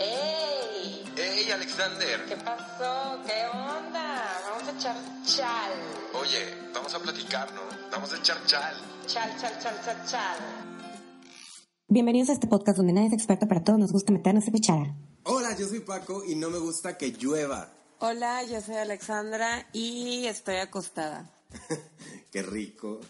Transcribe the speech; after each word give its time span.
¡Ey! 0.00 1.04
¡Ey, 1.14 1.50
Alexander! 1.50 2.24
¿Qué 2.26 2.36
pasó? 2.36 3.20
¿Qué 3.26 3.46
onda? 3.52 4.40
Vamos 4.48 4.66
a 4.66 4.70
echar 4.78 4.96
chal. 5.26 5.72
Oye, 6.14 6.54
vamos 6.72 6.94
a 6.94 6.98
platicar, 7.00 7.52
¿no? 7.52 7.60
Vamos 7.92 8.10
a 8.10 8.16
echar 8.16 8.42
chal. 8.46 8.74
Chal, 9.06 9.30
chal, 9.38 9.52
chal, 9.62 9.78
chal, 9.84 10.06
chal. 10.06 10.38
Bienvenidos 11.86 12.30
a 12.30 12.32
este 12.32 12.46
podcast 12.46 12.78
donde 12.78 12.94
nadie 12.94 13.08
es 13.08 13.12
experto, 13.12 13.46
pero 13.46 13.60
a 13.60 13.64
todos 13.64 13.78
nos 13.78 13.92
gusta 13.92 14.10
meternos 14.10 14.46
en 14.46 14.52
cuchara. 14.52 14.96
Hola, 15.24 15.54
yo 15.54 15.68
soy 15.68 15.80
Paco 15.80 16.24
y 16.24 16.34
no 16.34 16.48
me 16.48 16.58
gusta 16.58 16.96
que 16.96 17.10
llueva. 17.12 17.70
Hola, 17.98 18.42
yo 18.44 18.62
soy 18.62 18.76
Alexandra 18.76 19.68
y 19.74 20.24
estoy 20.24 20.56
acostada. 20.56 21.30
Qué 22.32 22.40
rico 22.40 23.00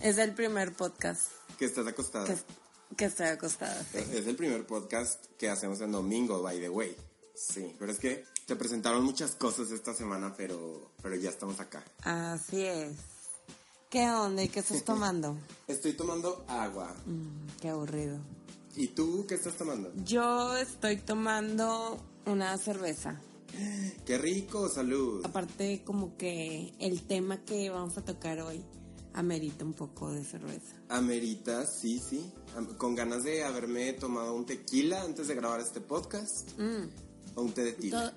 Es 0.00 0.16
el 0.16 0.32
primer 0.32 0.72
podcast 0.72 1.30
que 1.58 1.66
estás 1.66 1.86
acostada. 1.86 2.24
que, 2.24 2.36
que 2.96 3.04
estoy 3.06 3.26
acostada. 3.26 3.82
sí. 3.92 3.98
Es 4.12 4.26
el 4.26 4.36
primer 4.36 4.66
podcast 4.66 5.26
que 5.38 5.48
hacemos 5.48 5.80
en 5.80 5.92
domingo, 5.92 6.42
by 6.42 6.58
the 6.60 6.68
way. 6.68 6.96
Sí, 7.34 7.74
pero 7.78 7.92
es 7.92 7.98
que 7.98 8.24
te 8.46 8.56
presentaron 8.56 9.04
muchas 9.04 9.32
cosas 9.36 9.70
esta 9.70 9.94
semana, 9.94 10.34
pero, 10.36 10.90
pero 11.02 11.14
ya 11.14 11.30
estamos 11.30 11.60
acá. 11.60 11.84
Así 12.02 12.62
es. 12.64 12.92
¿Qué 13.90 14.08
onda 14.10 14.42
y 14.42 14.48
qué 14.48 14.60
estás 14.60 14.84
tomando? 14.84 15.36
Estoy 15.66 15.92
tomando 15.92 16.44
agua. 16.48 16.94
Mm, 17.06 17.46
qué 17.60 17.68
aburrido. 17.68 18.18
¿Y 18.74 18.88
tú 18.88 19.24
qué 19.28 19.34
estás 19.36 19.56
tomando? 19.56 19.92
Yo 20.04 20.56
estoy 20.56 20.96
tomando 20.98 21.98
una 22.26 22.56
cerveza. 22.58 23.20
Qué 24.06 24.18
rico, 24.18 24.68
salud. 24.68 25.24
Aparte, 25.24 25.82
como 25.84 26.16
que 26.16 26.74
el 26.78 27.02
tema 27.06 27.42
que 27.44 27.70
vamos 27.70 27.96
a 27.98 28.04
tocar 28.04 28.40
hoy 28.40 28.62
amerita 29.18 29.64
un 29.64 29.72
poco 29.74 30.10
de 30.12 30.24
cerveza. 30.24 30.76
Amerita, 30.88 31.66
sí, 31.66 31.98
sí. 31.98 32.32
Con 32.76 32.94
ganas 32.94 33.24
de 33.24 33.42
haberme 33.44 33.92
tomado 33.94 34.34
un 34.34 34.46
tequila 34.46 35.02
antes 35.02 35.28
de 35.28 35.34
grabar 35.34 35.60
este 35.60 35.80
podcast. 35.80 36.50
Mm, 36.58 36.88
O 37.34 37.42
un 37.42 37.52
té 37.52 37.64
de 37.64 37.72
tila. 37.72 38.10
to- 38.10 38.16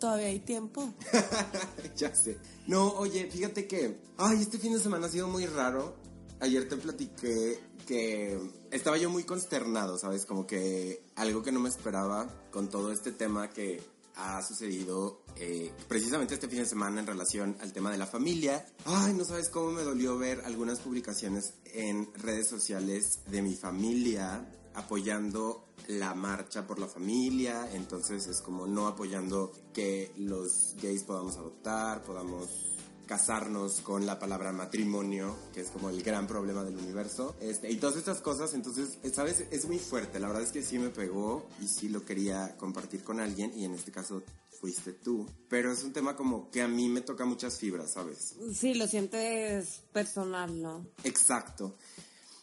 ¿Todavía 0.00 0.26
hay 0.28 0.40
tiempo? 0.40 0.92
ya 1.96 2.14
sé. 2.14 2.38
No, 2.66 2.88
oye, 2.94 3.30
fíjate 3.30 3.66
que, 3.66 4.00
ay, 4.16 4.38
este 4.40 4.58
fin 4.58 4.72
de 4.72 4.80
semana 4.80 5.06
ha 5.06 5.10
sido 5.10 5.28
muy 5.28 5.46
raro. 5.46 5.94
Ayer 6.40 6.66
te 6.68 6.76
platiqué 6.78 7.60
que 7.86 8.38
estaba 8.70 8.96
yo 8.96 9.10
muy 9.10 9.24
consternado, 9.24 9.98
¿sabes? 9.98 10.24
Como 10.24 10.46
que 10.46 11.04
algo 11.16 11.42
que 11.42 11.52
no 11.52 11.60
me 11.60 11.68
esperaba 11.68 12.26
con 12.50 12.70
todo 12.70 12.92
este 12.92 13.12
tema 13.12 13.50
que 13.50 13.82
ha 14.16 14.42
sucedido 14.42 15.19
eh, 15.36 15.72
precisamente 15.88 16.34
este 16.34 16.48
fin 16.48 16.58
de 16.60 16.66
semana 16.66 17.00
en 17.00 17.06
relación 17.06 17.56
al 17.60 17.72
tema 17.72 17.90
de 17.90 17.98
la 17.98 18.06
familia. 18.06 18.66
Ay, 18.84 19.14
no 19.14 19.24
sabes 19.24 19.48
cómo 19.48 19.72
me 19.72 19.82
dolió 19.82 20.18
ver 20.18 20.42
algunas 20.44 20.80
publicaciones 20.80 21.54
en 21.72 22.12
redes 22.14 22.48
sociales 22.48 23.20
de 23.26 23.42
mi 23.42 23.54
familia 23.54 24.46
apoyando 24.74 25.66
la 25.88 26.14
marcha 26.14 26.66
por 26.66 26.78
la 26.78 26.86
familia, 26.86 27.68
entonces 27.72 28.26
es 28.26 28.40
como 28.40 28.66
no 28.66 28.86
apoyando 28.86 29.52
que 29.72 30.12
los 30.16 30.76
gays 30.80 31.02
podamos 31.02 31.36
adoptar, 31.36 32.02
podamos 32.02 32.70
casarnos 33.06 33.80
con 33.80 34.06
la 34.06 34.20
palabra 34.20 34.52
matrimonio, 34.52 35.36
que 35.52 35.62
es 35.62 35.70
como 35.70 35.90
el 35.90 36.00
gran 36.00 36.28
problema 36.28 36.62
del 36.62 36.76
universo, 36.76 37.34
este, 37.40 37.68
y 37.68 37.76
todas 37.76 37.96
estas 37.96 38.20
cosas, 38.20 38.54
entonces, 38.54 38.98
¿sabes? 39.12 39.46
Es 39.50 39.66
muy 39.66 39.80
fuerte, 39.80 40.20
la 40.20 40.28
verdad 40.28 40.44
es 40.44 40.52
que 40.52 40.62
sí 40.62 40.78
me 40.78 40.90
pegó 40.90 41.44
y 41.60 41.66
sí 41.66 41.88
lo 41.88 42.04
quería 42.04 42.56
compartir 42.56 43.02
con 43.02 43.18
alguien, 43.18 43.52
y 43.52 43.64
en 43.64 43.74
este 43.74 43.90
caso 43.90 44.22
fuiste 44.60 44.92
tú, 44.92 45.26
pero 45.48 45.72
es 45.72 45.82
un 45.82 45.92
tema 45.92 46.14
como 46.14 46.50
que 46.50 46.60
a 46.60 46.68
mí 46.68 46.88
me 46.88 47.00
toca 47.00 47.24
muchas 47.24 47.58
fibras, 47.58 47.92
¿sabes? 47.92 48.34
Sí, 48.54 48.74
lo 48.74 48.86
sientes 48.86 49.82
personal, 49.92 50.60
¿no? 50.60 50.86
Exacto. 51.02 51.78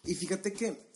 Y 0.03 0.15
fíjate 0.15 0.51
que 0.51 0.86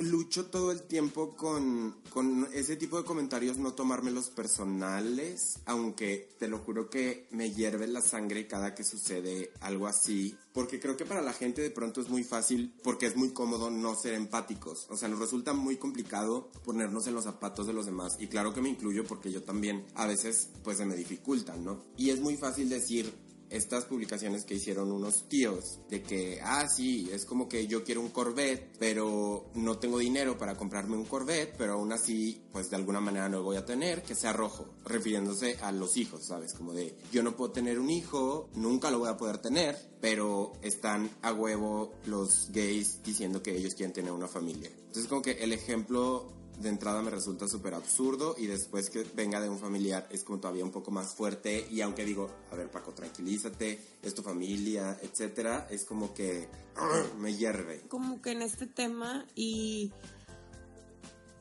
lucho 0.00 0.46
todo 0.46 0.72
el 0.72 0.82
tiempo 0.82 1.36
con, 1.36 1.96
con 2.10 2.48
ese 2.54 2.76
tipo 2.76 2.96
de 2.96 3.04
comentarios, 3.04 3.58
no 3.58 3.74
tomármelos 3.74 4.30
personales, 4.30 5.58
aunque 5.66 6.30
te 6.38 6.48
lo 6.48 6.58
juro 6.58 6.88
que 6.88 7.26
me 7.32 7.52
hierve 7.52 7.86
la 7.86 8.00
sangre 8.00 8.46
cada 8.46 8.74
que 8.74 8.84
sucede 8.84 9.52
algo 9.60 9.86
así, 9.86 10.34
porque 10.52 10.80
creo 10.80 10.96
que 10.96 11.04
para 11.04 11.22
la 11.22 11.32
gente 11.32 11.60
de 11.60 11.70
pronto 11.70 12.00
es 12.00 12.08
muy 12.08 12.24
fácil, 12.24 12.74
porque 12.82 13.06
es 13.06 13.16
muy 13.16 13.30
cómodo 13.30 13.70
no 13.70 13.94
ser 13.94 14.14
empáticos, 14.14 14.86
o 14.88 14.96
sea, 14.96 15.08
nos 15.08 15.18
resulta 15.18 15.52
muy 15.52 15.76
complicado 15.76 16.50
ponernos 16.64 17.06
en 17.06 17.14
los 17.14 17.24
zapatos 17.24 17.66
de 17.66 17.74
los 17.74 17.86
demás, 17.86 18.16
y 18.18 18.28
claro 18.28 18.54
que 18.54 18.62
me 18.62 18.70
incluyo 18.70 19.04
porque 19.04 19.30
yo 19.30 19.42
también 19.42 19.84
a 19.94 20.06
veces 20.06 20.48
pues 20.64 20.78
se 20.78 20.86
me 20.86 20.96
dificultan, 20.96 21.64
¿no? 21.64 21.84
Y 21.96 22.10
es 22.10 22.20
muy 22.20 22.36
fácil 22.36 22.68
decir, 22.68 23.12
estas 23.50 23.84
publicaciones 23.84 24.44
que 24.44 24.54
hicieron 24.54 24.92
unos 24.92 25.28
tíos 25.28 25.80
de 25.88 26.02
que, 26.02 26.40
ah, 26.42 26.66
sí, 26.68 27.08
es 27.12 27.24
como 27.24 27.48
que 27.48 27.66
yo 27.66 27.84
quiero 27.84 28.00
un 28.00 28.08
Corvette, 28.10 28.76
pero 28.78 29.50
no 29.54 29.78
tengo 29.78 29.98
dinero 29.98 30.38
para 30.38 30.56
comprarme 30.56 30.96
un 30.96 31.04
Corvette, 31.04 31.54
pero 31.56 31.74
aún 31.74 31.92
así, 31.92 32.42
pues 32.52 32.70
de 32.70 32.76
alguna 32.76 33.00
manera 33.00 33.28
no 33.28 33.38
lo 33.38 33.44
voy 33.44 33.56
a 33.56 33.64
tener, 33.64 34.02
que 34.02 34.14
sea 34.14 34.32
rojo, 34.32 34.66
refiriéndose 34.84 35.56
a 35.62 35.72
los 35.72 35.96
hijos, 35.96 36.26
¿sabes? 36.26 36.54
Como 36.54 36.72
de, 36.72 36.94
yo 37.12 37.22
no 37.22 37.36
puedo 37.36 37.52
tener 37.52 37.78
un 37.78 37.90
hijo, 37.90 38.48
nunca 38.54 38.90
lo 38.90 38.98
voy 38.98 39.08
a 39.08 39.16
poder 39.16 39.38
tener, 39.38 39.76
pero 40.00 40.52
están 40.62 41.10
a 41.22 41.32
huevo 41.32 41.94
los 42.06 42.50
gays 42.52 43.02
diciendo 43.02 43.42
que 43.42 43.56
ellos 43.56 43.74
quieren 43.74 43.92
tener 43.92 44.12
una 44.12 44.28
familia. 44.28 44.70
Entonces 44.70 45.06
como 45.06 45.22
que 45.22 45.32
el 45.32 45.52
ejemplo 45.52 46.37
de 46.60 46.68
entrada 46.68 47.02
me 47.02 47.10
resulta 47.10 47.46
súper 47.46 47.74
absurdo 47.74 48.34
y 48.38 48.46
después 48.46 48.90
que 48.90 49.04
venga 49.14 49.40
de 49.40 49.48
un 49.48 49.58
familiar 49.58 50.08
es 50.10 50.24
como 50.24 50.40
todavía 50.40 50.64
un 50.64 50.72
poco 50.72 50.90
más 50.90 51.14
fuerte 51.14 51.66
y 51.70 51.80
aunque 51.82 52.04
digo, 52.04 52.30
a 52.50 52.56
ver 52.56 52.70
Paco, 52.70 52.92
tranquilízate, 52.92 53.78
es 54.02 54.14
tu 54.14 54.22
familia, 54.22 54.98
etcétera, 55.02 55.68
es 55.70 55.84
como 55.84 56.12
que 56.14 56.48
me 57.18 57.34
hierve. 57.36 57.82
como 57.88 58.20
que 58.20 58.32
en 58.32 58.42
este 58.42 58.66
tema 58.66 59.24
y 59.34 59.92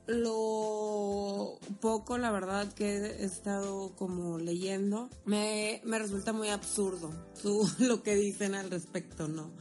lo 0.06 1.60
poco, 1.82 2.18
la 2.18 2.32
verdad, 2.32 2.72
que 2.74 2.96
he 2.98 3.26
estado 3.26 3.94
como 3.96 4.38
leyendo, 4.38 5.10
me, 5.26 5.82
me 5.84 6.00
resulta 6.00 6.32
muy 6.34 6.50
absurdo 6.50 7.12
su- 7.34 7.70
lo 7.80 8.04
que 8.04 8.16
dicen 8.16 8.56
al 8.56 8.70
respecto, 8.72 9.28
¿no? 9.28 9.52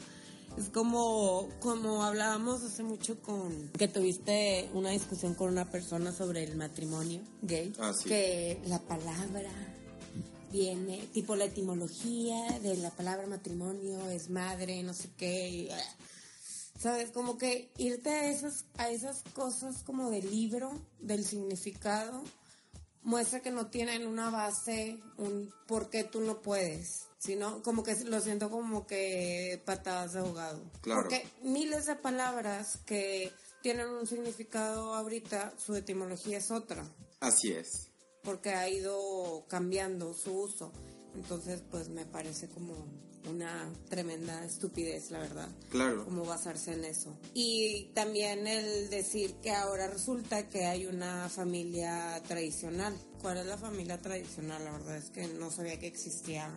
Es 0.56 0.70
como, 0.70 1.48
como 1.60 2.02
hablábamos 2.02 2.62
hace 2.62 2.82
mucho 2.82 3.20
con 3.20 3.68
que 3.72 3.88
tuviste 3.88 4.70
una 4.72 4.90
discusión 4.90 5.34
con 5.34 5.50
una 5.50 5.70
persona 5.70 6.12
sobre 6.12 6.44
el 6.44 6.56
matrimonio 6.56 7.20
gay, 7.42 7.72
Ah, 7.78 7.92
sí. 7.92 8.08
que 8.08 8.60
la 8.66 8.78
palabra 8.78 9.50
viene, 10.50 10.98
tipo 11.12 11.36
la 11.36 11.44
etimología 11.44 12.58
de 12.60 12.76
la 12.78 12.90
palabra 12.90 13.26
matrimonio 13.26 14.08
es 14.08 14.30
madre, 14.30 14.82
no 14.82 14.94
sé 14.94 15.10
qué, 15.16 15.48
y, 15.48 15.70
ah, 15.70 15.96
¿Sabes? 16.78 17.10
Como 17.10 17.38
que 17.38 17.70
irte 17.78 18.10
a 18.10 18.30
esas, 18.30 18.66
a 18.76 18.90
esas 18.90 19.22
cosas 19.34 19.82
como 19.82 20.10
del 20.10 20.30
libro, 20.30 20.70
del 21.00 21.24
significado, 21.24 22.22
muestra 23.02 23.40
que 23.40 23.50
no 23.50 23.68
tienen 23.68 24.06
una 24.06 24.28
base, 24.30 24.98
un 25.16 25.50
por 25.66 25.88
qué 25.88 26.04
tú 26.04 26.20
no 26.20 26.42
puedes, 26.42 27.06
sino 27.26 27.62
como 27.62 27.82
que 27.82 27.94
lo 28.04 28.20
siento 28.20 28.48
como 28.50 28.86
que 28.86 29.60
patadas 29.66 30.12
de 30.14 30.20
ahogado. 30.20 30.62
Claro. 30.80 31.02
Porque 31.02 31.26
miles 31.42 31.86
de 31.86 31.96
palabras 31.96 32.78
que 32.86 33.32
tienen 33.62 33.88
un 33.88 34.06
significado 34.06 34.94
ahorita, 34.94 35.52
su 35.58 35.74
etimología 35.74 36.38
es 36.38 36.50
otra, 36.50 36.84
Así 37.20 37.52
es. 37.52 37.88
porque 38.22 38.50
ha 38.50 38.68
ido 38.68 39.44
cambiando 39.48 40.14
su 40.14 40.32
uso. 40.32 40.72
Entonces, 41.16 41.62
pues 41.70 41.88
me 41.88 42.04
parece 42.06 42.48
como 42.48 42.74
una 43.28 43.72
tremenda 43.88 44.44
estupidez, 44.44 45.10
la 45.10 45.18
verdad 45.18 45.48
Claro. 45.70 46.04
como 46.04 46.24
basarse 46.24 46.74
en 46.74 46.84
eso. 46.84 47.18
Y 47.34 47.90
también 47.94 48.46
el 48.46 48.88
decir 48.88 49.34
que 49.42 49.50
ahora 49.50 49.88
resulta 49.88 50.48
que 50.48 50.66
hay 50.66 50.86
una 50.86 51.28
familia 51.28 52.22
tradicional. 52.28 52.96
¿Cuál 53.20 53.38
es 53.38 53.46
la 53.46 53.58
familia 53.58 54.00
tradicional? 54.00 54.62
La 54.62 54.70
verdad 54.72 54.96
es 54.98 55.10
que 55.10 55.26
no 55.26 55.50
sabía 55.50 55.80
que 55.80 55.88
existía 55.88 56.50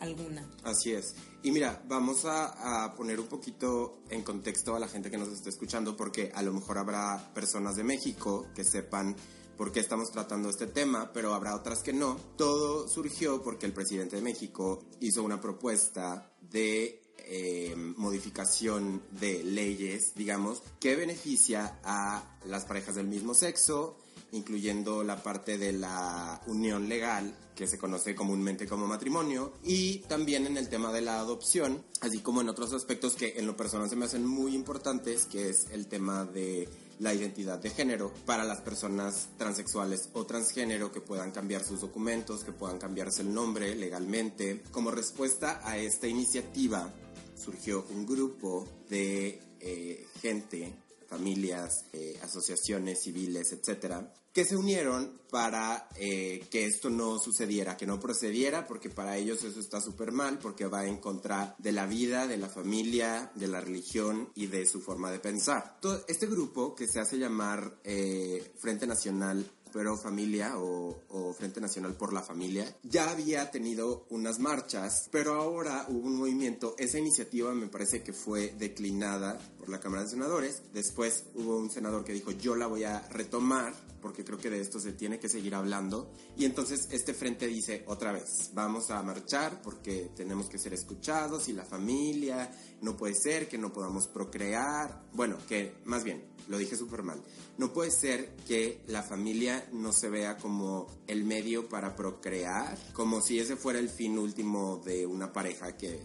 alguna. 0.00 0.48
Así 0.64 0.92
es. 0.92 1.14
Y 1.42 1.52
mira, 1.52 1.82
vamos 1.88 2.24
a, 2.24 2.94
poner 2.96 3.18
un 3.18 3.26
poquito 3.26 4.02
en 4.10 4.22
contexto 4.22 4.74
a 4.74 4.80
la 4.80 4.88
gente 4.88 5.10
que 5.10 5.18
nos 5.18 5.28
está 5.28 5.48
escuchando 5.48 5.96
porque 5.96 6.30
a 6.34 6.42
lo 6.42 6.52
mejor 6.52 6.78
habrá 6.78 7.32
personas 7.34 7.76
de 7.76 7.84
México 7.84 8.46
que 8.54 8.64
sepan 8.64 9.16
por 9.56 9.72
qué 9.72 9.80
estamos 9.80 10.10
tratando 10.10 10.50
este 10.50 10.66
tema, 10.66 11.12
pero 11.12 11.34
habrá 11.34 11.54
otras 11.54 11.82
que 11.82 11.92
no. 11.92 12.16
Todo 12.36 12.88
surgió 12.88 13.42
porque 13.42 13.66
el 13.66 13.72
presidente 13.72 14.16
de 14.16 14.22
México 14.22 14.84
hizo 15.00 15.22
una 15.22 15.40
propuesta 15.40 16.32
de 16.40 17.02
eh, 17.18 17.74
modificación 17.76 19.02
de 19.12 19.44
leyes, 19.44 20.14
digamos, 20.14 20.62
que 20.80 20.96
beneficia 20.96 21.78
a 21.84 22.38
las 22.44 22.64
parejas 22.64 22.96
del 22.96 23.06
mismo 23.06 23.34
sexo, 23.34 23.98
incluyendo 24.32 25.02
la 25.02 25.22
parte 25.22 25.58
de 25.58 25.72
la 25.72 26.40
unión 26.46 26.88
legal, 26.88 27.34
que 27.54 27.66
se 27.66 27.78
conoce 27.78 28.14
comúnmente 28.14 28.66
como 28.66 28.86
matrimonio, 28.86 29.52
y 29.62 29.98
también 30.00 30.46
en 30.46 30.56
el 30.56 30.68
tema 30.68 30.92
de 30.92 31.02
la 31.02 31.20
adopción, 31.20 31.84
así 32.00 32.20
como 32.20 32.40
en 32.40 32.48
otros 32.48 32.72
aspectos 32.72 33.14
que 33.14 33.34
en 33.36 33.46
lo 33.46 33.56
personal 33.56 33.88
se 33.90 33.96
me 33.96 34.06
hacen 34.06 34.26
muy 34.26 34.54
importantes, 34.54 35.26
que 35.26 35.50
es 35.50 35.66
el 35.72 35.86
tema 35.86 36.24
de 36.24 36.68
la 37.00 37.14
identidad 37.14 37.58
de 37.58 37.70
género 37.70 38.12
para 38.26 38.44
las 38.44 38.60
personas 38.60 39.30
transexuales 39.38 40.10
o 40.12 40.26
transgénero 40.26 40.92
que 40.92 41.00
puedan 41.00 41.32
cambiar 41.32 41.64
sus 41.64 41.80
documentos, 41.80 42.44
que 42.44 42.52
puedan 42.52 42.78
cambiarse 42.78 43.22
el 43.22 43.32
nombre 43.32 43.74
legalmente. 43.74 44.62
Como 44.70 44.90
respuesta 44.90 45.60
a 45.64 45.78
esta 45.78 46.06
iniciativa 46.06 46.92
surgió 47.34 47.86
un 47.90 48.06
grupo 48.06 48.68
de 48.90 49.40
eh, 49.60 50.06
gente 50.20 50.74
familias, 51.10 51.86
eh, 51.92 52.16
asociaciones 52.22 53.02
civiles, 53.02 53.50
etcétera, 53.52 54.14
que 54.32 54.44
se 54.44 54.56
unieron 54.56 55.20
para 55.28 55.88
eh, 55.96 56.46
que 56.50 56.64
esto 56.64 56.88
no 56.88 57.18
sucediera, 57.18 57.76
que 57.76 57.86
no 57.86 57.98
procediera, 57.98 58.66
porque 58.66 58.88
para 58.88 59.16
ellos 59.16 59.42
eso 59.42 59.58
está 59.58 59.80
súper 59.80 60.12
mal, 60.12 60.38
porque 60.38 60.66
va 60.66 60.86
en 60.86 60.98
contra 60.98 61.56
de 61.58 61.72
la 61.72 61.86
vida, 61.86 62.28
de 62.28 62.36
la 62.36 62.48
familia, 62.48 63.32
de 63.34 63.48
la 63.48 63.60
religión 63.60 64.30
y 64.36 64.46
de 64.46 64.66
su 64.66 64.80
forma 64.80 65.10
de 65.10 65.18
pensar. 65.18 65.78
Todo 65.80 66.04
este 66.06 66.26
grupo, 66.26 66.76
que 66.76 66.86
se 66.86 67.00
hace 67.00 67.18
llamar 67.18 67.80
eh, 67.82 68.52
Frente 68.60 68.86
Nacional 68.86 69.44
pero 69.72 69.96
Familia 69.96 70.58
o, 70.58 71.02
o, 71.08 71.32
Frente 71.32 71.60
Nacional 71.60 71.94
por 71.94 72.12
la 72.12 72.22
Familia, 72.22 72.76
ya 72.82 73.10
había 73.10 73.50
tenido 73.50 74.06
unas 74.10 74.38
marchas, 74.38 75.08
pero 75.10 75.34
ahora 75.34 75.86
hubo 75.88 76.06
un 76.06 76.16
movimiento. 76.16 76.74
Esa 76.78 76.98
iniciativa 76.98 77.54
me 77.54 77.68
parece 77.68 78.02
que 78.02 78.12
fue 78.12 78.54
declinada 78.58 79.38
por 79.58 79.68
la 79.68 79.80
Cámara 79.80 80.04
de 80.04 80.10
Senadores. 80.10 80.62
Después 80.72 81.24
hubo 81.34 81.56
un 81.56 81.70
senador 81.70 82.04
que 82.04 82.12
dijo, 82.12 82.30
yo 82.32 82.56
la 82.56 82.66
voy 82.66 82.84
a 82.84 83.00
retomar 83.10 83.74
porque 84.00 84.24
creo 84.24 84.38
que 84.38 84.50
de 84.50 84.60
esto 84.60 84.80
se 84.80 84.92
tiene 84.92 85.18
que 85.18 85.28
seguir 85.28 85.54
hablando. 85.54 86.10
Y 86.36 86.44
entonces 86.44 86.88
este 86.90 87.14
frente 87.14 87.46
dice 87.46 87.84
otra 87.86 88.12
vez, 88.12 88.50
vamos 88.54 88.90
a 88.90 89.02
marchar 89.02 89.60
porque 89.62 90.10
tenemos 90.14 90.48
que 90.48 90.58
ser 90.58 90.74
escuchados 90.74 91.48
y 91.48 91.52
la 91.52 91.64
familia, 91.64 92.50
no 92.82 92.96
puede 92.96 93.14
ser 93.14 93.48
que 93.48 93.58
no 93.58 93.72
podamos 93.72 94.06
procrear. 94.06 95.04
Bueno, 95.12 95.36
que 95.48 95.74
más 95.84 96.04
bien, 96.04 96.24
lo 96.48 96.58
dije 96.58 96.76
súper 96.76 97.02
mal. 97.02 97.22
No 97.58 97.72
puede 97.72 97.90
ser 97.90 98.34
que 98.46 98.82
la 98.86 99.02
familia 99.02 99.68
no 99.72 99.92
se 99.92 100.08
vea 100.08 100.36
como 100.36 100.86
el 101.06 101.24
medio 101.24 101.68
para 101.68 101.94
procrear, 101.94 102.78
como 102.92 103.20
si 103.20 103.38
ese 103.38 103.56
fuera 103.56 103.78
el 103.78 103.88
fin 103.88 104.18
último 104.18 104.80
de 104.84 105.06
una 105.06 105.32
pareja 105.32 105.76
que 105.76 106.00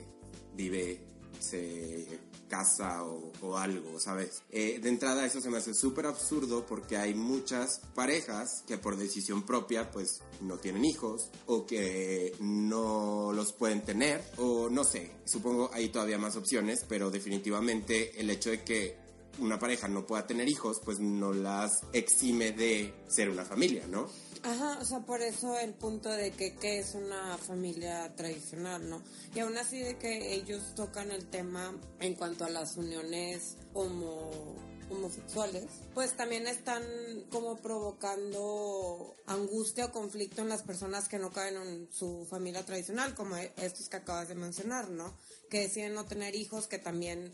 vive, 0.56 1.01
se 1.39 2.07
casa 2.47 3.03
o, 3.03 3.57
algo, 3.57 4.00
¿sabes? 4.00 4.44
Eh, 4.51 4.80
de 4.81 4.89
entrada 4.89 5.25
eso 5.25 5.39
se 5.42 5.50
me 5.50 5.57
hace 5.57 5.74
súper 5.74 6.06
absurdo 6.06 6.65
porque 6.65 6.97
hay 6.97 7.13
muchas 7.13 7.81
parejas 7.94 8.63
que 8.68 8.77
por 8.77 8.97
decisión 8.97 9.44
propia 9.44 9.92
pues 9.92 10.21
no 10.42 10.57
tienen 10.57 10.83
hijos 10.83 11.30
o 11.45 11.65
que 11.65 12.36
no 12.39 13.31
los 13.33 13.53
pueden 13.53 13.81
tener 13.81 14.24
o 14.38 14.69
no 14.69 14.83
sé, 14.83 15.12
supongo 15.25 15.69
hay 15.74 15.89
todavía 15.89 16.18
más 16.18 16.36
opciones, 16.36 16.86
pero 16.88 17.12
definitivamente 17.12 18.19
el 18.19 18.30
hecho 18.30 18.50
de 18.50 18.63
que 18.63 19.06
una 19.39 19.59
pareja 19.59 19.88
no 19.88 20.06
pueda 20.06 20.25
tener 20.25 20.48
hijos, 20.48 20.81
pues 20.83 21.00
no 21.00 21.33
las 21.33 21.81
exime 21.94 22.51
de 22.51 22.94
ser 23.07 23.30
una 23.30 23.44
familia, 23.44 23.86
¿no? 23.88 24.07
Ajá, 24.45 24.77
o 24.80 24.86
sea, 24.86 25.00
por 25.00 25.24
eso 25.24 25.57
el 25.57 25.74
punto 25.74 26.07
de 26.09 26.30
que, 26.30 26.53
que 26.53 26.77
es 26.77 26.94
una 26.94 27.36
familia 27.39 28.15
tradicional, 28.15 28.88
¿no? 28.88 29.01
Y 29.33 29.39
aún 29.39 29.57
así 29.57 29.80
de 29.80 29.97
que 29.97 30.36
ellos 30.36 30.75
tocan 30.75 31.09
el 31.09 31.25
tema 31.25 31.75
en 32.00 32.13
cuanto 32.13 32.45
a 32.45 32.50
las 32.51 32.77
uniones 32.77 33.57
homo 33.74 34.56
homosexuales, 34.92 35.65
pues 35.95 36.15
también 36.15 36.45
están 36.45 36.83
como 37.31 37.57
provocando 37.57 39.15
angustia 39.25 39.86
o 39.86 39.92
conflicto 39.92 40.44
en 40.44 40.50
las 40.50 40.62
personas 40.62 41.07
que 41.07 41.18
no 41.18 41.31
caen 41.31 41.57
en 41.57 41.89
su 41.91 42.27
familia 42.30 42.63
tradicional, 42.63 43.15
como 43.15 43.36
estos 43.38 43.89
que 43.89 43.98
acabas 43.98 44.27
de 44.27 44.36
mencionar, 44.36 44.91
¿no? 44.91 45.12
Que 45.50 45.62
deciden 45.62 45.95
no 45.95 46.06
tener 46.06 46.36
hijos, 46.36 46.68
que 46.68 46.77
también 46.77 47.33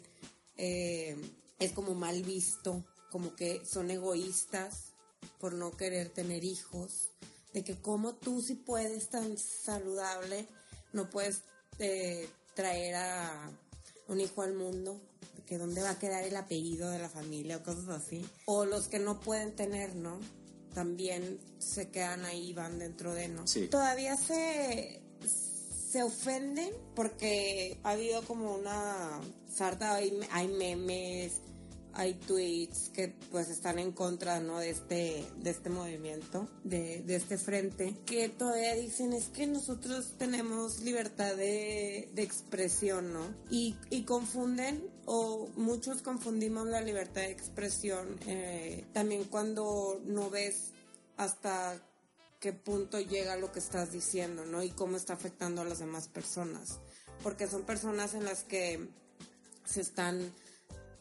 eh, 0.55 1.17
es 1.59 1.73
como 1.73 1.93
mal 1.93 2.23
visto, 2.23 2.85
como 3.11 3.35
que 3.35 3.65
son 3.65 3.91
egoístas 3.91 4.90
por 5.41 5.53
no 5.53 5.75
querer 5.75 6.09
tener 6.09 6.43
hijos, 6.43 7.09
de 7.51 7.63
que 7.63 7.75
como 7.75 8.13
tú 8.13 8.41
si 8.41 8.53
puedes 8.53 9.09
tan 9.09 9.38
saludable, 9.38 10.47
no 10.93 11.09
puedes 11.09 11.41
eh, 11.79 12.29
traer 12.53 12.95
a 12.95 13.51
un 14.07 14.21
hijo 14.21 14.43
al 14.43 14.53
mundo, 14.53 15.01
que 15.47 15.57
dónde 15.57 15.81
va 15.81 15.89
a 15.89 15.99
quedar 15.99 16.23
el 16.23 16.35
apellido 16.38 16.91
de 16.91 16.99
la 16.99 17.09
familia 17.09 17.57
o 17.57 17.63
cosas 17.63 17.89
así. 17.89 18.23
O 18.45 18.65
los 18.65 18.88
que 18.88 18.99
no 18.99 19.19
pueden 19.19 19.55
tener, 19.55 19.95
¿no? 19.95 20.19
También 20.75 21.39
se 21.57 21.89
quedan 21.89 22.23
ahí, 22.23 22.53
van 22.53 22.77
dentro 22.77 23.13
de, 23.13 23.27
¿no? 23.27 23.47
Sí. 23.47 23.67
Todavía 23.67 24.15
se, 24.15 25.01
se 25.91 26.03
ofenden 26.03 26.73
porque 26.95 27.79
ha 27.83 27.91
habido 27.91 28.21
como 28.23 28.55
una 28.55 29.19
sarta, 29.53 29.95
hay, 29.95 30.17
hay 30.31 30.47
memes, 30.47 31.41
hay 31.93 32.13
tweets 32.13 32.89
que 32.89 33.09
pues 33.31 33.49
están 33.49 33.79
en 33.79 33.91
contra 33.91 34.39
¿no? 34.39 34.59
de 34.59 34.69
este 34.69 35.25
de 35.38 35.49
este 35.49 35.69
movimiento 35.69 36.47
de, 36.63 37.01
de 37.03 37.15
este 37.15 37.38
frente 37.38 37.95
que 38.05 38.29
todavía 38.29 38.75
dicen 38.75 39.13
es 39.13 39.27
que 39.27 39.47
nosotros 39.47 40.15
tenemos 40.17 40.79
libertad 40.81 41.35
de, 41.35 42.09
de 42.13 42.23
expresión 42.23 43.13
no 43.13 43.33
y, 43.49 43.75
y, 43.89 44.03
confunden 44.03 44.89
o 45.05 45.49
muchos 45.55 46.01
confundimos 46.01 46.67
la 46.67 46.81
libertad 46.81 47.21
de 47.21 47.31
expresión 47.31 48.17
eh, 48.27 48.85
también 48.93 49.25
cuando 49.25 50.01
no 50.05 50.29
ves 50.29 50.71
hasta 51.17 51.81
qué 52.39 52.53
punto 52.53 52.99
llega 52.99 53.35
lo 53.35 53.51
que 53.51 53.59
estás 53.59 53.91
diciendo 53.91 54.45
no 54.45 54.63
y 54.63 54.69
cómo 54.69 54.97
está 54.97 55.13
afectando 55.13 55.61
a 55.61 55.65
las 55.65 55.79
demás 55.79 56.07
personas 56.07 56.79
porque 57.21 57.47
son 57.47 57.63
personas 57.63 58.13
en 58.13 58.23
las 58.25 58.43
que 58.43 58.89
se 59.65 59.81
están 59.81 60.33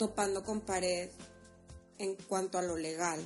topando 0.00 0.43
con 0.43 0.62
pared 0.62 1.11
en 1.99 2.14
cuanto 2.26 2.56
a 2.56 2.62
lo 2.62 2.79
legal 2.79 3.20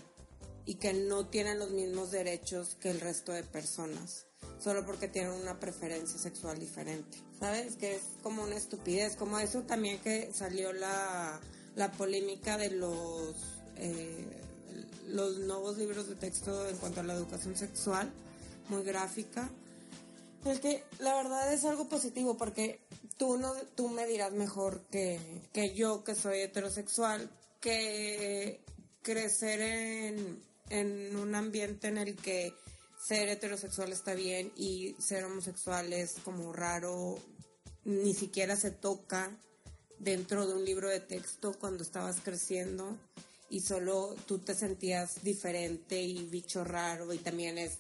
y 0.66 0.74
que 0.74 0.92
no 0.92 1.28
tienen 1.28 1.60
los 1.60 1.70
mismos 1.70 2.10
derechos 2.10 2.76
que 2.80 2.90
el 2.90 3.00
resto 3.00 3.30
de 3.30 3.44
personas, 3.44 4.26
solo 4.58 4.84
porque 4.84 5.06
tienen 5.06 5.30
una 5.34 5.60
preferencia 5.60 6.18
sexual 6.18 6.58
diferente. 6.58 7.16
¿Sabes? 7.38 7.76
Que 7.76 7.94
es 7.94 8.02
como 8.24 8.42
una 8.42 8.56
estupidez, 8.56 9.14
como 9.14 9.38
eso 9.38 9.62
también 9.62 10.00
que 10.00 10.32
salió 10.34 10.72
la, 10.72 11.40
la 11.76 11.92
polémica 11.92 12.58
de 12.58 12.72
los, 12.72 13.36
eh, 13.76 14.42
los 15.06 15.38
nuevos 15.38 15.78
libros 15.78 16.08
de 16.08 16.16
texto 16.16 16.68
en 16.68 16.76
cuanto 16.78 16.98
a 16.98 17.04
la 17.04 17.14
educación 17.14 17.56
sexual, 17.56 18.10
muy 18.68 18.82
gráfica. 18.82 19.48
El 20.44 20.60
que 20.60 20.84
la 20.98 21.14
verdad 21.14 21.52
es 21.52 21.64
algo 21.64 21.88
positivo 21.88 22.36
porque 22.36 22.80
tú, 23.16 23.38
no, 23.38 23.54
tú 23.74 23.88
me 23.88 24.06
dirás 24.06 24.32
mejor 24.32 24.82
que, 24.90 25.18
que 25.52 25.74
yo, 25.74 26.04
que 26.04 26.14
soy 26.14 26.40
heterosexual, 26.40 27.30
que 27.60 28.60
crecer 29.02 29.60
en, 29.60 30.42
en 30.68 31.16
un 31.16 31.34
ambiente 31.34 31.88
en 31.88 31.98
el 31.98 32.16
que 32.16 32.54
ser 33.02 33.28
heterosexual 33.28 33.92
está 33.92 34.14
bien 34.14 34.52
y 34.56 34.94
ser 34.98 35.24
homosexual 35.24 35.92
es 35.92 36.16
como 36.24 36.52
raro, 36.52 37.18
ni 37.84 38.14
siquiera 38.14 38.56
se 38.56 38.70
toca 38.70 39.30
dentro 39.98 40.46
de 40.46 40.54
un 40.54 40.64
libro 40.64 40.88
de 40.88 41.00
texto 41.00 41.54
cuando 41.58 41.82
estabas 41.82 42.20
creciendo 42.22 42.96
y 43.48 43.60
solo 43.60 44.14
tú 44.26 44.38
te 44.38 44.54
sentías 44.54 45.22
diferente 45.22 46.00
y 46.00 46.24
bicho 46.24 46.64
raro 46.64 47.12
y 47.12 47.18
también 47.18 47.58
es 47.58 47.78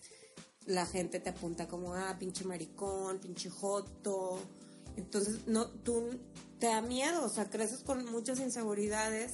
la 0.66 0.86
gente 0.86 1.20
te 1.20 1.30
apunta 1.30 1.68
como 1.68 1.94
ah 1.94 2.16
pinche 2.18 2.44
maricón, 2.44 3.18
pinche 3.18 3.50
joto 3.50 4.40
entonces, 4.96 5.46
no, 5.46 5.66
tú 5.66 6.10
te 6.58 6.66
da 6.66 6.80
miedo, 6.80 7.24
o 7.24 7.28
sea, 7.28 7.50
creces 7.50 7.80
con 7.80 8.04
muchas 8.10 8.38
inseguridades 8.40 9.32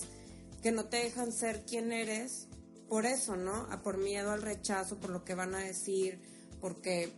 que 0.62 0.72
no 0.72 0.86
te 0.86 0.98
dejan 0.98 1.32
ser 1.32 1.64
quien 1.64 1.92
eres 1.92 2.46
por 2.88 3.06
eso, 3.06 3.36
¿no? 3.36 3.66
A 3.70 3.82
por 3.82 3.98
miedo 3.98 4.30
al 4.30 4.42
rechazo, 4.42 4.98
por 4.98 5.10
lo 5.10 5.24
que 5.24 5.34
van 5.34 5.54
a 5.54 5.58
decir, 5.58 6.20
porque, 6.60 7.12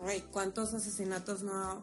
güey, 0.00 0.20
¿cuántos 0.20 0.74
asesinatos 0.74 1.42
no 1.42 1.54
ha, 1.54 1.82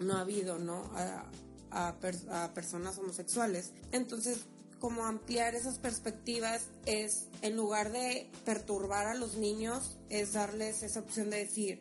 no 0.00 0.16
ha 0.16 0.20
habido, 0.20 0.58
¿no? 0.58 0.84
A, 0.94 1.24
a, 1.70 1.96
a 2.30 2.54
personas 2.54 2.98
homosexuales. 2.98 3.72
Entonces, 3.92 4.40
como 4.82 5.06
ampliar 5.06 5.54
esas 5.54 5.78
perspectivas 5.78 6.62
es, 6.86 7.28
en 7.40 7.56
lugar 7.56 7.92
de 7.92 8.28
perturbar 8.44 9.06
a 9.06 9.14
los 9.14 9.36
niños, 9.36 9.96
es 10.10 10.32
darles 10.32 10.82
esa 10.82 10.98
opción 10.98 11.30
de 11.30 11.36
decir, 11.36 11.80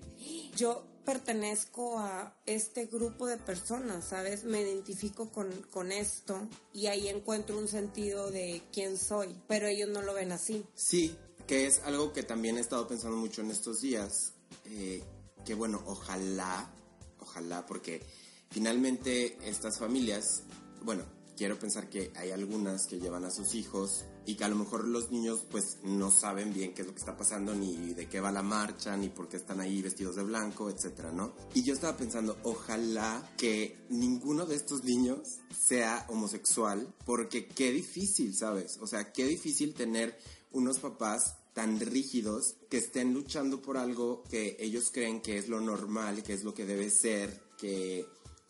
yo 0.56 0.86
pertenezco 1.04 1.98
a 1.98 2.38
este 2.46 2.86
grupo 2.86 3.26
de 3.26 3.38
personas, 3.38 4.10
¿sabes? 4.10 4.44
Me 4.44 4.62
identifico 4.62 5.32
con, 5.32 5.52
con, 5.72 5.92
esto 5.92 6.48
y 6.74 6.86
ahí 6.86 7.08
encuentro 7.08 7.58
un 7.58 7.68
sentido 7.68 8.30
de 8.30 8.62
quién 8.72 9.00
soy, 9.00 9.36
pero 9.48 9.66
ellos 9.66 9.90
no 9.90 10.04
lo 10.04 10.14
ven 10.14 10.32
así. 10.32 10.64
Sí, 10.76 11.18
que 11.48 11.66
es 11.66 11.80
algo 11.80 12.14
que 12.14 12.22
también 12.22 12.60
he 12.60 12.62
estado 12.62 12.88
pensando 12.88 13.18
mucho 13.18 13.42
en 13.42 13.50
estos 13.50 13.82
días, 13.82 14.34
eh, 14.66 15.04
que 15.44 15.56
bueno, 15.56 15.82
ojalá, 15.88 16.72
ojalá, 17.18 17.66
porque 17.66 18.06
finalmente 18.52 19.40
estas 19.44 19.80
familias, 19.80 20.44
bueno, 20.84 21.04
quiero 21.36 21.58
pensar 21.58 21.90
que 21.90 22.12
hay 22.16 22.32
algunas 22.32 22.86
que 22.88 23.00
llevan 23.00 23.26
a 23.26 23.32
sus 23.32 23.56
hijos 23.56 24.06
y 24.26 24.36
que 24.36 24.44
a 24.44 24.50
lo 24.50 24.56
mejor 24.56 24.88
los 24.88 25.12
niños 25.12 25.46
pues 25.50 25.80
no 25.84 26.12
saben 26.12 26.54
bien 26.54 26.74
qué 26.74 26.82
es 26.82 26.88
lo 26.88 26.94
que 26.94 27.00
está 27.00 27.18
pasando, 27.18 27.56
ni 27.56 27.94
de 27.94 28.08
qué 28.08 28.20
va 28.20 28.32
la 28.32 28.44
marcha, 28.44 28.96
ni 28.96 29.10
por 29.10 29.28
qué 29.28 29.38
están 29.38 29.60
ahí 29.60 29.82
vestidos 29.82 30.16
de 30.16 30.24
blanco, 30.24 30.70
etcétera, 30.70 31.12
¿no? 31.12 31.34
Y 31.54 31.64
yo 31.64 31.74
estaba 31.74 31.98
pensando, 31.98 32.38
ojalá 32.44 33.34
que 33.38 33.86
ninguno 33.90 34.46
de 34.46 34.56
estos 34.56 34.84
niños 34.84 35.40
sea 35.58 36.06
homosexual, 36.10 36.94
porque 37.06 37.48
qué 37.48 37.72
difícil, 37.72 38.36
¿sabes? 38.36 38.78
O 38.80 38.88
sea, 38.88 39.12
qué 39.12 39.26
difícil 39.26 39.74
tener 39.74 40.18
unos 40.52 40.80
papás 40.80 41.38
tan 41.54 41.80
rígidos 41.80 42.56
que 42.70 42.78
estén 42.78 43.14
luchando 43.14 43.62
por 43.62 43.78
algo 43.78 44.24
que 44.30 44.56
ellos 44.60 44.90
creen 44.92 45.22
que 45.22 45.38
es 45.38 45.50
lo 45.50 45.60
normal, 45.60 46.24
que 46.24 46.34
es 46.34 46.44
lo 46.44 46.54
que 46.54 46.66
debe 46.66 46.90
ser, 46.90 47.42
que 47.58 48.06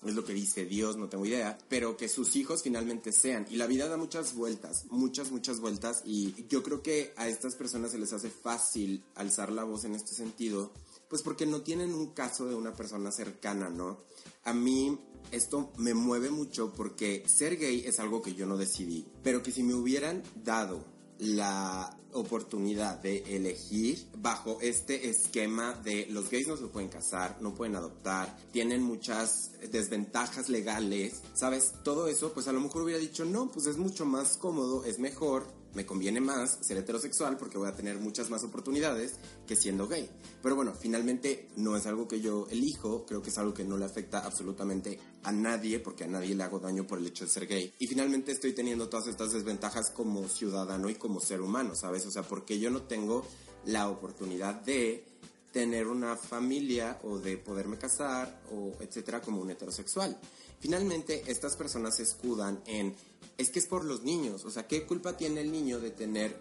es 0.10 0.15
lo 0.15 0.25
que 0.25 0.34
dice 0.34 0.65
Dios, 0.65 0.98
no 0.98 1.10
tengo 1.10 1.25
idea, 1.25 1.58
pero 1.70 1.98
que 1.98 2.10
sus 2.10 2.36
hijos 2.36 2.63
finalmente 2.63 3.12
sean. 3.12 3.46
Y 3.50 3.55
la 3.55 3.67
vida 3.67 3.88
da 3.88 3.98
muchas 3.98 4.34
vueltas, 4.34 4.86
muchas, 4.89 5.31
muchas 5.31 5.60
vueltas, 5.60 6.01
y 6.05 6.48
yo 6.48 6.63
creo 6.63 6.81
que 6.81 7.13
a 7.17 7.27
estas 7.27 7.55
personas 7.55 7.91
se 7.91 8.00
les 8.00 8.13
hace 8.13 8.29
fácil 8.29 9.03
alzar 9.15 9.51
la 9.51 9.63
voz 9.63 9.86
en 9.86 9.96
este 9.96 10.13
sentido, 10.13 10.72
pues 11.08 11.22
porque 11.22 11.46
no 11.46 11.62
tienen 11.62 11.93
un 11.93 12.13
caso 12.13 12.46
de 12.48 12.55
una 12.55 12.74
persona 12.74 13.12
cercana, 13.12 13.70
¿no? 13.70 13.98
A 14.43 14.53
mí 14.53 14.98
esto 15.31 15.72
me 15.77 15.93
mueve 15.93 16.29
mucho 16.29 16.74
porque 16.74 17.24
ser 17.27 17.58
gay 17.58 17.84
es 17.86 18.00
algo 18.00 18.22
que 18.22 18.34
yo 18.34 18.46
no 18.46 18.58
decidí, 18.58 19.05
pero 19.24 19.43
que 19.43 19.51
si 19.51 19.63
me 19.63 19.75
hubieran 19.75 20.24
dado 20.43 20.84
la 21.22 21.96
oportunidad 22.13 23.00
de 23.00 23.36
elegir 23.36 24.08
bajo 24.18 24.58
este 24.60 25.10
esquema 25.10 25.74
de 25.84 26.08
los 26.10 26.30
gays 26.30 26.48
no 26.48 26.58
se 26.58 26.66
pueden 26.66 26.90
casar, 26.90 27.38
no 27.42 27.54
pueden 27.54 27.75
adoptar, 27.75 28.36
tienen 28.51 28.82
muchas 28.82 29.51
desventajas 29.72 30.50
legales, 30.50 31.22
¿sabes? 31.34 31.74
Todo 31.84 32.08
eso, 32.08 32.34
pues 32.34 32.48
a 32.48 32.51
lo 32.51 32.60
mejor 32.60 32.82
hubiera 32.82 33.00
dicho, 33.00 33.24
no, 33.24 33.51
pues 33.51 33.68
es 33.68 33.78
mucho 33.78 34.06
más 34.06 34.36
cómodo, 34.38 34.84
es 34.84 35.00
mejor, 35.00 35.46
me 35.74 35.86
conviene 35.86 36.20
más 36.20 36.60
ser 36.62 36.78
heterosexual 36.78 37.38
porque 37.38 37.58
voy 37.58 37.70
a 37.70 37.75
tener 37.75 37.98
muchas 38.00 38.30
más 38.30 38.44
oportunidades 38.44 39.16
que 39.48 39.56
siendo 39.56 39.88
gay. 39.88 40.10
Pero 40.42 40.56
bueno, 40.56 40.74
finalmente 40.74 41.50
no 41.56 41.78
es 41.78 41.86
algo 41.86 42.08
que 42.08 42.22
yo 42.22 42.48
elijo, 42.50 43.06
creo 43.06 43.22
que 43.22 43.30
es 43.30 43.38
algo 43.38 43.54
que 43.54 43.63
no 43.63 43.78
le 43.78 43.86
afecta 43.86 44.20
absolutamente 44.20 45.00
a 45.24 45.32
nadie 45.32 45.80
porque 45.80 46.04
a 46.04 46.08
nadie 46.08 46.36
le 46.36 46.44
hago 46.44 46.60
daño 46.60 46.86
por 46.86 47.00
el 47.00 47.08
hecho 47.08 47.25
de 47.25 47.32
ser 47.32 47.48
gay. 47.48 47.74
Y 47.80 47.88
finalmente 47.88 48.32
estoy 48.32 48.54
teniendo 48.54 48.90
todas 48.90 49.08
estas 49.08 49.32
desventajas 49.32 49.92
como 49.92 50.28
ciudadano 50.28 50.90
y 50.90 50.96
como 50.96 51.20
ser 51.20 51.42
humano, 51.42 51.75
¿sabes? 51.75 52.06
O 52.06 52.12
sea, 52.12 52.24
porque 52.24 52.60
yo 52.60 52.70
no 52.70 52.84
tengo 52.84 53.25
la 53.66 53.90
oportunidad 53.90 54.56
de 54.56 55.06
tener 55.51 55.88
una 55.88 56.16
familia 56.16 57.00
o 57.04 57.20
de 57.20 57.38
poderme 57.38 57.78
casar 57.78 58.42
o 58.51 58.72
etcétera 58.82 59.22
como 59.22 59.42
un 59.42 59.51
heterosexual. 59.51 60.18
Finalmente, 60.62 61.24
estas 61.25 61.58
personas 61.58 61.98
se 61.98 62.03
escudan 62.03 62.62
en 62.65 62.96
es 63.38 63.50
que 63.50 63.60
es 63.60 63.65
por 63.65 63.84
los 63.84 64.03
niños. 64.03 64.46
O 64.46 64.51
sea, 64.51 64.68
¿qué 64.68 64.86
culpa 64.86 65.18
tiene 65.18 65.41
el 65.41 65.51
niño 65.51 65.80
de 65.80 65.91
tener 65.91 66.38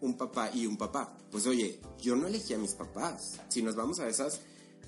un 0.00 0.16
papá 0.16 0.50
y 0.52 0.66
un 0.66 0.76
papá? 0.76 1.16
Pues 1.30 1.46
oye, 1.46 1.80
yo 1.98 2.14
no 2.14 2.26
elegí 2.26 2.54
a 2.54 2.58
mis 2.58 2.74
papás. 2.74 3.40
Si 3.48 3.62
nos 3.62 3.74
vamos 3.74 3.98
a 4.00 4.08
esas, 4.08 4.40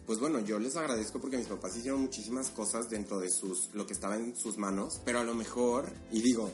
pues 0.06 0.20
bueno, 0.20 0.40
yo 0.40 0.58
les 0.58 0.76
agradezco 0.76 1.20
porque 1.20 1.38
mis 1.38 1.46
papás 1.46 1.76
hicieron 1.76 2.02
muchísimas 2.02 2.50
cosas 2.50 2.90
dentro 2.90 3.18
de 3.18 3.30
sus, 3.30 3.70
lo 3.72 3.86
que 3.86 3.94
estaba 3.94 4.16
en 4.16 4.36
sus 4.36 4.58
manos, 4.58 5.00
pero 5.04 5.20
a 5.20 5.24
lo 5.24 5.34
mejor, 5.34 5.90
y 6.12 6.20
digo, 6.20 6.50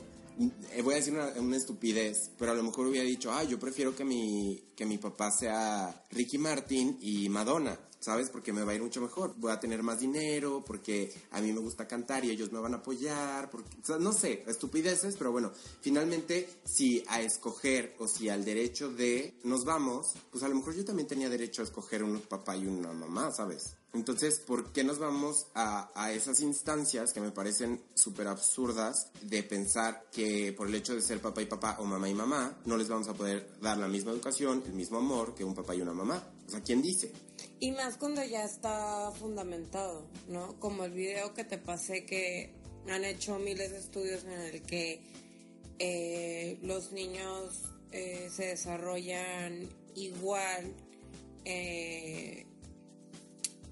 eh, 0.73 0.83
voy 0.83 0.95
a 0.95 0.99
decir 0.99 1.13
una, 1.13 1.33
una, 1.41 1.57
estupidez, 1.57 2.31
pero 2.39 2.53
a 2.53 2.55
lo 2.55 2.63
mejor 2.63 2.87
hubiera 2.87 3.05
dicho, 3.05 3.33
ah, 3.33 3.43
yo 3.43 3.59
prefiero 3.59 3.97
que 3.97 4.05
mi, 4.05 4.63
que 4.77 4.87
mi 4.87 4.99
papá 4.99 5.31
sea 5.33 6.05
Ricky 6.11 6.39
Martin 6.39 6.97
y 7.01 7.29
Madonna. 7.29 7.79
¿Sabes? 8.01 8.31
Porque 8.31 8.53
me 8.53 8.65
va 8.65 8.73
a 8.73 8.75
ir 8.75 8.83
mucho 8.83 9.01
mejor. 9.01 9.35
Voy 9.37 9.53
a 9.53 9.61
tener 9.61 9.83
más 9.83 10.01
dinero, 10.01 10.65
porque 10.67 11.13
a 11.31 11.41
mí 11.41 11.53
me 11.53 11.61
gusta 11.61 11.87
cantar 11.87 12.25
y 12.25 12.31
ellos 12.31 12.51
me 12.51 12.59
van 12.59 12.75
a 12.75 12.79
apoyar, 12.79 13.51
porque, 13.51 13.71
no 14.01 14.13
sé, 14.13 14.43
estupideces, 14.47 15.17
pero 15.17 15.31
bueno, 15.31 15.53
finalmente, 15.81 16.49
si 16.65 17.05
a 17.09 17.21
escoger 17.21 17.95
o 17.99 18.09
si 18.09 18.29
al 18.29 18.45
derecho 18.45 18.91
de 18.91 19.39
nos 19.45 19.65
vamos, 19.65 20.15
pues 20.31 20.43
a 20.43 20.49
lo 20.49 20.55
mejor 20.57 20.75
yo 20.75 20.85
también 20.85 21.07
tenía 21.07 21.29
derecho 21.29 21.63
a 21.63 21.67
escoger 21.67 22.03
un 22.03 22.21
papá 22.21 22.57
y 22.57 22.67
una 22.67 22.93
mamá, 22.93 23.31
¿sabes? 23.33 23.77
Entonces, 23.93 24.39
¿por 24.39 24.73
qué 24.73 24.85
nos 24.85 25.01
vamos 25.01 25.47
a, 25.55 25.91
a 26.01 26.13
esas 26.13 26.41
instancias 26.41 27.13
que 27.13 27.21
me 27.21 27.33
parecen 27.33 27.83
súper 27.95 28.29
absurdas 28.29 29.11
de 29.21 29.43
pensar 29.43 30.09
que 30.13 30.55
por 30.57 30.69
el 30.69 30.77
hecho 30.77 30.95
de 30.95 31.03
ser 31.03 31.21
papá 31.21 31.43
y 31.43 31.47
papá 31.47 31.77
o 31.81 31.85
mamá 31.85 32.09
y 32.09 32.15
mamá, 32.15 32.57
no 32.67 32.77
les 32.77 32.89
vamos 32.89 33.09
a 33.09 33.15
poder 33.15 33.59
dar 33.61 33.79
la 33.79 33.89
misma 33.89 34.13
educación, 34.13 34.63
el 34.65 34.75
mismo 34.75 34.99
amor 34.99 35.35
que 35.35 35.45
un 35.45 35.55
papá 35.55 35.75
y 35.75 35.81
una 35.81 35.93
mamá? 35.93 36.23
O 36.47 36.51
sea, 36.51 36.63
¿quién 36.63 36.83
dice? 36.83 37.13
Y 37.61 37.73
más 37.73 37.99
cuando 37.99 38.25
ya 38.25 38.45
está 38.45 39.13
fundamentado, 39.13 40.07
¿no? 40.29 40.59
Como 40.59 40.85
el 40.85 40.93
video 40.93 41.35
que 41.35 41.45
te 41.45 41.59
pasé 41.59 42.07
que 42.07 42.55
han 42.89 43.05
hecho 43.05 43.39
miles 43.39 43.71
de 43.71 43.79
estudios 43.79 44.25
en 44.25 44.33
el 44.33 44.63
que 44.63 45.03
eh, 45.79 46.59
los 46.63 46.93
niños 46.93 47.63
eh, 47.93 48.31
se 48.35 48.47
desarrollan 48.47 49.69
igual 49.95 50.75
eh, 51.45 52.47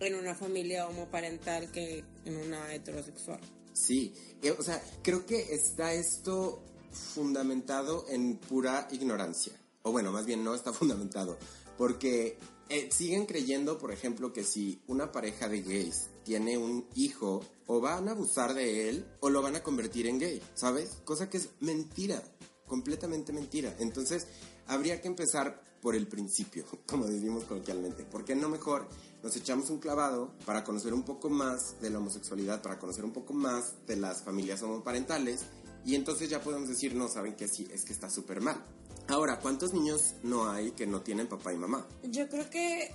en 0.01 0.15
una 0.15 0.35
familia 0.35 0.87
homoparental 0.87 1.73
que 1.73 2.05
en 2.27 2.37
una 2.37 2.75
heterosexual. 2.75 3.41
Sí, 3.73 4.13
o 4.59 4.63
sea, 4.63 4.83
creo 5.03 5.25
que 5.25 5.55
está 5.55 5.95
esto 5.95 6.63
fundamentado 6.93 8.05
en 8.11 8.37
pura 8.37 8.87
ignorancia. 8.91 9.55
O 9.89 9.93
bueno, 9.93 10.13
más 10.13 10.27
bien 10.27 10.45
no 10.45 10.55
está 10.55 10.73
fundamentado. 10.75 11.39
Porque 11.77 12.39
eh, 12.69 12.91
siguen 12.93 13.25
creyendo, 13.25 13.79
por 13.79 13.93
ejemplo, 13.93 14.33
que 14.33 14.45
si 14.45 14.83
una 14.87 15.11
pareja 15.11 15.49
de 15.49 15.63
gays 15.63 16.11
tiene 16.25 16.59
un 16.59 16.87
hijo, 16.95 17.41
o 17.67 17.81
van 17.81 18.09
a 18.09 18.13
abusar 18.13 18.55
de 18.55 18.89
él 18.89 19.07
o 19.21 19.31
lo 19.31 19.43
van 19.43 19.55
a 19.55 19.63
convertir 19.63 20.07
en 20.07 20.19
gay, 20.19 20.43
¿sabes? 20.55 20.99
Cosa 21.05 21.29
que 21.31 21.37
es 21.37 21.51
mentira, 21.61 22.23
completamente 22.67 23.33
mentira. 23.33 23.75
Entonces, 23.79 24.27
habría 24.67 25.01
que 25.01 25.09
empezar 25.09 25.63
por 25.81 25.95
el 25.95 26.09
principio, 26.09 26.65
como 26.87 27.07
decimos 27.07 27.45
coloquialmente. 27.45 28.05
¿Por 28.05 28.25
qué 28.25 28.35
no 28.35 28.49
mejor 28.49 28.89
nos 29.23 29.37
echamos 29.37 29.71
un 29.71 29.79
clavado 29.79 30.35
para 30.45 30.65
conocer 30.65 30.93
un 30.93 31.05
poco 31.05 31.31
más 31.31 31.81
de 31.81 31.91
la 31.91 31.99
homosexualidad, 31.99 32.63
para 32.63 32.79
conocer 32.79 33.05
un 33.05 33.13
poco 33.13 33.33
más 33.33 33.87
de 33.87 33.97
las 33.97 34.23
familias 34.23 34.63
homoparentales? 34.63 35.41
Y 35.85 35.95
entonces 35.95 36.29
ya 36.29 36.43
podemos 36.43 36.69
decir, 36.69 36.95
no, 36.95 37.09
saben 37.09 37.37
que 37.37 37.49
sí, 37.49 37.69
es 37.73 37.85
que 37.85 37.93
está 37.93 38.11
súper 38.11 38.41
mal. 38.41 38.63
Ahora, 39.07 39.39
¿cuántos 39.41 39.73
niños 39.73 40.17
no 40.23 40.51
hay 40.51 40.73
que 40.73 40.87
no 40.87 41.03
tienen 41.03 41.29
papá 41.29 41.53
y 41.53 41.57
mamá? 41.57 41.87
Yo 42.03 42.29
creo 42.29 42.51
que, 42.51 42.91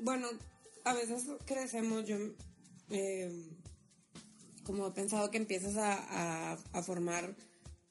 bueno, 0.00 0.28
a 0.84 0.92
veces 0.94 1.24
crecemos, 1.44 2.04
yo 2.04 2.16
eh, 2.90 3.30
como 4.64 4.86
he 4.86 4.90
pensado 4.90 5.30
que 5.30 5.38
empiezas 5.38 5.76
a, 5.78 6.58
formar 6.82 7.34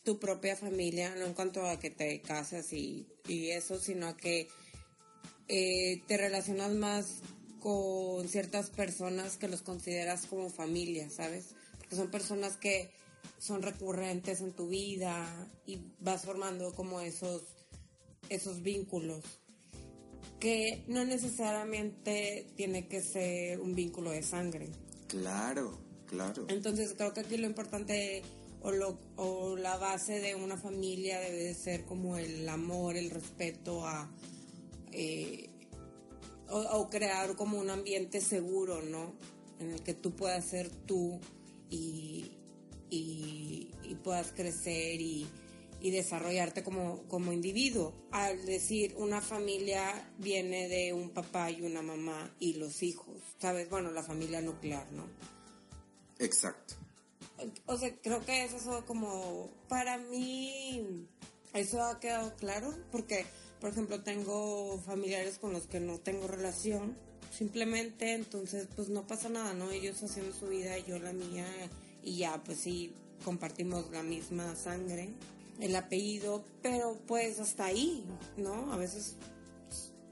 tu 0.04 0.20
propia 0.20 0.56
familia, 0.56 1.16
no 1.16 1.26
en 1.26 1.34
cuanto 1.34 1.66
a 1.66 1.80
que 1.80 1.90
te 1.90 2.22
cases 2.22 2.72
y, 2.72 3.08
eso, 3.28 3.80
sino 3.80 4.08
a 4.08 4.16
que 4.16 4.48
eh, 5.48 6.04
te 6.08 6.18
relacionas 6.18 6.72
más 6.74 7.22
con 7.60 8.28
ciertas 8.28 8.70
personas 8.70 9.38
que 9.38 9.48
los 9.48 9.62
consideras 9.62 10.28
como 10.28 10.50
familia, 10.50 11.10
¿sabes? 11.10 11.56
Porque 11.80 11.96
son 11.96 12.12
personas 12.12 12.58
que 12.58 12.92
son 13.38 13.62
recurrentes 13.62 14.42
en 14.42 14.54
tu 14.54 14.68
vida 14.68 15.52
y 15.66 15.80
vas 16.00 16.26
formando 16.26 16.74
como 16.74 17.02
esos 17.02 17.44
esos 18.30 18.62
vínculos 18.62 19.24
que 20.40 20.84
no 20.88 21.04
necesariamente 21.06 22.48
tiene 22.56 22.88
que 22.88 23.02
ser 23.02 23.60
un 23.60 23.74
vínculo 23.74 24.12
de 24.12 24.22
sangre. 24.22 24.70
Claro, 25.08 25.80
claro. 26.06 26.46
Entonces 26.50 26.94
creo 26.96 27.14
que 27.14 27.22
aquí 27.22 27.38
lo 27.38 27.48
importante 27.48 28.22
o, 28.62 28.72
lo, 28.72 29.00
o 29.16 29.56
la 29.56 29.78
base 29.78 30.20
de 30.20 30.36
una 30.36 30.58
familia 30.58 31.20
debe 31.20 31.44
de 31.44 31.54
ser 31.56 31.86
como 31.86 32.18
el 32.18 32.48
amor, 32.50 32.98
el 32.98 33.10
respeto 33.10 33.86
a... 33.86 34.12
Eh, 34.92 35.50
o, 36.50 36.90
crear 36.90 37.36
como 37.36 37.60
un 37.60 37.70
ambiente 37.70 38.22
seguro, 38.22 38.82
¿no? 38.82 39.14
En 39.60 39.72
el 39.72 39.84
que 39.84 39.94
tú 39.94 40.16
puedas 40.16 40.46
ser 40.46 40.70
tú 40.70 41.20
y, 41.70 42.37
y 42.90 43.70
puedas 44.04 44.32
crecer 44.32 45.02
y, 45.02 45.28
y 45.82 45.92
desarrollarte 45.92 46.64
como, 46.64 47.04
como 47.04 47.34
individuo. 47.34 47.94
Al 48.12 48.46
decir 48.46 48.96
una 48.98 49.22
familia 49.22 50.12
viene 50.18 50.68
de 50.68 50.94
un 50.94 51.10
papá 51.12 51.52
y 51.52 51.62
una 51.62 51.82
mamá 51.82 52.34
y 52.40 52.54
los 52.54 52.84
hijos, 52.84 53.18
¿sabes? 53.40 53.70
Bueno, 53.70 53.92
la 53.92 54.04
familia 54.04 54.42
nuclear, 54.42 54.92
¿no? 54.92 55.06
Exacto. 56.20 56.76
O 57.68 57.78
sea, 57.78 57.96
creo 58.02 58.26
que 58.26 58.44
eso 58.44 58.58
es 58.58 58.84
como, 58.86 59.52
para 59.68 59.98
mí, 59.98 61.08
eso 61.54 61.84
ha 61.84 62.00
quedado 62.00 62.36
claro, 62.36 62.74
porque, 62.92 63.28
por 63.62 63.70
ejemplo, 63.70 64.02
tengo 64.02 64.80
familiares 64.80 65.38
con 65.38 65.54
los 65.54 65.68
que 65.68 65.80
no 65.80 66.00
tengo 66.00 66.28
relación, 66.28 66.98
simplemente, 67.32 68.14
entonces, 68.14 68.68
pues 68.76 68.90
no 68.90 69.06
pasa 69.06 69.30
nada, 69.30 69.54
¿no? 69.54 69.70
Ellos 69.70 70.02
haciendo 70.02 70.36
su 70.36 70.48
vida 70.48 70.80
y 70.80 70.86
yo 70.86 70.98
la 70.98 71.14
mía, 71.14 71.46
y 72.08 72.18
ya, 72.20 72.42
pues 72.44 72.60
sí, 72.60 72.94
compartimos 73.26 73.92
la 73.92 74.02
misma 74.02 74.56
sangre, 74.56 75.10
el 75.60 75.76
apellido, 75.76 76.46
pero 76.62 76.98
pues 77.06 77.40
hasta 77.40 77.66
ahí, 77.66 78.06
¿no? 78.38 78.72
A 78.72 78.78
veces 78.78 79.18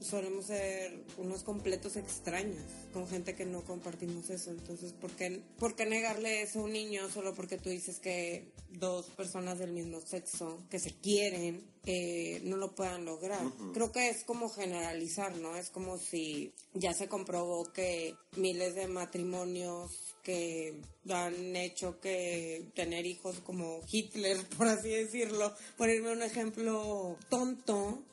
solemos 0.02 0.46
ser 0.46 1.04
unos 1.18 1.44
completos 1.44 1.96
extraños 1.96 2.64
con 2.94 3.08
gente 3.08 3.34
que 3.36 3.46
no 3.46 3.64
compartimos 3.64 4.30
eso. 4.30 4.52
Entonces, 4.52 4.94
¿por 4.94 5.12
qué, 5.12 5.42
¿por 5.58 5.76
qué 5.76 5.86
negarle 5.86 6.42
eso 6.42 6.60
a 6.60 6.64
un 6.64 6.74
niño 6.74 7.10
solo 7.10 7.34
porque 7.34 7.58
tú 7.58 7.70
dices 7.70 8.00
que 8.00 8.52
dos 8.70 9.08
personas 9.12 9.58
del 9.58 9.72
mismo 9.72 10.02
sexo 10.02 10.64
que 10.70 10.80
se 10.80 10.92
quieren 11.00 11.66
eh, 11.86 12.42
no 12.44 12.58
lo 12.58 12.76
puedan 12.76 13.06
lograr? 13.06 13.46
Creo 13.74 13.92
que 13.92 14.10
es 14.10 14.24
como 14.26 14.50
generalizar, 14.50 15.36
¿no? 15.38 15.56
Es 15.56 15.70
como 15.70 15.98
si 15.98 16.54
ya 16.74 16.94
se 16.94 17.08
comprobó 17.08 17.72
que 17.74 18.16
miles 18.36 18.76
de 18.76 18.88
matrimonios 18.88 20.05
que 20.26 20.82
han 21.10 21.56
hecho 21.56 22.02
que 22.02 22.66
tener 22.74 23.06
hijos 23.06 23.40
como 23.46 23.80
Hitler, 23.90 24.38
por 24.58 24.68
así 24.68 24.90
decirlo, 24.90 25.54
ponerme 25.78 26.12
un 26.12 26.24
ejemplo 26.24 27.18
tonto, 27.30 28.04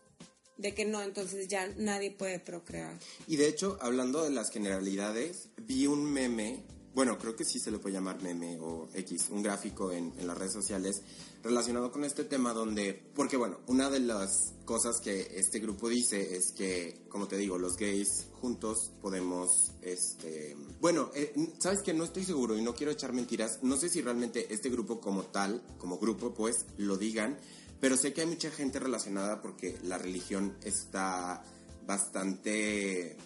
de 0.59 0.75
que 0.75 0.85
no, 0.85 1.02
entonces 1.02 1.49
ya 1.49 1.66
nadie 1.78 2.12
puede 2.12 2.38
procrear. 2.38 2.97
Y 3.26 3.37
de 3.37 3.49
hecho, 3.49 3.78
hablando 3.81 4.23
de 4.23 4.31
las 4.31 4.50
generalidades, 4.50 5.49
vi 5.57 5.87
un 5.87 6.04
meme 6.04 6.62
bueno, 6.95 7.19
creo 7.19 7.35
que 7.35 7.45
sí 7.45 7.59
se 7.59 7.71
le 7.71 7.79
puede 7.79 7.95
llamar 7.95 8.23
meme 8.23 8.59
o 8.61 8.89
X, 8.95 9.29
un 9.31 9.43
gráfico 9.43 9.93
en, 9.93 10.13
en 10.19 10.27
las 10.27 10.37
redes 10.37 10.53
sociales 10.53 11.03
relacionado 11.43 11.91
con 11.91 12.05
este 12.05 12.25
tema 12.25 12.53
donde, 12.53 12.93
porque 13.15 13.37
bueno, 13.37 13.59
una 13.67 13.91
de 13.91 14.01
las 14.01 14.53
cosas 14.65 15.01
que 15.01 15.29
este 15.35 15.59
grupo 15.59 15.89
dice 15.89 16.37
es 16.37 16.53
que, 16.53 17.03
como 17.09 17.27
te 17.29 17.37
digo, 17.37 17.59
los 17.59 17.77
gays 17.77 18.27
juntos 18.41 18.93
podemos, 19.01 19.73
este, 19.83 20.57
bueno, 20.81 21.11
eh, 21.15 21.33
sabes 21.59 21.83
que 21.83 21.95
no 21.95 22.05
estoy 22.05 22.25
seguro 22.25 22.57
y 22.57 22.63
no 22.63 22.75
quiero 22.75 22.93
echar 22.93 23.13
mentiras, 23.13 23.59
no 23.63 23.77
sé 23.77 23.89
si 23.89 24.03
realmente 24.03 24.53
este 24.53 24.69
grupo 24.69 25.01
como 25.01 25.23
tal, 25.25 25.63
como 25.79 25.99
grupo, 25.99 26.35
pues 26.35 26.67
lo 26.77 26.97
digan, 26.97 27.39
pero 27.81 27.97
sé 27.97 28.13
que 28.13 28.21
hay 28.21 28.27
mucha 28.29 28.51
gente 28.51 28.79
relacionada 28.79 29.43
porque 29.43 29.79
la 29.83 29.99
religión 29.99 30.57
está 30.63 31.43
bastante 31.87 33.17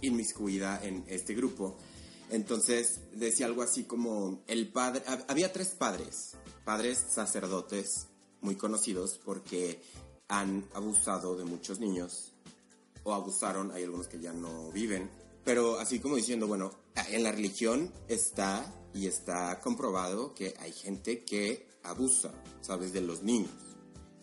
inmiscuida 0.00 0.80
en 0.82 1.04
este 1.06 1.34
grupo. 1.34 1.76
Entonces 2.30 3.00
decía 3.12 3.46
algo 3.46 3.62
así 3.62 3.84
como 3.84 4.42
el 4.46 4.70
padre, 4.70 5.02
había 5.26 5.52
tres 5.52 5.70
padres, 5.70 6.36
padres 6.64 6.98
sacerdotes 7.12 8.06
muy 8.40 8.54
conocidos 8.54 9.20
porque 9.24 9.80
han 10.28 10.68
abusado 10.74 11.36
de 11.36 11.44
muchos 11.44 11.80
niños 11.80 12.32
o 13.02 13.14
abusaron, 13.14 13.72
hay 13.72 13.82
algunos 13.82 14.06
que 14.06 14.20
ya 14.20 14.32
no 14.32 14.70
viven, 14.70 15.10
pero 15.44 15.80
así 15.80 15.98
como 15.98 16.16
diciendo, 16.16 16.46
bueno, 16.46 16.70
en 17.10 17.24
la 17.24 17.32
religión 17.32 17.92
está 18.06 18.64
y 18.94 19.06
está 19.06 19.58
comprobado 19.60 20.32
que 20.32 20.54
hay 20.60 20.72
gente 20.72 21.24
que 21.24 21.66
abusa, 21.82 22.32
¿sabes?, 22.60 22.92
de 22.92 23.00
los 23.00 23.24
niños. 23.24 23.50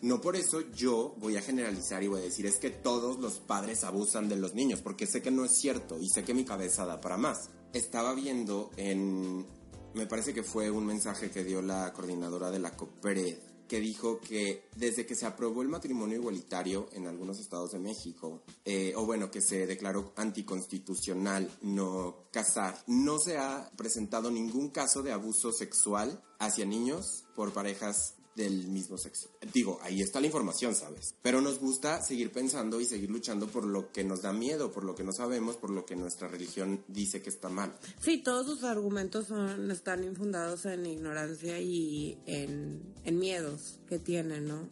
No 0.00 0.20
por 0.20 0.36
eso 0.36 0.60
yo 0.72 1.14
voy 1.18 1.36
a 1.36 1.42
generalizar 1.42 2.02
y 2.02 2.08
voy 2.08 2.20
a 2.20 2.24
decir 2.24 2.46
es 2.46 2.56
que 2.56 2.70
todos 2.70 3.18
los 3.18 3.40
padres 3.40 3.84
abusan 3.84 4.28
de 4.28 4.36
los 4.36 4.54
niños, 4.54 4.80
porque 4.80 5.06
sé 5.06 5.20
que 5.20 5.32
no 5.32 5.44
es 5.44 5.58
cierto 5.58 5.98
y 6.00 6.08
sé 6.08 6.22
que 6.22 6.34
mi 6.34 6.44
cabeza 6.44 6.86
da 6.86 7.00
para 7.00 7.18
más 7.18 7.50
estaba 7.72 8.14
viendo 8.14 8.70
en, 8.76 9.46
me 9.94 10.06
parece 10.06 10.34
que 10.34 10.42
fue 10.42 10.70
un 10.70 10.86
mensaje 10.86 11.30
que 11.30 11.44
dio 11.44 11.62
la 11.62 11.92
coordinadora 11.92 12.50
de 12.50 12.58
la 12.58 12.76
COPRED, 12.76 13.38
que 13.68 13.80
dijo 13.80 14.18
que 14.20 14.68
desde 14.76 15.04
que 15.06 15.14
se 15.14 15.26
aprobó 15.26 15.60
el 15.62 15.68
matrimonio 15.68 16.16
igualitario 16.16 16.88
en 16.92 17.06
algunos 17.06 17.38
estados 17.38 17.72
de 17.72 17.78
México, 17.78 18.42
eh, 18.64 18.94
o 18.96 19.04
bueno, 19.04 19.30
que 19.30 19.42
se 19.42 19.66
declaró 19.66 20.12
anticonstitucional 20.16 21.50
no 21.60 22.28
casar, 22.32 22.82
no 22.86 23.18
se 23.18 23.36
ha 23.36 23.70
presentado 23.76 24.30
ningún 24.30 24.70
caso 24.70 25.02
de 25.02 25.12
abuso 25.12 25.52
sexual 25.52 26.24
hacia 26.38 26.64
niños 26.64 27.26
por 27.36 27.52
parejas 27.52 28.14
del 28.38 28.68
mismo 28.68 28.96
sexo. 28.96 29.28
Digo, 29.52 29.78
ahí 29.82 30.00
está 30.00 30.20
la 30.20 30.28
información, 30.28 30.74
¿sabes? 30.74 31.14
Pero 31.20 31.42
nos 31.42 31.58
gusta 31.58 32.00
seguir 32.00 32.30
pensando 32.30 32.80
y 32.80 32.86
seguir 32.86 33.10
luchando 33.10 33.48
por 33.48 33.64
lo 33.64 33.92
que 33.92 34.04
nos 34.04 34.22
da 34.22 34.32
miedo, 34.32 34.70
por 34.70 34.84
lo 34.84 34.94
que 34.94 35.02
no 35.02 35.12
sabemos, 35.12 35.56
por 35.56 35.70
lo 35.70 35.84
que 35.84 35.96
nuestra 35.96 36.28
religión 36.28 36.84
dice 36.86 37.20
que 37.20 37.30
está 37.30 37.48
mal. 37.48 37.76
Sí, 38.00 38.18
todos 38.18 38.46
sus 38.46 38.62
argumentos 38.62 39.26
están 39.70 40.04
infundados 40.04 40.64
en 40.66 40.86
ignorancia 40.86 41.60
y 41.60 42.16
en, 42.26 42.94
en 43.04 43.18
miedos 43.18 43.80
que 43.88 43.98
tienen, 43.98 44.46
¿no? 44.46 44.68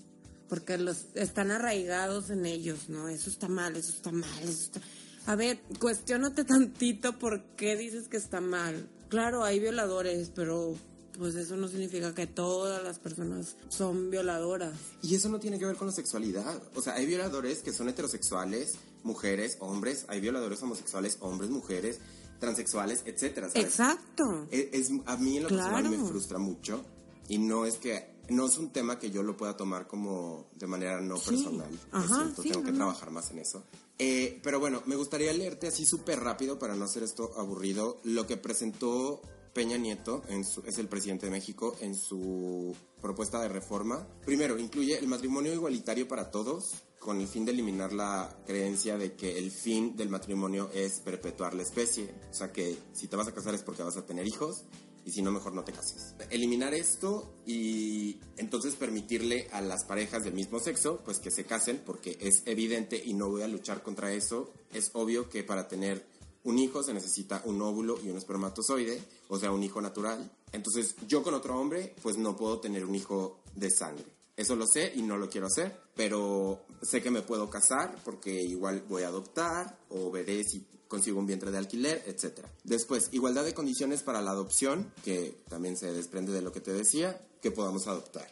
Porque 0.48 0.78
los 0.78 1.06
están 1.14 1.50
arraigados 1.50 2.30
en 2.30 2.46
ellos, 2.46 2.88
¿no? 2.88 3.08
Eso 3.08 3.28
está 3.28 3.48
mal, 3.48 3.74
eso 3.74 3.90
está 3.90 4.12
mal, 4.12 4.42
eso 4.44 4.62
está... 4.62 4.80
A 5.26 5.34
ver, 5.34 5.60
cuestionate 5.80 6.44
tantito 6.44 7.18
por 7.18 7.42
qué 7.56 7.74
dices 7.74 8.06
que 8.06 8.16
está 8.16 8.40
mal. 8.40 8.88
Claro, 9.08 9.42
hay 9.42 9.58
violadores, 9.58 10.30
pero 10.32 10.76
pues 11.18 11.34
eso 11.34 11.56
no 11.56 11.68
significa 11.68 12.14
que 12.14 12.26
todas 12.26 12.82
las 12.82 12.98
personas 12.98 13.56
son 13.68 14.10
violadoras. 14.10 14.74
Y 15.02 15.14
eso 15.14 15.28
no 15.28 15.40
tiene 15.40 15.58
que 15.58 15.66
ver 15.66 15.76
con 15.76 15.88
la 15.88 15.92
sexualidad. 15.92 16.62
O 16.74 16.82
sea, 16.82 16.94
hay 16.94 17.06
violadores 17.06 17.62
que 17.62 17.72
son 17.72 17.88
heterosexuales, 17.88 18.74
mujeres, 19.02 19.56
hombres, 19.60 20.04
hay 20.08 20.20
violadores 20.20 20.62
homosexuales, 20.62 21.18
hombres, 21.20 21.50
mujeres, 21.50 22.00
transexuales, 22.38 23.02
etcétera. 23.06 23.48
Exacto. 23.54 24.46
E, 24.50 24.70
es, 24.72 24.90
a 25.06 25.16
mí 25.16 25.38
en 25.38 25.44
lo 25.44 25.48
personal 25.48 25.88
me 25.88 25.98
frustra 25.98 26.38
mucho 26.38 26.84
y 27.28 27.38
no 27.38 27.66
es 27.66 27.76
que 27.76 28.16
no 28.28 28.46
es 28.46 28.58
un 28.58 28.70
tema 28.70 28.98
que 28.98 29.10
yo 29.10 29.22
lo 29.22 29.36
pueda 29.36 29.56
tomar 29.56 29.86
como 29.86 30.46
de 30.56 30.66
manera 30.66 31.00
no 31.00 31.16
personal. 31.18 31.68
Ajá, 31.92 32.30
tengo 32.42 32.62
que 32.62 32.72
trabajar 32.72 33.10
más 33.10 33.30
en 33.30 33.38
eso. 33.38 33.64
Eh, 33.98 34.40
pero 34.42 34.60
bueno, 34.60 34.82
me 34.86 34.96
gustaría 34.96 35.32
leerte 35.32 35.68
así 35.68 35.86
súper 35.86 36.20
rápido 36.20 36.58
para 36.58 36.74
no 36.74 36.84
hacer 36.84 37.02
esto 37.02 37.32
aburrido 37.38 37.98
lo 38.04 38.26
que 38.26 38.36
presentó 38.36 39.22
Peña 39.56 39.78
Nieto 39.78 40.22
es 40.28 40.76
el 40.76 40.86
presidente 40.86 41.24
de 41.24 41.32
México 41.32 41.78
en 41.80 41.94
su 41.94 42.76
propuesta 43.00 43.40
de 43.40 43.48
reforma. 43.48 44.06
Primero, 44.26 44.58
incluye 44.58 44.98
el 44.98 45.08
matrimonio 45.08 45.54
igualitario 45.54 46.06
para 46.06 46.30
todos 46.30 46.74
con 46.98 47.22
el 47.22 47.26
fin 47.26 47.46
de 47.46 47.52
eliminar 47.52 47.94
la 47.94 48.36
creencia 48.44 48.98
de 48.98 49.14
que 49.14 49.38
el 49.38 49.50
fin 49.50 49.96
del 49.96 50.10
matrimonio 50.10 50.68
es 50.74 51.00
perpetuar 51.00 51.54
la 51.54 51.62
especie. 51.62 52.12
O 52.30 52.34
sea 52.34 52.52
que 52.52 52.76
si 52.92 53.08
te 53.08 53.16
vas 53.16 53.28
a 53.28 53.32
casar 53.32 53.54
es 53.54 53.62
porque 53.62 53.82
vas 53.82 53.96
a 53.96 54.04
tener 54.04 54.26
hijos 54.26 54.66
y 55.06 55.12
si 55.12 55.22
no, 55.22 55.32
mejor 55.32 55.54
no 55.54 55.64
te 55.64 55.72
cases. 55.72 56.14
Eliminar 56.28 56.74
esto 56.74 57.36
y 57.46 58.20
entonces 58.36 58.74
permitirle 58.74 59.48
a 59.52 59.62
las 59.62 59.84
parejas 59.84 60.22
del 60.22 60.34
mismo 60.34 60.60
sexo 60.60 61.00
pues 61.02 61.18
que 61.18 61.30
se 61.30 61.46
casen 61.46 61.80
porque 61.82 62.18
es 62.20 62.42
evidente 62.44 63.02
y 63.02 63.14
no 63.14 63.30
voy 63.30 63.40
a 63.40 63.48
luchar 63.48 63.82
contra 63.82 64.12
eso. 64.12 64.52
Es 64.74 64.90
obvio 64.92 65.30
que 65.30 65.44
para 65.44 65.66
tener 65.66 66.04
un 66.46 66.60
hijo 66.60 66.82
se 66.84 66.94
necesita 66.94 67.42
un 67.44 67.60
óvulo 67.60 67.98
y 68.04 68.08
un 68.08 68.16
espermatozoide, 68.16 69.02
o 69.28 69.38
sea, 69.38 69.52
un 69.52 69.62
hijo 69.62 69.80
natural. 69.80 70.30
Entonces, 70.52 70.94
yo 71.06 71.22
con 71.22 71.34
otro 71.34 71.58
hombre, 71.58 71.94
pues 72.02 72.16
no 72.16 72.36
puedo 72.36 72.60
tener 72.60 72.84
un 72.84 72.94
hijo 72.94 73.40
de 73.54 73.70
sangre. 73.70 74.06
Eso 74.36 74.54
lo 74.54 74.66
sé 74.66 74.92
y 74.94 75.02
no 75.02 75.16
lo 75.16 75.30
quiero 75.30 75.46
hacer, 75.46 75.80
pero 75.94 76.60
sé 76.82 77.02
que 77.02 77.10
me 77.10 77.22
puedo 77.22 77.48
casar 77.48 77.96
porque 78.04 78.42
igual 78.42 78.84
voy 78.86 79.02
a 79.02 79.08
adoptar 79.08 79.78
o 79.88 80.10
veré 80.10 80.44
si 80.44 80.66
consigo 80.88 81.18
un 81.18 81.26
vientre 81.26 81.50
de 81.50 81.58
alquiler, 81.58 82.02
etc. 82.06 82.46
Después, 82.62 83.08
igualdad 83.12 83.44
de 83.44 83.54
condiciones 83.54 84.02
para 84.02 84.20
la 84.20 84.32
adopción, 84.32 84.92
que 85.02 85.42
también 85.48 85.76
se 85.76 85.92
desprende 85.92 86.32
de 86.32 86.42
lo 86.42 86.52
que 86.52 86.60
te 86.60 86.72
decía, 86.72 87.20
que 87.40 87.50
podamos 87.50 87.86
adoptar. 87.86 88.28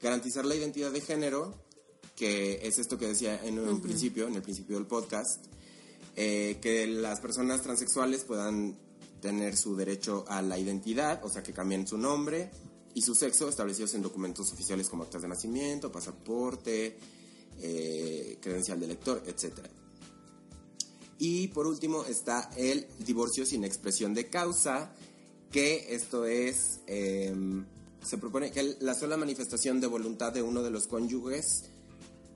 Garantizar 0.00 0.44
la 0.44 0.54
identidad 0.54 0.92
de 0.92 1.00
género, 1.00 1.54
que 2.16 2.66
es 2.66 2.78
esto 2.78 2.96
que 2.96 3.08
decía 3.08 3.44
en 3.44 3.58
un 3.58 3.80
principio, 3.80 4.28
en 4.28 4.36
el 4.36 4.42
principio 4.42 4.76
del 4.76 4.86
podcast, 4.86 5.44
eh, 6.14 6.58
que 6.62 6.86
las 6.86 7.20
personas 7.20 7.62
transexuales 7.62 8.24
puedan 8.24 8.78
tener 9.22 9.56
su 9.56 9.76
derecho 9.76 10.24
a 10.28 10.42
la 10.42 10.58
identidad, 10.58 11.24
o 11.24 11.30
sea, 11.30 11.42
que 11.42 11.52
cambien 11.52 11.86
su 11.86 11.96
nombre 11.96 12.50
y 12.92 13.00
su 13.00 13.14
sexo 13.14 13.48
establecidos 13.48 13.94
en 13.94 14.02
documentos 14.02 14.52
oficiales 14.52 14.90
como 14.90 15.04
actas 15.04 15.22
de 15.22 15.28
nacimiento, 15.28 15.90
pasaporte, 15.90 16.98
eh, 17.60 18.38
credencial 18.42 18.80
de 18.80 18.88
lector, 18.88 19.22
etc. 19.24 19.60
Y 21.18 21.48
por 21.48 21.68
último 21.68 22.04
está 22.04 22.50
el 22.56 22.86
divorcio 22.98 23.46
sin 23.46 23.64
expresión 23.64 24.12
de 24.12 24.28
causa, 24.28 24.92
que 25.52 25.94
esto 25.94 26.26
es, 26.26 26.80
em, 26.86 27.64
se 28.04 28.18
propone 28.18 28.50
que 28.50 28.76
la 28.80 28.94
sola 28.94 29.16
manifestación 29.16 29.80
de 29.80 29.86
voluntad 29.86 30.32
de 30.32 30.42
uno 30.42 30.64
de 30.64 30.70
los 30.70 30.88
cónyuges, 30.88 31.70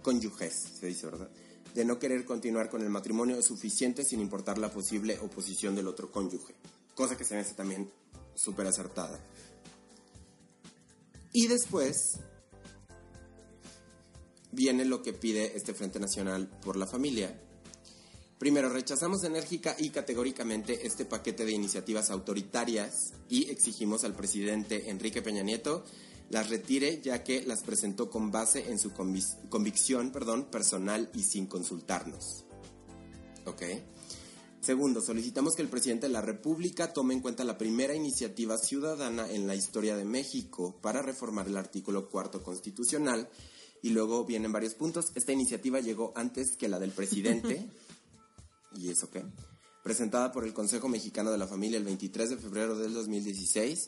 cónyuges, 0.03 0.55
se 0.79 0.87
dice, 0.87 1.07
¿verdad? 1.07 1.31
de 1.77 1.85
no 1.85 1.99
querer 1.99 2.25
continuar 2.25 2.71
con 2.71 2.81
el 2.81 2.89
matrimonio 2.89 3.37
es 3.37 3.45
suficiente 3.45 4.03
sin 4.03 4.21
importar 4.21 4.57
la 4.57 4.71
posible 4.71 5.19
oposición 5.19 5.75
del 5.77 5.87
otro 5.87 6.11
cónyuge, 6.11 6.55
cosa 6.97 7.17
que 7.17 7.25
se 7.25 7.35
me 7.35 7.43
hace 7.43 7.55
también 7.55 7.93
súper 8.35 8.67
acertada. 8.67 9.21
Y 11.33 11.47
después 11.47 12.19
viene 14.51 14.85
lo 14.87 15.03
que 15.03 15.13
pide 15.13 15.57
este 15.57 15.75
Frente 15.75 16.01
Nacional 16.01 16.49
por 16.65 16.77
la 16.77 16.87
Familia. 16.87 17.39
Primero, 18.39 18.71
rechazamos 18.71 19.23
enérgica 19.25 19.77
y 19.79 19.91
categóricamente 19.91 20.87
este 20.87 21.05
paquete 21.05 21.45
de 21.45 21.53
iniciativas 21.53 22.11
autoritarias 22.11 23.13
y 23.29 23.51
exigimos 23.51 24.05
al 24.05 24.15
presidente 24.15 24.91
Enrique 24.91 25.23
Peña 25.23 25.43
Nieto 25.43 25.85
las 26.31 26.49
retire 26.49 27.01
ya 27.03 27.23
que 27.23 27.43
las 27.43 27.63
presentó 27.63 28.11
con 28.11 28.33
base 28.33 28.71
en 28.71 28.79
su 28.79 28.93
convicción 28.93 30.11
perdón, 30.11 30.47
personal 30.47 31.11
y 31.15 31.23
sin 31.23 31.47
consultarnos. 31.47 32.45
¿Ok? 33.45 33.63
Segundo, 34.67 35.01
solicitamos 35.01 35.55
que 35.55 35.63
el 35.63 35.69
presidente 35.69 36.09
de 36.09 36.13
la 36.13 36.23
República 36.23 36.93
tome 36.93 37.15
en 37.15 37.21
cuenta 37.21 37.45
la 37.45 37.57
primera 37.57 37.95
iniciativa 37.95 38.59
ciudadana 38.59 39.31
en 39.31 39.47
la 39.47 39.55
historia 39.55 39.97
de 39.97 40.05
México 40.05 40.77
para 40.83 41.03
reformar 41.03 41.47
el 41.47 41.57
artículo 41.57 42.09
cuarto 42.09 42.43
constitucional. 42.43 43.29
Y 43.81 43.91
luego 43.91 44.25
vienen 44.25 44.51
varios 44.51 44.75
puntos. 44.75 45.13
Esta 45.15 45.31
iniciativa 45.31 45.79
llegó 45.79 46.13
antes 46.17 46.57
que 46.57 46.69
la 46.69 46.81
del 46.81 46.91
presidente. 46.91 47.65
¿Y 48.77 48.91
eso 48.91 49.09
qué? 49.09 49.23
Presentada 49.85 50.33
por 50.33 50.45
el 50.45 50.53
Consejo 50.53 50.89
Mexicano 50.89 51.31
de 51.31 51.39
la 51.39 51.47
Familia 51.47 51.79
el 51.79 51.85
23 51.85 52.31
de 52.31 52.37
febrero 52.37 52.77
del 52.77 52.93
2016 52.93 53.87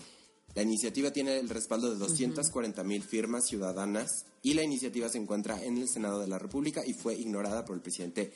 la 0.54 0.62
iniciativa 0.62 1.12
tiene 1.12 1.38
el 1.38 1.48
respaldo 1.48 1.90
de 1.90 1.98
240 1.98 2.82
mil 2.82 3.02
firmas 3.02 3.46
ciudadanas 3.46 4.24
y 4.42 4.54
la 4.54 4.62
iniciativa 4.62 5.08
se 5.08 5.18
encuentra 5.18 5.62
en 5.62 5.76
el 5.76 5.88
Senado 5.88 6.20
de 6.20 6.28
la 6.28 6.38
República 6.38 6.86
y 6.86 6.94
fue 6.94 7.14
ignorada 7.16 7.64
por 7.64 7.76
el 7.76 7.82
presidente 7.82 8.32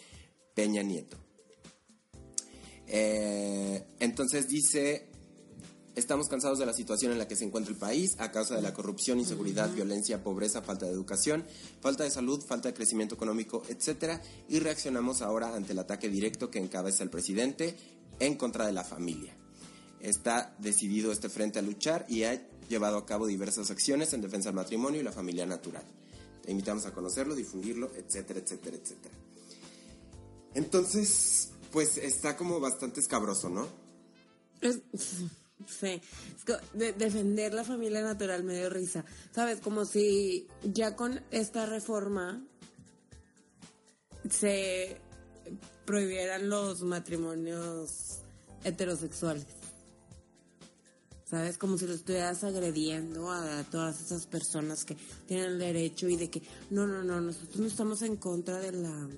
Peña 0.54 0.82
Nieto. 0.82 1.16
Eh, 2.86 3.84
entonces 4.00 4.48
dice, 4.48 5.08
estamos 5.94 6.28
cansados 6.28 6.58
de 6.58 6.66
la 6.66 6.72
situación 6.72 7.12
en 7.12 7.18
la 7.18 7.28
que 7.28 7.36
se 7.36 7.44
encuentra 7.44 7.72
el 7.72 7.78
país 7.78 8.16
a 8.18 8.30
causa 8.30 8.56
de 8.56 8.62
la 8.62 8.74
corrupción, 8.74 9.18
inseguridad, 9.18 9.70
violencia, 9.70 10.22
pobreza, 10.22 10.62
falta 10.62 10.86
de 10.86 10.92
educación, 10.92 11.44
falta 11.80 12.04
de 12.04 12.10
salud, 12.10 12.42
falta 12.44 12.68
de 12.68 12.74
crecimiento 12.74 13.14
económico, 13.14 13.62
etc. 13.68 14.20
Y 14.48 14.58
reaccionamos 14.58 15.22
ahora 15.22 15.54
ante 15.54 15.72
el 15.72 15.78
ataque 15.78 16.08
directo 16.08 16.50
que 16.50 16.58
encabeza 16.58 17.02
el 17.02 17.10
presidente 17.10 17.76
en 18.18 18.36
contra 18.36 18.66
de 18.66 18.72
la 18.72 18.84
familia. 18.84 19.34
está 20.00 20.54
decidido 20.58 21.12
este 21.12 21.28
frente 21.28 21.60
a 21.60 21.62
luchar 21.62 22.04
y 22.08 22.24
ha 22.24 22.42
llevado 22.68 22.96
a 22.98 23.06
cabo 23.06 23.26
diversas 23.26 23.70
acciones 23.70 24.12
en 24.12 24.20
defensa 24.20 24.48
del 24.48 24.56
matrimonio 24.56 25.00
y 25.00 25.04
la 25.04 25.12
familia 25.12 25.46
natural. 25.46 25.84
Te 26.42 26.50
invitamos 26.50 26.86
a 26.86 26.92
conocerlo, 26.92 27.36
difundirlo, 27.36 27.88
etcétera, 27.94 28.40
etcétera, 28.40 28.76
etcétera. 28.76 29.14
Entonces, 30.54 31.51
pues 31.72 31.96
está 31.96 32.36
como 32.36 32.60
bastante 32.60 33.00
escabroso, 33.00 33.48
¿no? 33.48 33.66
Es- 34.60 34.80
sí, 35.66 36.00
es 36.36 36.44
que 36.44 36.54
de- 36.74 36.92
defender 36.92 37.52
la 37.54 37.64
familia 37.64 38.02
natural 38.02 38.44
me 38.44 38.54
dio 38.56 38.70
risa. 38.70 39.04
¿Sabes? 39.34 39.60
Como 39.60 39.84
si 39.84 40.46
ya 40.62 40.94
con 40.94 41.20
esta 41.30 41.66
reforma 41.66 42.44
se 44.30 44.98
prohibieran 45.84 46.48
los 46.48 46.82
matrimonios 46.82 48.18
heterosexuales. 48.64 49.46
¿Sabes? 51.28 51.56
Como 51.56 51.78
si 51.78 51.86
lo 51.86 51.94
estuvieras 51.94 52.44
agrediendo 52.44 53.30
a 53.30 53.64
todas 53.64 54.00
esas 54.02 54.26
personas 54.26 54.84
que 54.84 54.96
tienen 55.26 55.58
derecho 55.58 56.06
y 56.08 56.16
de 56.16 56.28
que, 56.28 56.42
no, 56.70 56.86
no, 56.86 57.02
no, 57.02 57.20
nosotros 57.22 57.56
no 57.56 57.66
estamos 57.66 58.02
en 58.02 58.16
contra 58.16 58.58
de 58.58 58.72
la 58.72 59.08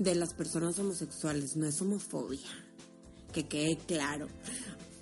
de 0.00 0.14
las 0.14 0.32
personas 0.34 0.78
homosexuales, 0.78 1.56
no 1.56 1.66
es 1.66 1.80
homofobia. 1.82 2.48
Que 3.32 3.46
quede 3.46 3.76
claro. 3.86 4.28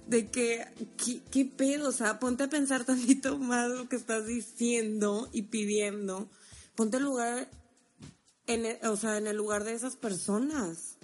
De 0.07 0.29
que, 0.31 0.65
¿qué, 1.03 1.23
qué 1.31 1.45
pedo? 1.45 1.89
O 1.89 1.93
sea, 1.93 2.19
ponte 2.19 2.45
a 2.45 2.49
pensar 2.49 2.85
tantito 2.85 3.39
más 3.39 3.71
lo 3.71 3.89
que 3.89 3.97
estás 3.97 4.27
diciendo 4.27 5.29
y 5.33 5.43
pidiendo. 5.43 6.29
Ponte 6.75 6.97
en 6.97 7.05
lugar, 7.05 7.49
en 8.47 8.67
el- 8.67 8.79
o 8.87 8.97
sea, 8.97 9.17
en 9.19 9.27
el 9.29 9.37
lugar 9.37 9.65
de 9.65 9.75
esas 9.75 9.97
personas 9.97 10.97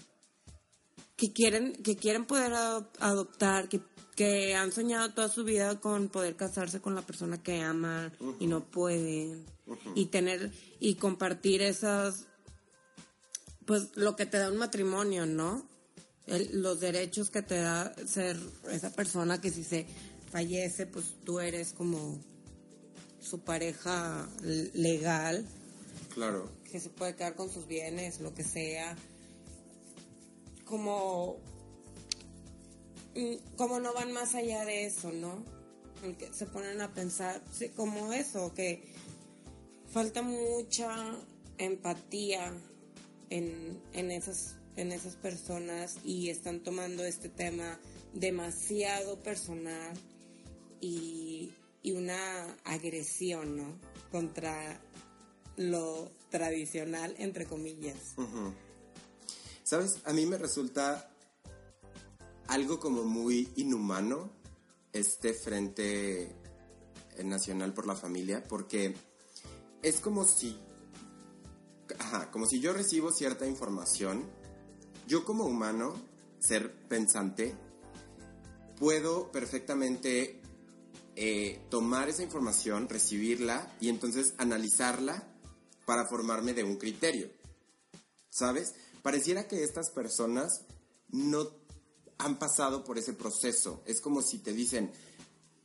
que 1.17 1.33
quieren, 1.33 1.73
que 1.83 1.97
quieren 1.97 2.27
poder 2.27 2.53
adop- 2.53 2.89
adoptar, 2.99 3.69
que, 3.69 3.81
que 4.17 4.55
han 4.57 4.73
soñado 4.73 5.13
toda 5.15 5.29
su 5.29 5.45
vida 5.45 5.81
con 5.81 6.09
poder 6.09 6.35
casarse 6.37 6.81
con 6.81 6.95
la 6.95 7.03
persona 7.03 7.43
que 7.43 7.61
aman 7.61 8.13
y 8.41 8.47
no 8.49 8.65
pueden. 8.65 9.45
Y 9.95 10.07
tener, 10.07 10.53
y 10.81 10.97
compartir 10.97 11.63
esas, 11.63 12.27
pues 13.67 13.89
lo 13.97 14.17
que 14.17 14.27
te 14.27 14.39
da 14.39 14.51
un 14.51 14.57
matrimonio, 14.59 15.27
¿no? 15.27 15.67
El- 16.27 16.63
los 16.63 16.81
derechos 16.81 17.31
que 17.31 17.43
te 17.43 17.57
da 17.57 17.95
ser 18.07 18.39
esa 18.71 18.91
persona 18.91 19.41
que 19.41 19.51
si 19.51 19.63
se 19.65 19.87
fallece, 20.31 20.87
pues 20.87 21.15
tú 21.25 21.41
eres 21.41 21.73
como 21.73 22.19
su 23.23 23.41
pareja 23.41 24.29
legal, 24.75 25.47
Claro. 26.15 26.51
que 26.71 26.81
se 26.81 26.91
puede 26.91 27.15
quedar 27.15 27.35
con 27.35 27.51
sus 27.51 27.67
bienes, 27.67 28.21
lo 28.21 28.35
que 28.35 28.45
sea. 28.45 28.97
Como, 30.65 31.37
mm, 33.15 33.57
como 33.57 33.81
no 33.81 33.93
van 33.95 34.13
más 34.13 34.35
allá 34.35 34.65
de 34.65 34.87
eso, 34.87 35.13
¿no? 35.13 35.45
En 36.03 36.15
que 36.17 36.33
se 36.33 36.47
ponen 36.47 36.81
a 36.81 36.93
pensar, 36.93 37.43
sí, 37.53 37.69
como 37.71 38.13
eso, 38.13 38.53
que 38.55 38.93
falta 39.93 40.23
mucha 40.23 41.17
empatía 41.59 42.53
en, 43.31 43.81
en, 43.93 44.11
esas, 44.11 44.57
en 44.77 44.93
esas 44.93 45.17
personas 45.17 45.97
y 46.05 46.31
están 46.31 46.61
tomando 46.61 47.05
este 47.05 47.29
tema 47.29 47.79
demasiado 48.13 49.19
personal 49.23 49.95
y, 50.81 51.53
y 51.83 51.93
una 51.93 52.57
agresión, 52.65 53.57
¿no? 53.57 53.79
Contra 54.11 54.81
lo 55.57 56.11
tradicional, 56.31 57.15
entre 57.19 57.47
comillas. 57.47 58.15
¿Sabes? 59.63 60.01
A 60.05 60.13
mí 60.13 60.27
me 60.27 60.39
resulta 60.39 61.11
algo 62.49 62.79
como 62.81 63.05
muy 63.05 63.49
inhumano 63.57 64.31
este 64.93 65.33
Frente 65.35 66.31
Nacional 67.23 67.73
por 67.73 67.87
la 67.87 67.97
Familia, 67.97 68.43
porque 68.49 68.95
es 69.83 70.01
como 70.01 70.25
si, 70.25 70.59
como 72.31 72.47
si 72.47 72.61
yo 72.61 72.73
recibo 72.73 73.13
cierta 73.13 73.47
información, 73.47 74.25
yo 75.07 75.25
como 75.25 75.45
humano, 75.45 75.95
ser 76.39 76.73
pensante, 76.89 77.55
puedo 78.79 79.31
perfectamente 79.31 80.41
eh, 81.17 81.61
tomar 81.71 82.09
esa 82.09 82.23
información, 82.23 82.89
recibirla 82.89 83.73
y 83.81 83.89
entonces 83.89 84.35
analizarla 84.39 85.29
para 85.87 86.07
formarme 86.07 86.55
de 86.55 86.65
un 86.65 86.77
criterio. 86.77 87.31
¿Sabes? 88.31 88.75
Pareciera 89.03 89.47
que 89.47 89.63
estas 89.63 89.91
personas 89.91 90.63
no 91.09 91.51
han 92.19 92.39
pasado 92.39 92.85
por 92.85 92.99
ese 92.99 93.13
proceso. 93.13 93.83
Es 93.87 94.01
como 94.01 94.23
si 94.23 94.39
te 94.39 94.53
dicen, 94.53 94.91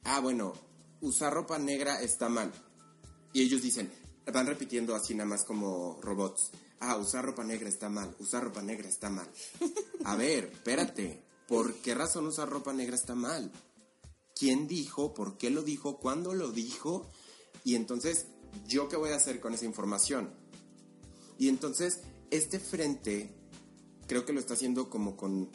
ah, 0.03 0.19
bueno, 0.19 0.53
usar 1.01 1.33
ropa 1.33 1.57
negra 1.57 2.01
está 2.01 2.29
mal. 2.29 2.51
Y 3.33 3.41
ellos 3.41 3.61
dicen, 3.61 3.91
van 4.31 4.47
repitiendo 4.47 4.95
así 4.95 5.13
nada 5.15 5.29
más 5.29 5.43
como 5.43 5.99
robots. 6.01 6.51
Ah, 6.79 6.97
usar 6.97 7.25
ropa 7.25 7.43
negra 7.43 7.69
está 7.69 7.89
mal, 7.89 8.15
usar 8.19 8.43
ropa 8.43 8.61
negra 8.61 8.87
está 8.87 9.09
mal. 9.09 9.27
A 10.05 10.15
ver, 10.15 10.45
espérate, 10.53 11.21
¿por 11.47 11.75
qué 11.75 11.93
razón 11.93 12.27
usar 12.27 12.49
ropa 12.49 12.73
negra 12.73 12.95
está 12.95 13.15
mal? 13.15 13.51
¿Quién 14.35 14.67
dijo? 14.67 15.13
¿Por 15.13 15.37
qué 15.37 15.49
lo 15.49 15.63
dijo? 15.63 15.99
¿Cuándo 15.99 16.33
lo 16.33 16.51
dijo? 16.51 17.09
Y 17.65 17.75
entonces, 17.75 18.27
¿yo 18.67 18.87
qué 18.87 18.95
voy 18.95 19.11
a 19.11 19.17
hacer 19.17 19.39
con 19.41 19.53
esa 19.53 19.65
información? 19.65 20.29
Y 21.37 21.49
entonces, 21.49 22.01
este 22.31 22.59
frente 22.59 23.33
creo 24.07 24.25
que 24.25 24.33
lo 24.33 24.39
está 24.39 24.53
haciendo 24.53 24.89
como 24.89 25.17
con, 25.17 25.49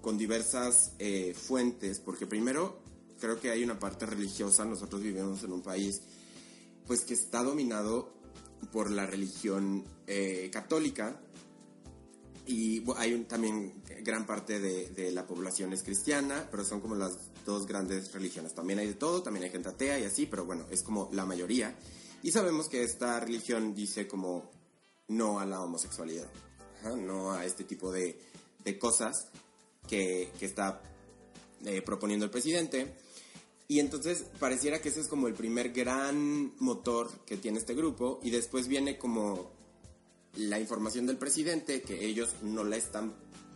con 0.00 0.16
diversas 0.16 0.92
eh, 0.98 1.34
fuentes, 1.34 1.98
porque 1.98 2.26
primero 2.26 2.80
creo 3.20 3.40
que 3.40 3.50
hay 3.50 3.62
una 3.62 3.78
parte 3.78 4.06
religiosa, 4.06 4.64
nosotros 4.64 5.02
vivimos 5.02 5.42
en 5.42 5.52
un 5.52 5.62
país 5.62 6.02
pues 6.86 7.04
que 7.04 7.14
está 7.14 7.42
dominado 7.42 8.12
por 8.72 8.90
la 8.90 9.06
religión 9.06 9.84
eh, 10.06 10.50
católica 10.52 11.20
y 12.46 12.82
hay 12.96 13.16
también 13.24 13.82
gran 14.02 14.26
parte 14.26 14.58
de, 14.58 15.12
la 15.12 15.26
población 15.26 15.72
es 15.72 15.82
cristiana, 15.82 16.48
pero 16.50 16.64
son 16.64 16.80
como 16.80 16.96
las 16.96 17.16
dos 17.44 17.66
grandes 17.66 18.12
religiones. 18.12 18.54
También 18.54 18.80
hay 18.80 18.88
de 18.88 18.94
todo, 18.94 19.22
también 19.22 19.44
hay 19.44 19.50
gente 19.50 19.68
atea 19.68 19.98
y 19.98 20.04
así, 20.04 20.26
pero 20.26 20.44
bueno, 20.44 20.66
es 20.70 20.82
como 20.82 21.08
la 21.12 21.24
mayoría. 21.24 21.76
Y 22.22 22.32
sabemos 22.32 22.68
que 22.68 22.82
esta 22.82 23.20
religión 23.20 23.74
dice 23.74 24.08
como 24.08 24.50
no 25.08 25.38
a 25.38 25.46
la 25.46 25.62
homosexualidad, 25.62 26.28
no 26.96 27.32
a 27.32 27.44
este 27.44 27.64
tipo 27.64 27.92
de, 27.92 28.18
de 28.64 28.78
cosas 28.78 29.28
que, 29.86 30.32
que 30.38 30.46
está 30.46 30.82
eh, 31.64 31.82
proponiendo 31.82 32.24
el 32.24 32.30
presidente. 32.30 32.96
Y 33.72 33.80
entonces 33.80 34.26
pareciera 34.38 34.82
que 34.82 34.90
ese 34.90 35.00
es 35.00 35.08
como 35.08 35.28
el 35.28 35.32
primer 35.32 35.72
gran 35.72 36.52
motor 36.58 37.10
que 37.24 37.38
tiene 37.38 37.58
este 37.58 37.72
grupo 37.72 38.20
y 38.22 38.28
después 38.28 38.68
viene 38.68 38.98
como 38.98 39.50
la 40.34 40.60
información 40.60 41.06
del 41.06 41.16
presidente 41.16 41.80
que 41.80 42.04
ellos 42.04 42.34
no 42.42 42.64
la 42.64 42.76
están 42.76 43.14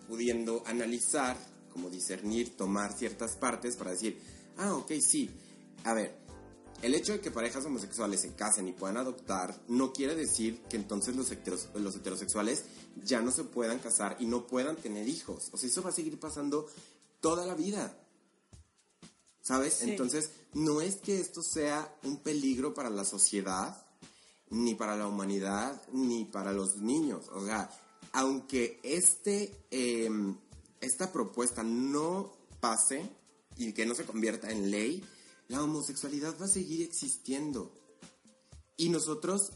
pudiendo 0.09 0.63
analizar, 0.65 1.37
como 1.71 1.91
discernir, 1.91 2.57
tomar 2.57 2.97
ciertas 2.97 3.37
partes 3.37 3.77
para 3.77 3.91
decir, 3.91 4.19
ah, 4.57 4.73
ok, 4.77 4.91
sí, 5.07 5.29
a 5.85 5.93
ver, 5.93 6.17
el 6.81 6.95
hecho 6.95 7.13
de 7.13 7.21
que 7.21 7.31
parejas 7.31 7.67
homosexuales 7.67 8.23
se 8.23 8.33
casen 8.33 8.69
y 8.69 8.73
puedan 8.73 8.97
adoptar 8.97 9.61
no 9.69 9.93
quiere 9.93 10.15
decir 10.15 10.63
que 10.71 10.79
entonces 10.79 11.15
los, 11.15 11.31
heteros- 11.31 11.69
los 11.75 11.95
heterosexuales 11.95 12.65
ya 13.05 13.21
no 13.21 13.33
se 13.33 13.45
puedan 13.45 13.81
casar 13.81 14.17
y 14.19 14.25
no 14.25 14.47
puedan 14.47 14.77
tener 14.77 15.07
hijos. 15.09 15.51
O 15.53 15.59
sea, 15.59 15.69
eso 15.69 15.83
va 15.83 15.91
a 15.91 15.93
seguir 15.93 16.19
pasando 16.19 16.67
toda 17.21 17.45
la 17.45 17.55
vida. 17.55 17.99
¿Sabes? 19.47 19.75
Sí. 19.75 19.91
Entonces, 19.91 20.31
no 20.55 20.81
es 20.81 20.97
que 20.97 21.21
esto 21.21 21.41
sea 21.41 21.97
un 22.03 22.17
peligro 22.17 22.75
para 22.75 22.91
la 22.91 23.05
sociedad, 23.05 23.87
ni 24.51 24.75
para 24.75 24.97
la 24.97 25.07
humanidad, 25.07 25.81
ni 25.93 26.25
para 26.25 26.53
los 26.53 26.79
niños. 26.79 27.29
O 27.33 27.47
sea, 27.47 27.71
aunque 28.11 28.81
este, 28.83 29.57
eh, 29.71 30.11
esta 30.81 31.13
propuesta 31.13 31.63
no 31.63 32.37
pase 32.59 33.09
y 33.57 33.73
que 33.73 33.87
no 33.87 33.95
se 33.95 34.05
convierta 34.05 34.51
en 34.51 34.73
ley, 34.73 35.05
la 35.47 35.63
homosexualidad 35.63 36.35
va 36.41 36.47
a 36.47 36.49
seguir 36.49 36.83
existiendo. 36.83 37.73
Y 38.77 38.89
nosotros 38.89 39.53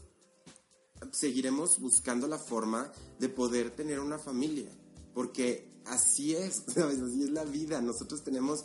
seguiremos 1.11 1.81
buscando 1.81 2.29
la 2.29 2.39
forma 2.39 2.93
de 3.19 3.27
poder 3.27 3.71
tener 3.71 3.99
una 3.99 4.19
familia. 4.19 4.71
Porque 5.13 5.69
así 5.83 6.33
es, 6.33 6.63
¿sabes? 6.73 7.01
Así 7.01 7.23
es 7.23 7.31
la 7.31 7.43
vida. 7.43 7.81
Nosotros 7.81 8.23
tenemos 8.23 8.63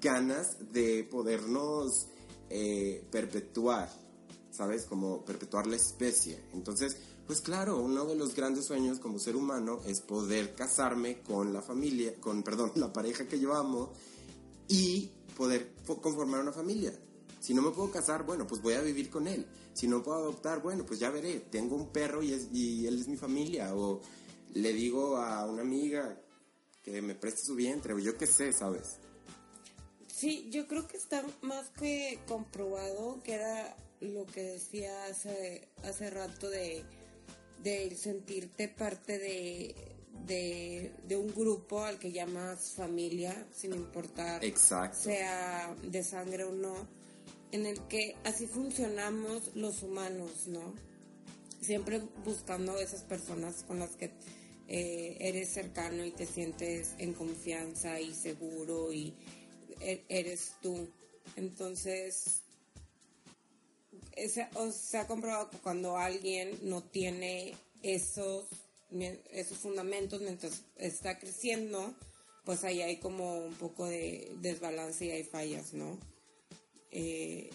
ganas 0.00 0.72
de 0.72 1.04
podernos 1.04 2.06
eh, 2.50 3.04
perpetuar, 3.10 3.90
¿sabes? 4.50 4.84
Como 4.84 5.24
perpetuar 5.24 5.66
la 5.66 5.76
especie. 5.76 6.38
Entonces, 6.52 6.96
pues 7.26 7.40
claro, 7.40 7.80
uno 7.80 8.04
de 8.04 8.14
los 8.16 8.34
grandes 8.34 8.66
sueños 8.66 8.98
como 8.98 9.18
ser 9.18 9.34
humano 9.36 9.80
es 9.86 10.00
poder 10.00 10.54
casarme 10.54 11.22
con 11.22 11.52
la 11.52 11.62
familia, 11.62 12.14
con, 12.20 12.42
perdón, 12.42 12.72
la 12.76 12.92
pareja 12.92 13.26
que 13.26 13.38
yo 13.40 13.54
amo 13.54 13.92
y 14.68 15.10
poder 15.36 15.72
fo- 15.86 16.00
conformar 16.00 16.40
una 16.40 16.52
familia. 16.52 16.92
Si 17.40 17.52
no 17.52 17.60
me 17.62 17.70
puedo 17.72 17.90
casar, 17.90 18.24
bueno, 18.24 18.46
pues 18.46 18.62
voy 18.62 18.74
a 18.74 18.80
vivir 18.80 19.10
con 19.10 19.26
él. 19.26 19.46
Si 19.74 19.86
no 19.86 20.02
puedo 20.02 20.16
adoptar, 20.18 20.62
bueno, 20.62 20.86
pues 20.86 20.98
ya 21.00 21.10
veré. 21.10 21.40
Tengo 21.50 21.76
un 21.76 21.88
perro 21.92 22.22
y, 22.22 22.32
y 22.52 22.86
él 22.86 22.98
es 22.98 23.06
mi 23.08 23.16
familia. 23.18 23.74
O 23.74 24.00
le 24.54 24.72
digo 24.72 25.16
a 25.18 25.44
una 25.44 25.60
amiga 25.62 26.18
que 26.82 27.02
me 27.02 27.14
preste 27.14 27.42
su 27.44 27.54
vientre, 27.54 27.92
o 27.92 27.98
yo 27.98 28.16
qué 28.16 28.26
sé, 28.26 28.52
¿sabes? 28.52 28.96
Sí, 30.24 30.48
yo 30.50 30.66
creo 30.66 30.88
que 30.88 30.96
está 30.96 31.22
más 31.42 31.68
que 31.78 32.18
comprobado 32.26 33.22
que 33.22 33.34
era 33.34 33.76
lo 34.00 34.24
que 34.24 34.42
decía 34.42 35.04
hace, 35.04 35.68
hace 35.82 36.08
rato 36.08 36.48
de, 36.48 36.82
de 37.62 37.94
sentirte 37.94 38.68
parte 38.68 39.18
de, 39.18 39.74
de, 40.26 40.92
de 41.06 41.16
un 41.18 41.28
grupo 41.28 41.84
al 41.84 41.98
que 41.98 42.10
llamas 42.10 42.72
familia, 42.74 43.46
sin 43.52 43.74
importar 43.74 44.42
Exacto. 44.42 44.96
sea 44.98 45.76
de 45.82 46.02
sangre 46.02 46.44
o 46.44 46.52
no, 46.52 46.74
en 47.52 47.66
el 47.66 47.86
que 47.86 48.16
así 48.24 48.46
funcionamos 48.46 49.54
los 49.54 49.82
humanos, 49.82 50.46
¿no? 50.46 50.72
Siempre 51.60 52.00
buscando 52.24 52.78
esas 52.78 53.02
personas 53.02 53.62
con 53.64 53.78
las 53.78 53.90
que 53.90 54.10
eh, 54.68 55.18
eres 55.20 55.50
cercano 55.50 56.02
y 56.02 56.12
te 56.12 56.24
sientes 56.24 56.94
en 56.96 57.12
confianza 57.12 58.00
y 58.00 58.14
seguro 58.14 58.90
y 58.90 59.12
eres 60.08 60.52
tú. 60.62 60.88
Entonces, 61.36 62.40
ese- 64.12 64.48
se 64.72 64.98
ha 64.98 65.06
comprobado 65.06 65.50
que 65.50 65.58
cuando 65.58 65.96
alguien 65.96 66.58
no 66.62 66.82
tiene 66.82 67.54
esos, 67.82 68.46
esos 69.30 69.58
fundamentos 69.58 70.20
mientras 70.20 70.62
está 70.76 71.18
creciendo, 71.18 71.94
pues 72.44 72.64
ahí 72.64 72.82
hay 72.82 72.98
como 72.98 73.38
un 73.38 73.54
poco 73.54 73.86
de 73.86 74.32
desbalance 74.40 75.06
y 75.06 75.10
hay 75.10 75.24
fallas, 75.24 75.72
¿no? 75.72 75.98
Eh, 76.90 77.50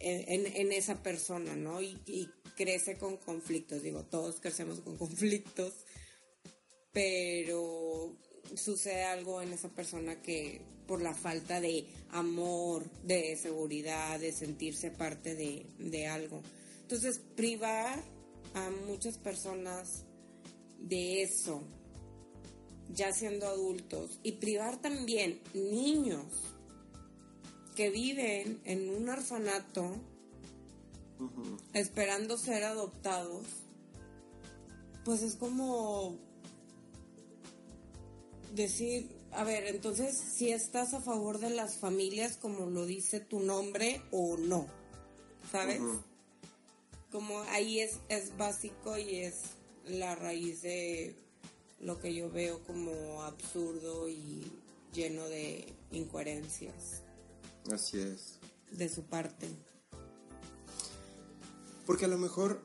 en, 0.00 0.72
esa 0.72 1.02
persona, 1.02 1.56
¿no? 1.56 1.82
Y 1.82 2.30
crece 2.56 2.96
con 2.96 3.16
conflictos, 3.16 3.82
digo, 3.82 4.04
todos 4.04 4.40
crecemos 4.40 4.80
con 4.80 4.96
conflictos, 4.98 5.74
pero 6.92 8.16
sucede 8.56 9.04
algo 9.04 9.42
en 9.42 9.52
esa 9.52 9.68
persona 9.68 10.20
que 10.22 10.60
por 10.86 11.02
la 11.02 11.14
falta 11.14 11.60
de 11.60 11.86
amor, 12.10 12.88
de 13.04 13.36
seguridad, 13.36 14.18
de 14.18 14.32
sentirse 14.32 14.90
parte 14.90 15.34
de, 15.34 15.66
de 15.78 16.06
algo. 16.06 16.40
Entonces, 16.82 17.20
privar 17.36 18.02
a 18.54 18.70
muchas 18.86 19.18
personas 19.18 20.04
de 20.80 21.22
eso, 21.22 21.62
ya 22.94 23.12
siendo 23.12 23.46
adultos, 23.46 24.18
y 24.22 24.32
privar 24.32 24.80
también 24.80 25.40
niños 25.52 26.24
que 27.76 27.90
viven 27.90 28.60
en 28.64 28.88
un 28.88 29.08
orfanato 29.08 30.00
esperando 31.74 32.38
ser 32.38 32.64
adoptados, 32.64 33.44
pues 35.04 35.22
es 35.22 35.36
como 35.36 36.18
decir, 38.54 39.08
a 39.32 39.44
ver, 39.44 39.66
entonces 39.66 40.16
si 40.16 40.50
estás 40.50 40.94
a 40.94 41.00
favor 41.00 41.38
de 41.38 41.50
las 41.50 41.78
familias 41.78 42.36
como 42.36 42.66
lo 42.66 42.86
dice 42.86 43.20
tu 43.20 43.40
nombre 43.40 44.02
o 44.10 44.36
no, 44.36 44.66
¿sabes? 45.50 45.80
Como 47.10 47.40
ahí 47.42 47.80
es, 47.80 47.98
es 48.08 48.36
básico 48.36 48.98
y 48.98 49.16
es 49.20 49.34
la 49.84 50.14
raíz 50.14 50.62
de 50.62 51.14
lo 51.80 51.98
que 51.98 52.14
yo 52.14 52.30
veo 52.30 52.62
como 52.64 53.22
absurdo 53.22 54.08
y 54.08 54.50
lleno 54.92 55.28
de 55.28 55.72
incoherencias 55.92 57.02
Así 57.72 57.98
es. 58.00 58.38
de 58.72 58.88
su 58.88 59.04
parte. 59.04 59.48
Porque 61.86 62.04
a 62.04 62.08
lo 62.08 62.18
mejor 62.18 62.60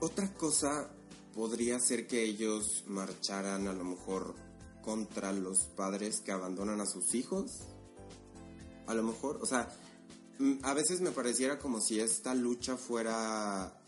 otra 0.00 0.32
cosa 0.34 0.90
podría 1.36 1.78
ser 1.78 2.06
que 2.06 2.24
ellos 2.24 2.84
marcharan 2.86 3.68
a 3.68 3.74
lo 3.74 3.84
mejor 3.84 4.34
contra 4.82 5.32
los 5.32 5.68
padres 5.76 6.22
que 6.24 6.32
abandonan 6.32 6.80
a 6.80 6.86
sus 6.86 7.14
hijos. 7.14 7.50
A 8.86 8.94
lo 8.94 9.02
mejor, 9.02 9.38
o 9.42 9.46
sea, 9.46 9.68
mm, 10.38 10.60
a 10.62 10.72
veces 10.72 11.02
me 11.02 11.10
pareciera 11.10 11.58
como 11.58 11.80
si 11.82 12.00
esta 12.00 12.34
lucha 12.34 12.78
fuera 12.78 13.78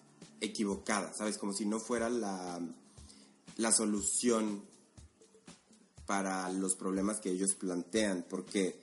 equivocada, 0.43 1.11
¿sabes? 1.15 1.39
Como 1.39 1.55
si 1.55 1.65
no 1.65 1.81
fuera 1.81 2.11
la, 2.11 2.61
la 3.57 3.73
solución 3.73 4.63
para 6.05 6.53
los 6.53 6.77
problemas 6.77 7.19
que 7.19 7.31
ellos 7.31 7.55
plantean, 7.55 8.27
porque 8.29 8.79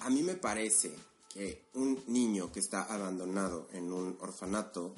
a 0.00 0.10
mí 0.10 0.22
me 0.24 0.34
parece 0.34 0.92
que 1.28 1.68
un 1.74 2.02
niño 2.08 2.50
que 2.50 2.58
está 2.58 2.82
abandonado 2.82 3.68
en 3.72 3.92
un 3.92 4.16
orfanato 4.20 4.94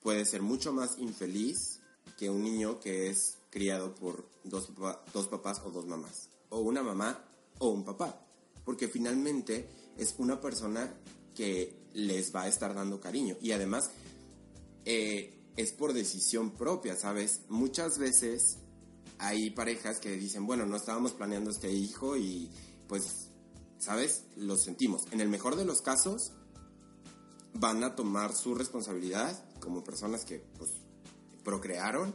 puede 0.00 0.24
ser 0.24 0.42
mucho 0.42 0.72
más 0.72 0.98
infeliz 0.98 1.80
que 2.16 2.30
un 2.30 2.42
niño 2.42 2.80
que 2.80 3.08
es 3.08 3.38
criado 3.50 3.94
por 3.94 4.28
dos, 4.44 4.70
dos 5.12 5.28
papás 5.28 5.60
o 5.64 5.70
dos 5.70 5.86
mamás, 5.86 6.28
o 6.50 6.60
una 6.60 6.82
mamá 6.82 7.24
o 7.58 7.68
un 7.68 7.84
papá, 7.84 8.20
porque 8.64 8.88
finalmente 8.88 9.68
es 9.96 10.14
una 10.18 10.40
persona 10.40 10.92
que 11.34 11.76
les 11.94 12.34
va 12.34 12.42
a 12.42 12.48
estar 12.48 12.74
dando 12.74 13.00
cariño 13.00 13.36
y 13.40 13.52
además 13.52 13.90
eh, 14.84 15.34
es 15.56 15.72
por 15.72 15.92
decisión 15.92 16.52
propia, 16.52 16.96
¿sabes? 16.96 17.42
Muchas 17.48 17.98
veces 17.98 18.58
hay 19.18 19.50
parejas 19.50 19.98
que 19.98 20.16
dicen, 20.16 20.46
bueno, 20.46 20.66
no 20.66 20.76
estábamos 20.76 21.12
planeando 21.12 21.50
este 21.50 21.72
hijo 21.72 22.16
y 22.16 22.50
pues, 22.86 23.30
¿sabes? 23.78 24.24
Lo 24.36 24.56
sentimos. 24.56 25.02
En 25.10 25.20
el 25.20 25.28
mejor 25.28 25.56
de 25.56 25.64
los 25.64 25.82
casos, 25.82 26.32
van 27.54 27.82
a 27.82 27.96
tomar 27.96 28.34
su 28.34 28.54
responsabilidad 28.54 29.44
como 29.68 29.84
personas 29.84 30.24
que 30.24 30.42
pues 30.56 30.70
procrearon, 31.44 32.14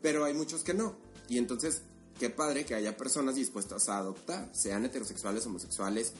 pero 0.00 0.24
hay 0.24 0.32
muchos 0.32 0.62
que 0.62 0.74
no. 0.74 0.94
Y 1.28 1.36
entonces, 1.38 1.82
qué 2.20 2.30
padre 2.30 2.64
que 2.64 2.76
haya 2.76 2.96
personas 2.96 3.34
dispuestas 3.34 3.88
a 3.88 3.98
adoptar, 3.98 4.48
sean 4.54 4.84
heterosexuales, 4.84 5.44
homosexuales, 5.44 6.12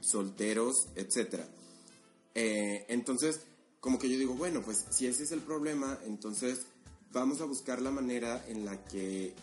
solteros, 0.00 0.88
etc. 0.96 1.44
entonces, 2.34 3.40
como 3.80 3.98
que 3.98 4.08
yo 4.08 4.16
digo, 4.16 4.34
bueno, 4.34 4.62
pues 4.62 4.86
si 4.88 5.06
ese 5.06 5.24
es 5.24 5.32
el 5.32 5.40
problema, 5.40 5.98
entonces 6.06 6.62
vamos 7.12 7.42
a 7.42 7.44
buscar 7.44 7.82
la 7.82 7.90
manera 7.90 8.42
en 8.48 8.64
la 8.64 8.82
que 8.86 9.34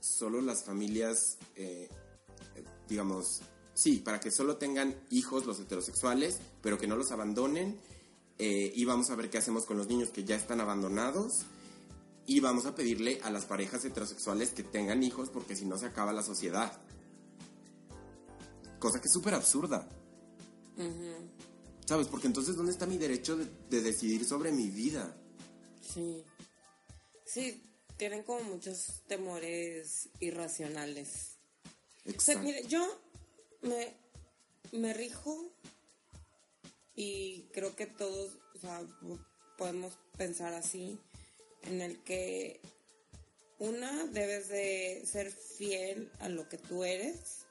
solo 0.00 0.42
las 0.42 0.64
familias, 0.64 1.38
eh, 1.56 1.88
eh, 2.56 2.64
digamos, 2.90 3.40
sí, 3.72 4.02
para 4.04 4.20
que 4.20 4.30
solo 4.30 4.58
tengan 4.58 4.94
hijos 5.08 5.46
los 5.46 5.60
heterosexuales, 5.60 6.40
pero 6.60 6.76
que 6.76 6.86
no 6.86 6.96
los 6.96 7.10
abandonen. 7.10 7.80
Eh, 8.38 8.72
y 8.74 8.84
vamos 8.84 9.10
a 9.10 9.14
ver 9.16 9.30
qué 9.30 9.38
hacemos 9.38 9.64
con 9.64 9.76
los 9.78 9.88
niños 9.88 10.10
que 10.10 10.24
ya 10.24 10.36
están 10.36 10.60
abandonados. 10.60 11.42
Y 12.26 12.40
vamos 12.40 12.64
a 12.64 12.74
pedirle 12.74 13.20
a 13.22 13.30
las 13.30 13.44
parejas 13.44 13.84
heterosexuales 13.84 14.50
que 14.50 14.62
tengan 14.62 15.02
hijos 15.02 15.28
porque 15.28 15.54
si 15.56 15.66
no 15.66 15.76
se 15.76 15.86
acaba 15.86 16.12
la 16.12 16.22
sociedad. 16.22 16.72
Cosa 18.78 19.00
que 19.00 19.08
es 19.08 19.12
súper 19.12 19.34
absurda. 19.34 19.86
¿Sabes? 21.84 22.08
Porque 22.08 22.26
entonces, 22.26 22.56
¿dónde 22.56 22.72
está 22.72 22.86
mi 22.86 22.96
derecho 22.96 23.36
de, 23.36 23.46
de 23.68 23.82
decidir 23.82 24.24
sobre 24.24 24.52
mi 24.52 24.70
vida? 24.70 25.14
Sí. 25.82 26.24
Sí, 27.26 27.62
tienen 27.96 28.22
como 28.22 28.42
muchos 28.44 29.02
temores 29.06 30.08
irracionales. 30.20 31.36
O 31.64 32.02
sea, 32.04 32.12
Exacto. 32.12 32.42
mire, 32.42 32.66
yo 32.66 32.86
me, 33.62 33.94
me 34.72 34.92
rijo 34.92 35.52
y 36.94 37.42
creo 37.52 37.74
que 37.76 37.86
todos 37.86 38.38
o 38.54 38.58
sea, 38.58 38.80
po- 39.00 39.18
podemos 39.58 39.98
pensar 40.16 40.54
así, 40.54 40.98
en 41.62 41.80
el 41.80 42.02
que 42.04 42.60
una 43.58 44.04
debes 44.06 44.48
de 44.48 45.02
ser 45.06 45.30
fiel 45.30 46.10
a 46.20 46.28
lo 46.28 46.48
que 46.48 46.58
tú 46.58 46.84
eres. 46.84 47.46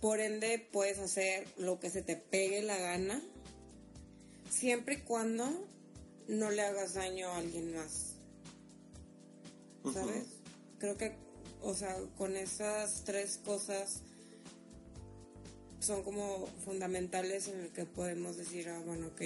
Por 0.00 0.20
ende, 0.20 0.58
puedes 0.72 0.98
hacer 0.98 1.48
lo 1.56 1.80
que 1.80 1.90
se 1.90 2.02
te 2.02 2.16
pegue 2.16 2.62
la 2.62 2.76
gana, 2.78 3.22
siempre 4.50 4.96
y 4.96 5.00
cuando 5.02 5.66
no 6.28 6.50
le 6.50 6.62
hagas 6.62 6.94
daño 6.94 7.28
a 7.28 7.38
alguien 7.38 7.74
más. 7.74 8.12
¿sabes? 9.92 10.26
Creo 10.78 10.96
que, 10.96 11.16
o 11.62 11.74
sea, 11.74 11.96
con 12.18 12.36
esas 12.36 13.04
tres 13.04 13.38
cosas 13.38 14.02
son 15.86 16.02
como 16.02 16.48
fundamentales 16.64 17.46
en 17.46 17.60
el 17.60 17.70
que 17.70 17.84
podemos 17.84 18.36
decir, 18.36 18.68
ah, 18.68 18.82
bueno, 18.84 19.06
ok, 19.06 19.22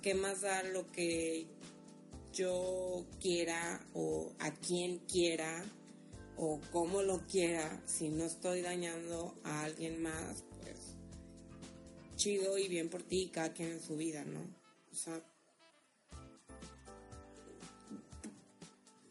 ¿qué 0.00 0.14
más 0.14 0.40
da 0.40 0.62
lo 0.62 0.90
que 0.92 1.46
yo 2.32 3.04
quiera 3.20 3.84
o 3.92 4.32
a 4.38 4.50
quien 4.50 5.00
quiera 5.00 5.62
o 6.38 6.58
cómo 6.72 7.02
lo 7.02 7.18
quiera 7.26 7.82
si 7.84 8.08
no 8.08 8.24
estoy 8.24 8.62
dañando 8.62 9.34
a 9.44 9.64
alguien 9.64 10.02
más? 10.02 10.42
Pues 10.62 10.78
chido 12.16 12.56
y 12.56 12.68
bien 12.68 12.88
por 12.88 13.02
ti, 13.02 13.30
cada 13.30 13.52
quien 13.52 13.72
en 13.72 13.82
su 13.82 13.98
vida, 13.98 14.24
¿no? 14.24 14.40
O 14.90 14.94
sea, 14.94 15.22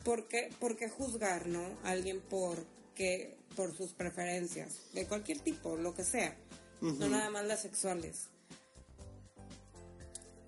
¿por 0.03 0.27
qué, 0.27 0.49
por 0.60 0.75
qué 0.75 0.89
juzgar, 0.89 1.45
no? 1.45 1.63
A 1.84 1.91
alguien 1.91 2.19
por, 2.19 2.65
que, 2.95 3.38
por 3.55 3.75
sus 3.75 3.93
preferencias, 3.93 4.93
de 4.93 5.05
cualquier 5.05 5.39
tipo, 5.39 5.75
lo 5.75 5.93
que 5.93 6.03
sea, 6.03 6.37
no 6.81 7.07
nada 7.07 7.29
más 7.29 7.45
las 7.45 7.61
sexuales. 7.61 8.27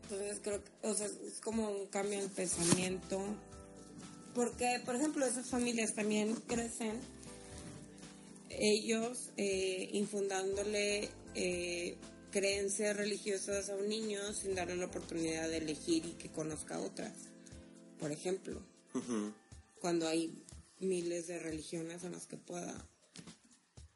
Entonces 0.04 0.40
creo 0.44 0.64
que, 0.64 0.72
o 0.84 0.94
sea, 0.94 1.08
es 1.08 1.40
como 1.42 1.70
un 1.70 1.88
cambio 1.88 2.20
en 2.20 2.30
pensamiento. 2.30 3.22
Porque, 4.36 4.82
por 4.86 4.96
ejemplo, 4.96 5.26
esas 5.26 5.50
familias 5.50 5.96
también 5.96 6.36
crecen 6.48 7.00
ellos 8.50 9.32
eh, 9.38 9.90
infundándole 9.94 11.10
eh, 11.34 11.98
creencias 12.32 12.96
religiosas 12.96 13.70
a 13.70 13.76
un 13.76 13.88
niño 13.88 14.20
sin 14.34 14.56
darle 14.56 14.76
la 14.76 14.86
oportunidad 14.86 15.50
de 15.50 15.58
elegir 15.58 16.06
y 16.06 16.14
que 16.14 16.30
conozca 16.30 16.80
otras. 16.80 17.14
Por 18.00 18.12
ejemplo, 18.12 18.62
cuando 19.80 20.08
hay 20.08 20.44
miles 20.80 21.28
de 21.28 21.40
religiones 21.40 22.04
en 22.04 22.12
las 22.12 22.28
que 22.28 22.38
pueda 22.38 22.86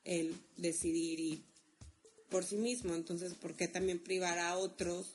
él 0.04 0.36
decidir 0.58 1.20
y 1.20 1.44
por 2.30 2.44
sí 2.44 2.56
mismo. 2.56 2.94
Entonces, 2.96 3.34
¿por 3.34 3.56
qué 3.56 3.68
también 3.68 4.00
privar 4.00 4.40
a 4.40 4.58
otros 4.58 5.08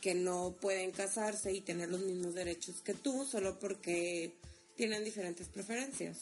que 0.00 0.14
no 0.14 0.56
pueden 0.60 0.90
casarse 0.90 1.52
y 1.52 1.60
tener 1.60 1.88
los 1.88 2.00
mismos 2.00 2.34
derechos 2.34 2.80
que 2.82 2.94
tú 2.94 3.24
solo 3.24 3.58
porque 3.58 4.34
tienen 4.76 5.04
diferentes 5.04 5.48
preferencias? 5.48 6.18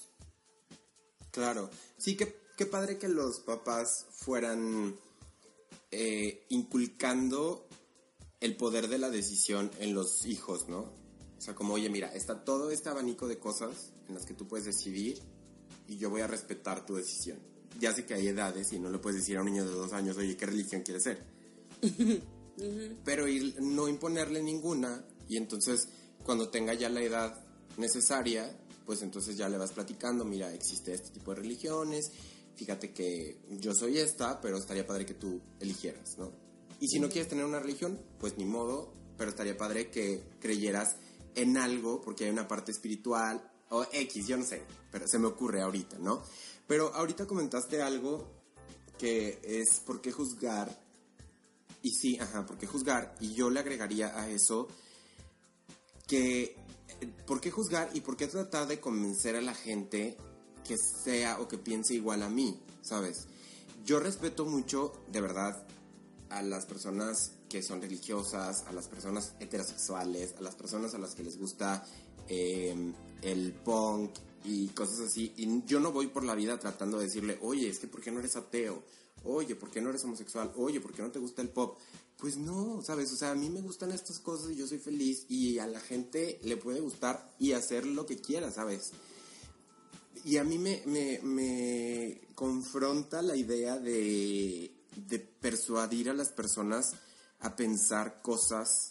Claro, 1.31 1.71
sí, 1.97 2.17
que 2.17 2.35
qué 2.57 2.67
padre 2.67 2.99
que 2.99 3.09
los 3.09 3.41
papás 3.41 4.05
fueran 4.11 4.95
eh, 5.91 6.45
inculcando 6.51 7.67
el 8.41 8.57
poder 8.57 8.89
de 8.89 8.99
la 8.99 9.09
decisión 9.09 9.71
en 9.79 9.95
los 9.95 10.27
hijos, 10.27 10.69
¿no? 10.69 10.93
O 11.39 11.41
sea, 11.41 11.55
como, 11.55 11.75
oye, 11.75 11.89
mira, 11.89 12.13
está 12.15 12.45
todo 12.45 12.71
este 12.71 12.91
abanico 12.91 13.29
de 13.29 13.39
cosas 13.39 13.93
en 14.09 14.15
las 14.15 14.27
que 14.27 14.35
tú 14.35 14.47
puedes 14.47 14.67
decidir 14.67 15.23
y 15.91 15.99
yo 15.99 16.09
voy 16.09 16.21
a 16.21 16.29
respetar 16.29 16.87
tu 16.87 16.95
decisión. 16.95 17.39
Ya 17.81 17.93
sé 17.93 18.07
que 18.07 18.15
hay 18.15 18.29
edades 18.29 18.73
y 18.73 18.79
no 18.79 18.91
le 18.91 18.99
puedes 18.99 19.21
decir 19.21 19.37
a 19.37 19.41
un 19.41 19.47
niño 19.47 19.65
de 19.65 19.73
dos 19.73 19.93
años, 19.93 20.17
oye, 20.17 20.37
¿qué 20.37 20.47
religión 20.47 20.83
quieres 20.83 21.03
ser? 21.03 21.25
Pero 23.05 23.27
ir, 23.27 23.61
no 23.61 23.89
imponerle 23.89 24.41
ninguna 24.41 25.05
y 25.29 25.37
entonces 25.37 25.89
cuando 26.23 26.49
tenga 26.49 26.75
ya 26.75 26.89
la 26.89 27.03
edad 27.03 27.45
necesaria, 27.77 28.57
pues 28.87 29.03
entonces 29.03 29.37
ya 29.37 29.49
le 29.49 29.59
vas 29.59 29.73
platicando, 29.73 30.25
mira, 30.25 30.55
existe 30.55 30.95
este 30.95 31.11
tipo 31.11 31.35
de 31.35 31.41
religiones, 31.41 32.13
fíjate 32.55 32.93
que 32.93 33.41
yo 33.59 33.75
soy 33.75 33.99
esta, 33.99 34.41
pero 34.41 34.59
estaría 34.59 34.87
padre 34.87 35.05
que 35.05 35.15
tú 35.15 35.41
eligieras, 35.59 36.19
¿no? 36.19 36.31
Y 36.79 36.87
si 36.87 37.01
no 37.01 37.09
quieres 37.09 37.29
tener 37.29 37.45
una 37.45 37.59
religión, 37.59 37.99
pues 38.21 38.39
ni 38.39 38.45
modo, 38.45 38.93
pero 39.19 39.31
estaría 39.31 39.57
padre 39.57 39.91
que 39.91 40.23
creyeras 40.39 40.97
en 41.35 41.57
algo, 41.57 42.01
porque 42.01 42.25
hay 42.25 42.31
una 42.31 42.47
parte 42.47 42.71
espiritual, 42.71 43.50
o 43.71 43.85
X, 43.91 44.27
yo 44.27 44.37
no 44.37 44.45
sé, 44.45 44.63
pero 44.91 45.07
se 45.09 45.19
me 45.19 45.27
ocurre 45.27 45.63
ahorita, 45.63 45.99
¿no? 45.99 46.23
Pero 46.67 46.95
ahorita 46.95 47.27
comentaste 47.27 47.83
algo 47.83 48.29
que 48.99 49.41
es 49.43 49.81
por 49.81 50.01
qué 50.01 50.13
juzgar, 50.13 50.79
y 51.83 51.91
sí, 51.91 52.19
ajá, 52.21 52.45
por 52.47 52.59
qué 52.59 52.67
juzgar, 52.67 53.15
y 53.21 53.35
yo 53.35 53.51
le 53.51 53.61
agregaría 53.61 54.19
a 54.21 54.29
eso 54.29 54.69
que 56.07 56.57
por 57.27 57.41
qué 57.41 57.51
juzgar 57.51 57.91
y 57.95 58.01
por 58.01 58.17
qué 58.17 58.27
tratar 58.27 58.67
de 58.67 58.81
convencer 58.81 59.37
a 59.37 59.41
la 59.41 59.55
gente 59.55 60.17
que 60.67 60.77
sea 60.77 61.41
o 61.41 61.49
que 61.49 61.57
piense 61.57 61.95
igual 61.95 62.23
a 62.23 62.29
mí, 62.29 62.61
¿sabes? 62.83 63.27
Yo 63.85 64.01
respeto 64.01 64.45
mucho, 64.45 64.93
de 65.11 65.21
verdad, 65.21 65.67
a 66.29 66.43
las 66.43 66.67
personas 66.67 67.33
que 67.49 67.63
son 67.63 67.81
religiosas, 67.81 68.65
a 68.67 68.73
las 68.73 68.87
personas 68.89 69.35
heterosexuales, 69.41 70.35
a 70.39 70.43
las 70.43 70.55
personas 70.55 70.95
a 70.95 70.99
las 70.99 71.15
que 71.15 71.25
les 71.25 71.39
gusta 71.39 71.85
eh, 72.29 72.93
el 73.23 73.53
punk 73.53 74.11
y 74.45 74.69
cosas 74.69 75.01
así. 75.01 75.33
Y 75.37 75.65
yo 75.67 75.81
no 75.81 75.93
voy 75.93 76.09
por 76.09 76.25
la 76.25 76.35
vida 76.35 76.59
tratando 76.59 76.99
de 76.99 77.05
decirle, 77.05 77.39
oye, 77.43 77.69
es 77.69 77.79
que 77.79 77.89
¿por 77.89 78.01
qué 78.01 78.11
no 78.11 78.21
eres 78.21 78.37
ateo? 78.37 78.83
Oye, 79.25 79.55
¿por 79.55 79.71
qué 79.71 79.81
no 79.81 79.91
eres 79.91 80.05
homosexual? 80.05 80.53
Oye, 80.57 80.81
¿por 80.81 80.93
qué 80.93 81.03
no 81.03 81.11
te 81.11 81.19
gusta 81.19 81.43
el 81.43 81.51
pop? 81.51 81.79
Pues 82.17 82.37
no, 82.37 82.83
¿sabes? 82.83 83.13
O 83.13 83.17
sea, 83.17 83.33
a 83.33 83.35
mí 83.35 83.51
me 83.51 83.61
gustan 83.61 83.93
estas 83.93 84.19
cosas 84.19 84.51
y 84.51 84.57
yo 84.57 84.67
soy 84.67 84.79
feliz 84.79 85.27
y 85.29 85.59
a 85.59 85.67
la 85.67 85.81
gente 85.81 86.39
le 86.43 86.57
puede 86.57 86.81
gustar 86.81 87.31
y 87.39 87.53
hacer 87.53 87.87
lo 87.87 88.07
que 88.07 88.17
quiera, 88.17 88.51
¿sabes? 88.51 88.93
Y 90.25 90.37
a 90.37 90.45
mí 90.45 90.59
me, 90.59 90.83
me, 91.23 92.21
confronta 92.35 93.23
la 93.23 93.37
idea 93.37 93.79
de, 93.79 94.71
de 95.09 95.19
persuadir 95.19 96.11
a 96.11 96.15
las 96.15 96.31
personas 96.31 96.93
a 97.41 97.57
pensar 97.57 98.21
cosas 98.23 98.91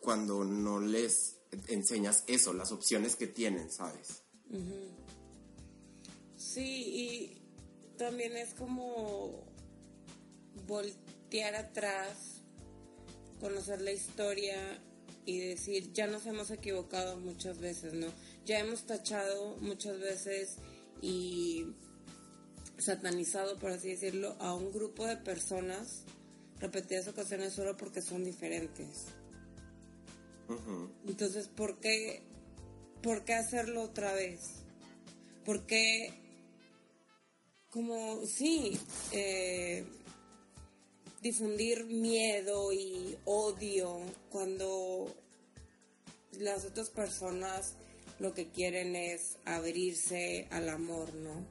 cuando 0.00 0.44
no 0.44 0.80
les 0.80 1.35
enseñas 1.68 2.24
eso, 2.26 2.52
las 2.52 2.72
opciones 2.72 3.16
que 3.16 3.26
tienen, 3.26 3.70
¿sabes? 3.70 4.22
Sí, 6.36 6.60
y 6.62 7.42
también 7.96 8.36
es 8.36 8.54
como 8.54 9.44
voltear 10.66 11.54
atrás, 11.54 12.42
conocer 13.40 13.80
la 13.80 13.92
historia 13.92 14.80
y 15.24 15.38
decir, 15.38 15.92
ya 15.92 16.06
nos 16.06 16.24
hemos 16.26 16.50
equivocado 16.50 17.18
muchas 17.18 17.58
veces, 17.58 17.94
¿no? 17.94 18.06
Ya 18.44 18.60
hemos 18.60 18.86
tachado 18.86 19.56
muchas 19.56 19.98
veces 19.98 20.56
y 21.02 21.66
satanizado, 22.78 23.58
por 23.58 23.72
así 23.72 23.88
decirlo, 23.88 24.36
a 24.38 24.54
un 24.54 24.72
grupo 24.72 25.04
de 25.06 25.16
personas 25.16 26.04
repetidas 26.60 27.08
ocasiones 27.08 27.52
solo 27.52 27.76
porque 27.76 28.02
son 28.02 28.24
diferentes. 28.24 29.06
Entonces, 31.06 31.48
¿por 31.48 31.78
qué, 31.78 32.22
¿por 33.02 33.24
qué 33.24 33.34
hacerlo 33.34 33.82
otra 33.82 34.12
vez? 34.14 34.40
¿Por 35.44 35.66
qué, 35.66 36.12
como, 37.70 38.24
sí, 38.26 38.78
eh, 39.12 39.84
difundir 41.22 41.84
miedo 41.86 42.72
y 42.72 43.16
odio 43.24 44.00
cuando 44.30 45.14
las 46.38 46.64
otras 46.64 46.90
personas 46.90 47.76
lo 48.18 48.34
que 48.34 48.48
quieren 48.48 48.96
es 48.96 49.36
abrirse 49.44 50.48
al 50.50 50.68
amor, 50.68 51.14
¿no? 51.14 51.44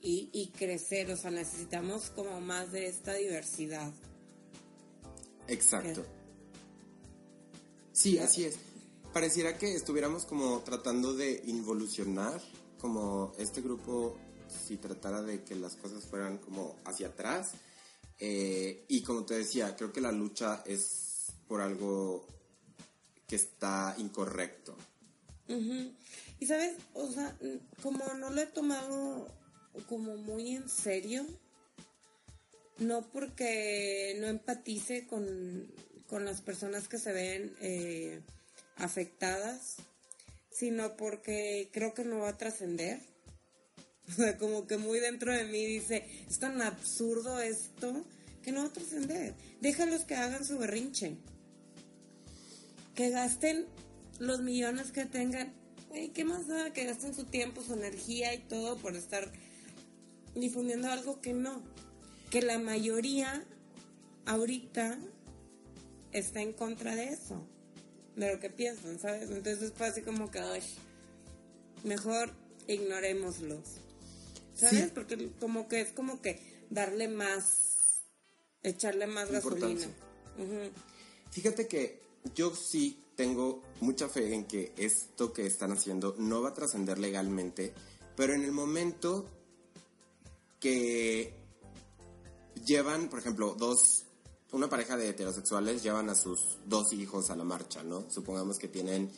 y, 0.00 0.28
y 0.32 0.48
crecer, 0.48 1.10
o 1.10 1.16
sea, 1.16 1.30
necesitamos 1.30 2.10
como 2.10 2.38
más 2.40 2.72
de 2.72 2.86
esta 2.88 3.14
diversidad. 3.14 3.90
Exacto. 5.48 6.04
Sí, 7.94 8.18
así 8.18 8.44
es. 8.44 8.56
Pareciera 9.12 9.56
que 9.56 9.72
estuviéramos 9.72 10.26
como 10.26 10.60
tratando 10.64 11.14
de 11.14 11.40
involucionar, 11.46 12.42
como 12.80 13.32
este 13.38 13.62
grupo, 13.62 14.18
si 14.66 14.76
tratara 14.76 15.22
de 15.22 15.44
que 15.44 15.54
las 15.54 15.76
cosas 15.76 16.04
fueran 16.04 16.38
como 16.38 16.76
hacia 16.84 17.06
atrás. 17.06 17.52
Eh, 18.18 18.84
y 18.88 19.02
como 19.02 19.24
te 19.24 19.34
decía, 19.34 19.76
creo 19.76 19.92
que 19.92 20.00
la 20.00 20.10
lucha 20.10 20.64
es 20.66 21.34
por 21.46 21.60
algo 21.60 22.26
que 23.28 23.36
está 23.36 23.94
incorrecto. 23.98 24.76
Y 25.46 26.46
sabes, 26.46 26.74
o 26.94 27.08
sea, 27.12 27.38
como 27.80 28.04
no 28.14 28.30
lo 28.30 28.40
he 28.40 28.46
tomado 28.46 29.28
como 29.88 30.16
muy 30.16 30.56
en 30.56 30.68
serio, 30.68 31.24
no 32.78 33.02
porque 33.12 34.16
no 34.20 34.26
empatice 34.26 35.06
con, 35.06 35.68
las 36.10 36.40
personas 36.40 36.88
que 36.88 36.98
se 36.98 37.12
ven 37.12 37.54
eh, 37.60 38.20
afectadas, 38.76 39.76
sino 40.50 40.96
porque 40.96 41.68
creo 41.72 41.94
que 41.94 42.04
no 42.04 42.20
va 42.20 42.30
a 42.30 42.38
trascender. 42.38 43.00
O 44.06 44.12
sea, 44.12 44.36
como 44.36 44.66
que 44.66 44.76
muy 44.76 45.00
dentro 45.00 45.32
de 45.32 45.44
mí 45.44 45.64
dice, 45.64 46.06
es 46.28 46.38
tan 46.38 46.60
absurdo 46.60 47.40
esto 47.40 48.04
que 48.42 48.52
no 48.52 48.60
va 48.60 48.66
a 48.66 48.72
trascender. 48.72 49.34
Déjalos 49.62 50.04
que 50.04 50.14
hagan 50.14 50.44
su 50.44 50.58
berrinche. 50.58 51.16
Que 52.94 53.08
gasten 53.08 53.64
los 54.18 54.42
millones 54.42 54.92
que 54.92 55.06
tengan. 55.06 55.54
¿Qué 56.12 56.22
más 56.26 56.46
da? 56.48 56.70
Que 56.74 56.84
gasten 56.84 57.14
su 57.14 57.24
tiempo, 57.24 57.62
su 57.62 57.72
energía 57.72 58.34
y 58.34 58.40
todo 58.40 58.76
por 58.76 58.94
estar 58.94 59.32
difundiendo 60.34 60.90
algo 60.90 61.20
que 61.20 61.32
no, 61.32 61.62
que 62.30 62.42
la 62.42 62.58
mayoría 62.58 63.44
ahorita 64.26 64.98
está 66.14 66.40
en 66.40 66.52
contra 66.52 66.94
de 66.94 67.08
eso, 67.08 67.46
de 68.16 68.32
lo 68.32 68.40
que 68.40 68.48
piensan, 68.48 68.98
¿sabes? 68.98 69.30
Entonces 69.30 69.72
fue 69.76 69.88
así 69.88 70.00
como 70.00 70.30
que, 70.30 70.38
ay, 70.38 70.62
mejor 71.82 72.32
ignorémoslos, 72.66 73.80
¿sabes? 74.54 74.90
Porque 74.92 75.30
como 75.40 75.68
que 75.68 75.82
es 75.82 75.92
como 75.92 76.22
que 76.22 76.40
darle 76.70 77.08
más, 77.08 78.04
echarle 78.62 79.06
más 79.06 79.30
gasolina. 79.30 79.86
Fíjate 81.30 81.66
que 81.66 82.00
yo 82.34 82.54
sí 82.54 82.98
tengo 83.16 83.62
mucha 83.80 84.08
fe 84.08 84.34
en 84.34 84.44
que 84.44 84.72
esto 84.76 85.32
que 85.32 85.46
están 85.46 85.72
haciendo 85.72 86.14
no 86.18 86.42
va 86.42 86.50
a 86.50 86.54
trascender 86.54 86.98
legalmente, 86.98 87.74
pero 88.16 88.34
en 88.34 88.44
el 88.44 88.52
momento 88.52 89.28
que 90.60 91.34
llevan, 92.64 93.08
por 93.08 93.18
ejemplo, 93.18 93.54
dos, 93.58 94.03
una 94.54 94.68
pareja 94.68 94.96
de 94.96 95.08
heterosexuales 95.08 95.82
llevan 95.82 96.08
a 96.08 96.14
sus 96.14 96.58
dos 96.64 96.92
hijos 96.92 97.28
a 97.30 97.36
la 97.36 97.44
marcha, 97.44 97.82
¿no? 97.82 98.08
Supongamos 98.08 98.56
que 98.56 98.68
tienen 98.68 99.10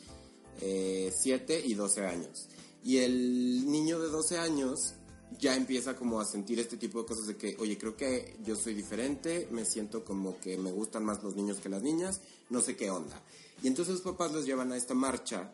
7 0.59 1.13
eh, 1.21 1.63
y 1.63 1.75
12 1.75 2.05
años. 2.05 2.47
Y 2.83 2.97
el 2.97 3.69
niño 3.71 3.99
de 3.99 4.09
12 4.09 4.39
años 4.39 4.95
ya 5.39 5.55
empieza 5.55 5.95
como 5.95 6.19
a 6.19 6.25
sentir 6.25 6.59
este 6.59 6.77
tipo 6.77 7.01
de 7.01 7.05
cosas 7.05 7.27
de 7.27 7.37
que, 7.37 7.55
oye, 7.59 7.77
creo 7.77 7.95
que 7.95 8.37
yo 8.43 8.55
soy 8.55 8.73
diferente, 8.73 9.47
me 9.51 9.65
siento 9.65 10.03
como 10.03 10.39
que 10.39 10.57
me 10.57 10.71
gustan 10.71 11.05
más 11.05 11.21
los 11.21 11.35
niños 11.35 11.59
que 11.59 11.69
las 11.69 11.83
niñas, 11.83 12.21
no 12.49 12.61
sé 12.61 12.75
qué 12.75 12.89
onda. 12.89 13.21
Y 13.61 13.67
entonces 13.67 13.93
los 13.95 14.03
papás 14.03 14.31
los 14.31 14.45
llevan 14.45 14.71
a 14.71 14.77
esta 14.77 14.95
marcha 14.95 15.53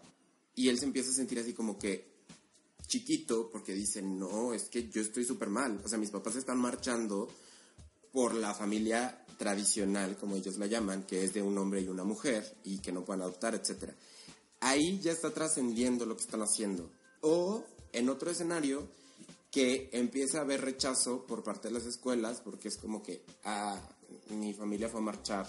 y 0.55 0.69
él 0.69 0.79
se 0.79 0.85
empieza 0.85 1.09
a 1.09 1.13
sentir 1.13 1.39
así 1.39 1.53
como 1.53 1.77
que 1.77 2.13
chiquito 2.87 3.49
porque 3.51 3.73
dice, 3.73 4.01
no, 4.01 4.53
es 4.53 4.65
que 4.65 4.87
yo 4.89 5.01
estoy 5.01 5.25
súper 5.25 5.49
mal. 5.49 5.81
O 5.83 5.89
sea, 5.89 5.97
mis 5.97 6.11
papás 6.11 6.37
están 6.37 6.59
marchando 6.59 7.27
por 8.13 8.35
la 8.35 8.53
familia 8.53 9.22
tradicional, 9.37 10.17
como 10.17 10.35
ellos 10.35 10.57
la 10.57 10.67
llaman, 10.67 11.03
que 11.03 11.23
es 11.23 11.33
de 11.33 11.41
un 11.41 11.57
hombre 11.57 11.81
y 11.81 11.87
una 11.87 12.03
mujer 12.03 12.57
y 12.63 12.79
que 12.79 12.91
no 12.91 13.03
pueden 13.03 13.21
adoptar, 13.21 13.55
etc. 13.55 13.91
Ahí 14.59 14.99
ya 14.99 15.11
está 15.11 15.31
trascendiendo 15.31 16.05
lo 16.05 16.15
que 16.15 16.23
están 16.23 16.41
haciendo. 16.41 16.89
O 17.21 17.63
en 17.91 18.09
otro 18.09 18.31
escenario, 18.31 18.87
que 19.53 19.89
empieza 19.93 20.39
a 20.39 20.41
haber 20.41 20.61
rechazo 20.61 21.27
por 21.27 21.43
parte 21.43 21.67
de 21.67 21.75
las 21.75 21.85
escuelas, 21.85 22.41
porque 22.43 22.69
es 22.69 22.77
como 22.77 23.03
que, 23.03 23.23
ah, 23.43 23.79
mi 24.31 24.51
familia 24.53 24.89
fue 24.89 24.99
a 24.99 25.03
marchar 25.03 25.47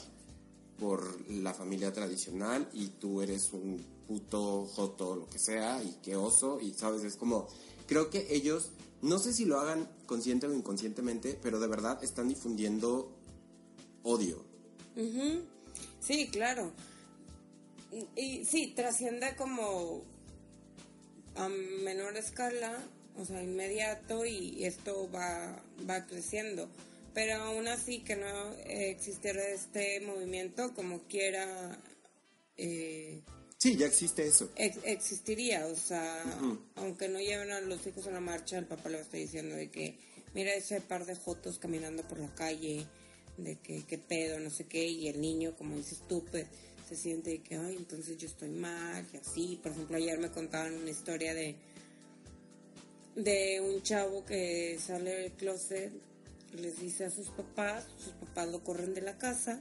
por 0.78 1.30
la 1.30 1.54
familia 1.54 1.90
tradicional 1.90 2.68
y 2.74 2.88
tú 2.88 3.22
eres 3.22 3.50
un 3.54 3.82
puto 4.06 4.66
joto, 4.66 5.16
lo 5.16 5.26
que 5.26 5.38
sea, 5.38 5.82
y 5.82 6.00
qué 6.02 6.16
oso, 6.16 6.60
y 6.60 6.74
sabes, 6.74 7.02
es 7.02 7.16
como, 7.16 7.48
creo 7.86 8.10
que 8.10 8.26
ellos, 8.34 8.72
no 9.00 9.18
sé 9.18 9.32
si 9.32 9.46
lo 9.46 9.58
hagan 9.58 9.88
consciente 10.04 10.46
o 10.46 10.52
inconscientemente, 10.52 11.38
pero 11.40 11.58
de 11.58 11.66
verdad 11.66 12.04
están 12.04 12.28
difundiendo 12.28 13.13
odio. 14.04 14.44
Ujú. 14.96 15.42
Sí, 16.00 16.28
claro. 16.28 16.72
Y 18.16 18.44
sí, 18.44 18.72
trasciende 18.76 19.34
como 19.36 20.02
a 21.36 21.48
menor 21.48 22.16
escala, 22.16 22.78
o 23.16 23.24
sea, 23.24 23.42
inmediato 23.42 24.24
y 24.24 24.64
esto 24.64 25.10
va, 25.12 25.62
va 25.88 26.06
creciendo. 26.06 26.68
Pero 27.12 27.36
aún 27.42 27.68
así 27.68 28.00
que 28.00 28.16
no 28.16 28.52
existiera 28.64 29.46
este 29.48 30.00
movimiento, 30.00 30.74
como 30.74 31.02
quiera, 31.04 31.78
eh, 32.56 33.22
Sí, 33.58 33.76
ya 33.76 33.86
existe 33.86 34.26
eso. 34.26 34.50
ex- 34.56 34.80
existiría. 34.84 35.66
O 35.66 35.76
sea, 35.76 36.22
aunque 36.74 37.08
no 37.08 37.20
lleven 37.20 37.52
a 37.52 37.60
los 37.60 37.86
hijos 37.86 38.06
a 38.08 38.10
la 38.10 38.20
marcha, 38.20 38.58
el 38.58 38.66
papá 38.66 38.88
le 38.88 39.00
estar 39.00 39.18
diciendo 39.20 39.54
de 39.54 39.70
que, 39.70 39.96
mira 40.34 40.52
ese 40.54 40.80
par 40.80 41.06
de 41.06 41.14
jotos 41.14 41.58
caminando 41.60 42.02
por 42.02 42.18
la 42.18 42.34
calle, 42.34 42.84
de 43.36 43.56
que 43.56 43.84
qué 43.84 43.98
pedo, 43.98 44.38
no 44.40 44.50
sé 44.50 44.64
qué, 44.66 44.86
y 44.86 45.08
el 45.08 45.20
niño, 45.20 45.54
como 45.56 45.76
dices 45.76 46.00
tú, 46.08 46.24
pues, 46.30 46.46
se 46.88 46.96
siente 46.96 47.30
de 47.30 47.42
que, 47.42 47.56
ay, 47.56 47.76
entonces 47.76 48.18
yo 48.18 48.26
estoy 48.26 48.50
mal, 48.50 49.06
y 49.12 49.16
así. 49.16 49.58
Por 49.62 49.72
ejemplo, 49.72 49.96
ayer 49.96 50.18
me 50.18 50.30
contaban 50.30 50.74
una 50.74 50.90
historia 50.90 51.34
de 51.34 51.56
de 53.14 53.60
un 53.60 53.82
chavo 53.82 54.24
que 54.24 54.78
sale 54.80 55.10
del 55.10 55.32
closet, 55.32 55.92
les 56.54 56.80
dice 56.80 57.04
a 57.04 57.10
sus 57.10 57.28
papás, 57.30 57.86
sus 57.98 58.12
papás 58.14 58.48
lo 58.48 58.62
corren 58.64 58.94
de 58.94 59.02
la 59.02 59.18
casa, 59.18 59.60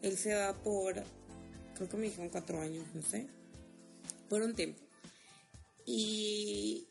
él 0.00 0.16
se 0.16 0.34
va 0.34 0.54
por, 0.62 0.94
creo 1.74 1.88
que 1.88 1.96
me 1.96 2.06
dijeron 2.06 2.30
cuatro 2.30 2.60
años, 2.60 2.86
no 2.94 3.02
sé, 3.02 3.26
por 4.28 4.42
un 4.42 4.54
tiempo. 4.54 4.80
Y, 5.84 6.86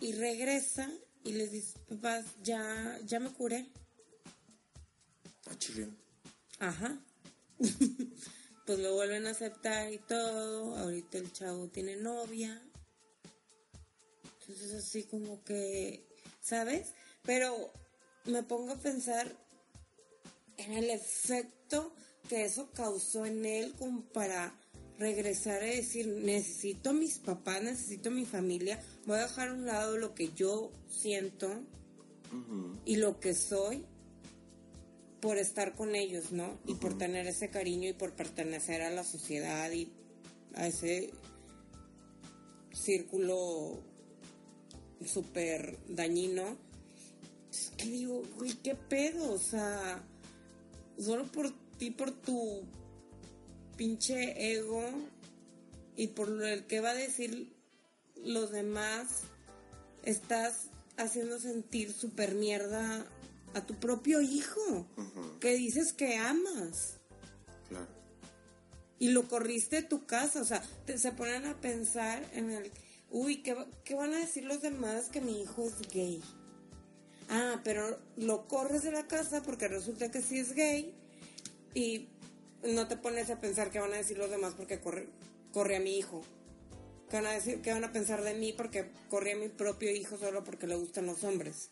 y 0.00 0.12
regresa 0.12 0.90
y 1.24 1.32
les 1.32 1.50
dice, 1.50 1.78
papás, 1.88 2.24
ya, 2.42 2.98
ya 3.04 3.20
me 3.20 3.32
curé. 3.32 3.66
Ah, 5.50 5.58
chirrión. 5.58 5.96
Ajá. 6.58 7.00
pues 8.66 8.78
lo 8.78 8.94
vuelven 8.94 9.26
a 9.26 9.30
aceptar 9.30 9.92
y 9.92 9.98
todo. 9.98 10.76
Ahorita 10.76 11.18
el 11.18 11.32
chavo 11.32 11.68
tiene 11.68 11.96
novia. 11.96 12.62
Entonces 14.40 14.72
así 14.74 15.04
como 15.04 15.42
que, 15.44 16.06
¿sabes? 16.40 16.92
Pero 17.22 17.72
me 18.24 18.42
pongo 18.42 18.72
a 18.72 18.78
pensar 18.78 19.30
en 20.56 20.72
el 20.72 20.90
efecto 20.90 21.94
que 22.28 22.44
eso 22.44 22.70
causó 22.72 23.24
en 23.24 23.44
él 23.44 23.74
como 23.78 24.02
para 24.02 24.54
regresar 24.98 25.62
y 25.62 25.76
decir, 25.76 26.06
necesito 26.08 26.90
a 26.90 26.92
mis 26.92 27.18
papás, 27.18 27.62
necesito 27.62 28.08
a 28.08 28.12
mi 28.12 28.26
familia, 28.26 28.82
voy 29.06 29.18
a 29.18 29.22
dejar 29.22 29.48
a 29.48 29.54
un 29.54 29.64
lado 29.64 29.96
lo 29.96 30.14
que 30.14 30.32
yo 30.34 30.72
siento 30.88 31.62
y 32.84 32.96
lo 32.96 33.20
que 33.20 33.34
soy 33.34 33.86
por 35.20 35.38
estar 35.38 35.74
con 35.74 35.94
ellos, 35.94 36.32
¿no? 36.32 36.58
Y 36.66 36.74
por 36.74 36.96
tener 36.96 37.26
ese 37.26 37.50
cariño 37.50 37.88
y 37.88 37.92
por 37.92 38.12
pertenecer 38.12 38.82
a 38.82 38.90
la 38.90 39.04
sociedad 39.04 39.70
y 39.72 39.90
a 40.54 40.66
ese 40.66 41.10
círculo 42.72 43.80
súper 45.04 45.78
dañino. 45.88 46.56
Es 47.50 47.72
que 47.76 47.90
digo, 47.90 48.22
güey, 48.36 48.52
¿qué 48.62 48.74
pedo? 48.74 49.32
O 49.32 49.38
sea, 49.38 50.02
solo 50.98 51.24
por 51.26 51.52
ti, 51.78 51.90
por 51.90 52.10
tu 52.10 52.62
pinche 53.76 54.52
ego 54.52 54.84
y 55.96 56.08
por 56.08 56.42
el 56.42 56.66
que 56.66 56.80
va 56.80 56.90
a 56.90 56.94
decir 56.94 57.52
los 58.16 58.50
demás, 58.50 59.22
estás 60.04 60.68
haciendo 60.96 61.38
sentir 61.38 61.92
súper 61.92 62.34
mierda 62.34 63.06
a 63.58 63.66
tu 63.66 63.74
propio 63.78 64.20
hijo, 64.20 64.86
que 65.40 65.54
dices 65.54 65.92
que 65.92 66.16
amas 66.16 66.94
Claro. 67.68 67.86
y 68.98 69.08
lo 69.10 69.28
corriste 69.28 69.76
de 69.76 69.82
tu 69.82 70.06
casa, 70.06 70.40
o 70.40 70.44
sea, 70.44 70.62
te- 70.86 70.98
se 70.98 71.12
ponen 71.12 71.44
a 71.46 71.60
pensar 71.60 72.22
en 72.32 72.50
el, 72.50 72.70
uy, 73.10 73.42
¿qué, 73.42 73.56
¿qué 73.84 73.94
van 73.94 74.14
a 74.14 74.18
decir 74.18 74.44
los 74.44 74.62
demás 74.62 75.06
que 75.10 75.20
mi 75.20 75.42
hijo 75.42 75.66
es 75.66 75.78
gay? 75.92 76.22
Ah, 77.30 77.60
pero 77.62 77.98
lo 78.16 78.48
corres 78.48 78.82
de 78.82 78.90
la 78.92 79.06
casa 79.06 79.42
porque 79.42 79.68
resulta 79.68 80.10
que 80.10 80.22
sí 80.22 80.38
es 80.38 80.54
gay 80.54 80.94
y 81.74 82.08
no 82.62 82.88
te 82.88 82.96
pones 82.96 83.28
a 83.30 83.38
pensar 83.40 83.70
qué 83.70 83.78
van 83.80 83.92
a 83.92 83.98
decir 83.98 84.16
los 84.18 84.30
demás 84.30 84.54
porque 84.56 84.80
corre, 84.80 85.08
corre 85.52 85.76
a 85.76 85.80
mi 85.80 85.98
hijo. 85.98 86.22
¿Qué 87.10 87.16
van, 87.16 87.26
a 87.26 87.32
decir, 87.32 87.60
¿Qué 87.62 87.72
van 87.72 87.84
a 87.84 87.92
pensar 87.92 88.22
de 88.22 88.34
mí 88.34 88.52
porque 88.52 88.90
corrí 89.08 89.30
a 89.32 89.36
mi 89.36 89.48
propio 89.48 89.90
hijo 89.94 90.18
solo 90.18 90.42
porque 90.44 90.66
le 90.66 90.74
gustan 90.76 91.06
los 91.06 91.22
hombres? 91.24 91.68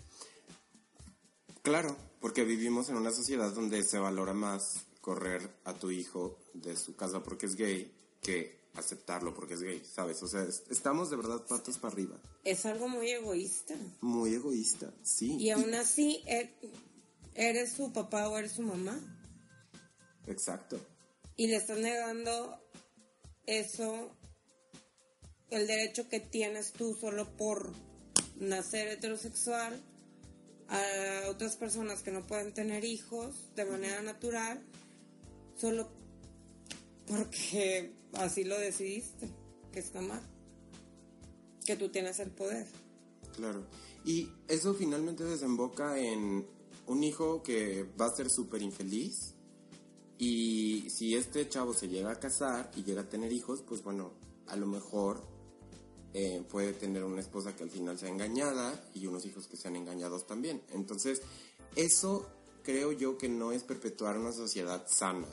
Claro, 1.66 1.96
porque 2.20 2.44
vivimos 2.44 2.88
en 2.90 2.96
una 2.96 3.10
sociedad 3.10 3.50
donde 3.52 3.82
se 3.82 3.98
valora 3.98 4.32
más 4.32 4.86
correr 5.00 5.50
a 5.64 5.74
tu 5.74 5.90
hijo 5.90 6.38
de 6.54 6.76
su 6.76 6.94
casa 6.94 7.24
porque 7.24 7.46
es 7.46 7.56
gay 7.56 7.92
que 8.22 8.60
aceptarlo 8.74 9.34
porque 9.34 9.54
es 9.54 9.62
gay, 9.62 9.82
¿sabes? 9.84 10.22
O 10.22 10.28
sea, 10.28 10.44
es- 10.44 10.62
estamos 10.70 11.10
de 11.10 11.16
verdad 11.16 11.44
patas 11.44 11.76
para 11.78 11.92
arriba. 11.92 12.20
Es 12.44 12.64
algo 12.66 12.86
muy 12.88 13.10
egoísta. 13.10 13.74
Muy 14.00 14.34
egoísta, 14.34 14.94
sí. 15.02 15.38
Y 15.40 15.50
aún 15.50 15.74
así, 15.74 16.22
e- 16.28 16.54
eres 17.34 17.72
su 17.72 17.92
papá 17.92 18.28
o 18.28 18.38
eres 18.38 18.52
su 18.52 18.62
mamá. 18.62 18.96
Exacto. 20.28 20.78
Y 21.34 21.48
le 21.48 21.56
estás 21.56 21.78
negando 21.78 22.60
eso, 23.46 24.12
el 25.50 25.66
derecho 25.66 26.08
que 26.08 26.20
tienes 26.20 26.72
tú 26.72 26.94
solo 26.94 27.36
por 27.36 27.72
nacer 28.36 28.86
heterosexual 28.86 29.82
a 30.68 31.28
otras 31.28 31.56
personas 31.56 32.02
que 32.02 32.10
no 32.10 32.26
pueden 32.26 32.52
tener 32.52 32.84
hijos 32.84 33.34
de 33.54 33.64
manera 33.64 34.02
natural, 34.02 34.62
solo 35.56 35.88
porque 37.06 37.92
así 38.14 38.44
lo 38.44 38.58
decidiste, 38.58 39.28
que 39.72 39.78
está 39.78 40.00
mal, 40.00 40.22
que 41.64 41.76
tú 41.76 41.88
tienes 41.88 42.18
el 42.18 42.30
poder. 42.30 42.66
Claro. 43.36 43.64
Y 44.04 44.28
eso 44.48 44.74
finalmente 44.74 45.24
desemboca 45.24 45.98
en 45.98 46.46
un 46.86 47.04
hijo 47.04 47.42
que 47.42 47.84
va 48.00 48.06
a 48.06 48.14
ser 48.14 48.30
súper 48.30 48.62
infeliz. 48.62 49.34
Y 50.18 50.88
si 50.88 51.14
este 51.14 51.48
chavo 51.48 51.74
se 51.74 51.88
llega 51.88 52.10
a 52.10 52.20
casar 52.20 52.70
y 52.76 52.84
llega 52.84 53.02
a 53.02 53.08
tener 53.08 53.32
hijos, 53.32 53.62
pues 53.62 53.82
bueno, 53.82 54.12
a 54.46 54.56
lo 54.56 54.66
mejor 54.66 55.35
eh, 56.18 56.42
puede 56.50 56.72
tener 56.72 57.04
una 57.04 57.20
esposa 57.20 57.54
que 57.54 57.62
al 57.62 57.68
final 57.70 57.98
sea 57.98 58.08
engañada 58.08 58.82
y 58.94 59.06
unos 59.06 59.26
hijos 59.26 59.46
que 59.48 59.58
sean 59.58 59.76
engañados 59.76 60.26
también. 60.26 60.62
Entonces, 60.72 61.20
eso 61.74 62.26
creo 62.62 62.90
yo 62.92 63.18
que 63.18 63.28
no 63.28 63.52
es 63.52 63.62
perpetuar 63.64 64.16
una 64.16 64.32
sociedad 64.32 64.86
sana. 64.88 65.26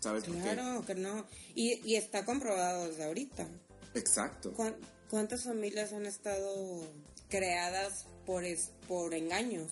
¿Sabes 0.00 0.24
por 0.24 0.34
qué? 0.34 0.40
Claro 0.42 0.84
que 0.84 0.96
no. 0.96 1.24
Y, 1.54 1.80
y 1.88 1.94
está 1.94 2.24
comprobado 2.24 2.88
desde 2.88 3.04
ahorita. 3.04 3.46
Exacto. 3.94 4.52
¿Cuán- 4.52 4.74
¿Cuántas 5.08 5.44
familias 5.44 5.92
han 5.92 6.06
estado 6.06 6.82
creadas 7.28 8.06
por, 8.26 8.44
es- 8.44 8.70
por 8.88 9.14
engaños? 9.14 9.70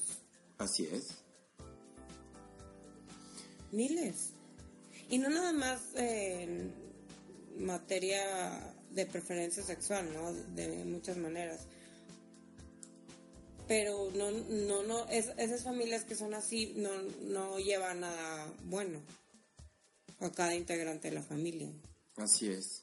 Así 0.58 0.86
es. 0.92 1.08
Miles. 3.72 4.30
Y 5.10 5.18
no 5.18 5.28
nada 5.28 5.52
más 5.52 5.80
en 5.96 6.72
materia 7.58 8.73
de 8.94 9.06
preferencia 9.06 9.62
sexual, 9.62 10.12
¿no? 10.14 10.32
De 10.54 10.84
muchas 10.84 11.16
maneras. 11.16 11.60
Pero 13.66 14.10
no, 14.14 14.30
no, 14.30 14.82
no, 14.82 15.08
es- 15.08 15.32
esas 15.38 15.62
familias 15.62 16.04
que 16.04 16.14
son 16.14 16.34
así 16.34 16.74
no, 16.76 16.90
no 17.22 17.58
llevan 17.58 18.00
nada 18.00 18.52
bueno 18.64 19.00
a 20.20 20.30
cada 20.30 20.54
integrante 20.54 21.08
de 21.08 21.14
la 21.14 21.22
familia. 21.22 21.70
Así 22.16 22.48
es. 22.48 22.82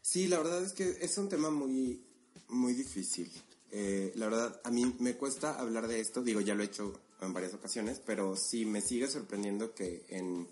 Sí, 0.00 0.28
la 0.28 0.38
verdad 0.38 0.62
es 0.64 0.72
que 0.72 0.98
es 1.00 1.18
un 1.18 1.28
tema 1.28 1.50
muy, 1.50 2.00
muy 2.48 2.74
difícil. 2.74 3.30
Eh, 3.72 4.12
la 4.14 4.26
verdad, 4.28 4.60
a 4.62 4.70
mí 4.70 4.94
me 5.00 5.16
cuesta 5.16 5.58
hablar 5.58 5.88
de 5.88 5.98
esto, 6.00 6.22
digo, 6.22 6.40
ya 6.40 6.54
lo 6.54 6.62
he 6.62 6.66
hecho 6.66 6.98
en 7.20 7.32
varias 7.32 7.52
ocasiones, 7.54 8.00
pero 8.06 8.36
sí 8.36 8.64
me 8.64 8.80
sigue 8.80 9.08
sorprendiendo 9.08 9.74
que 9.74 10.04
en, 10.08 10.46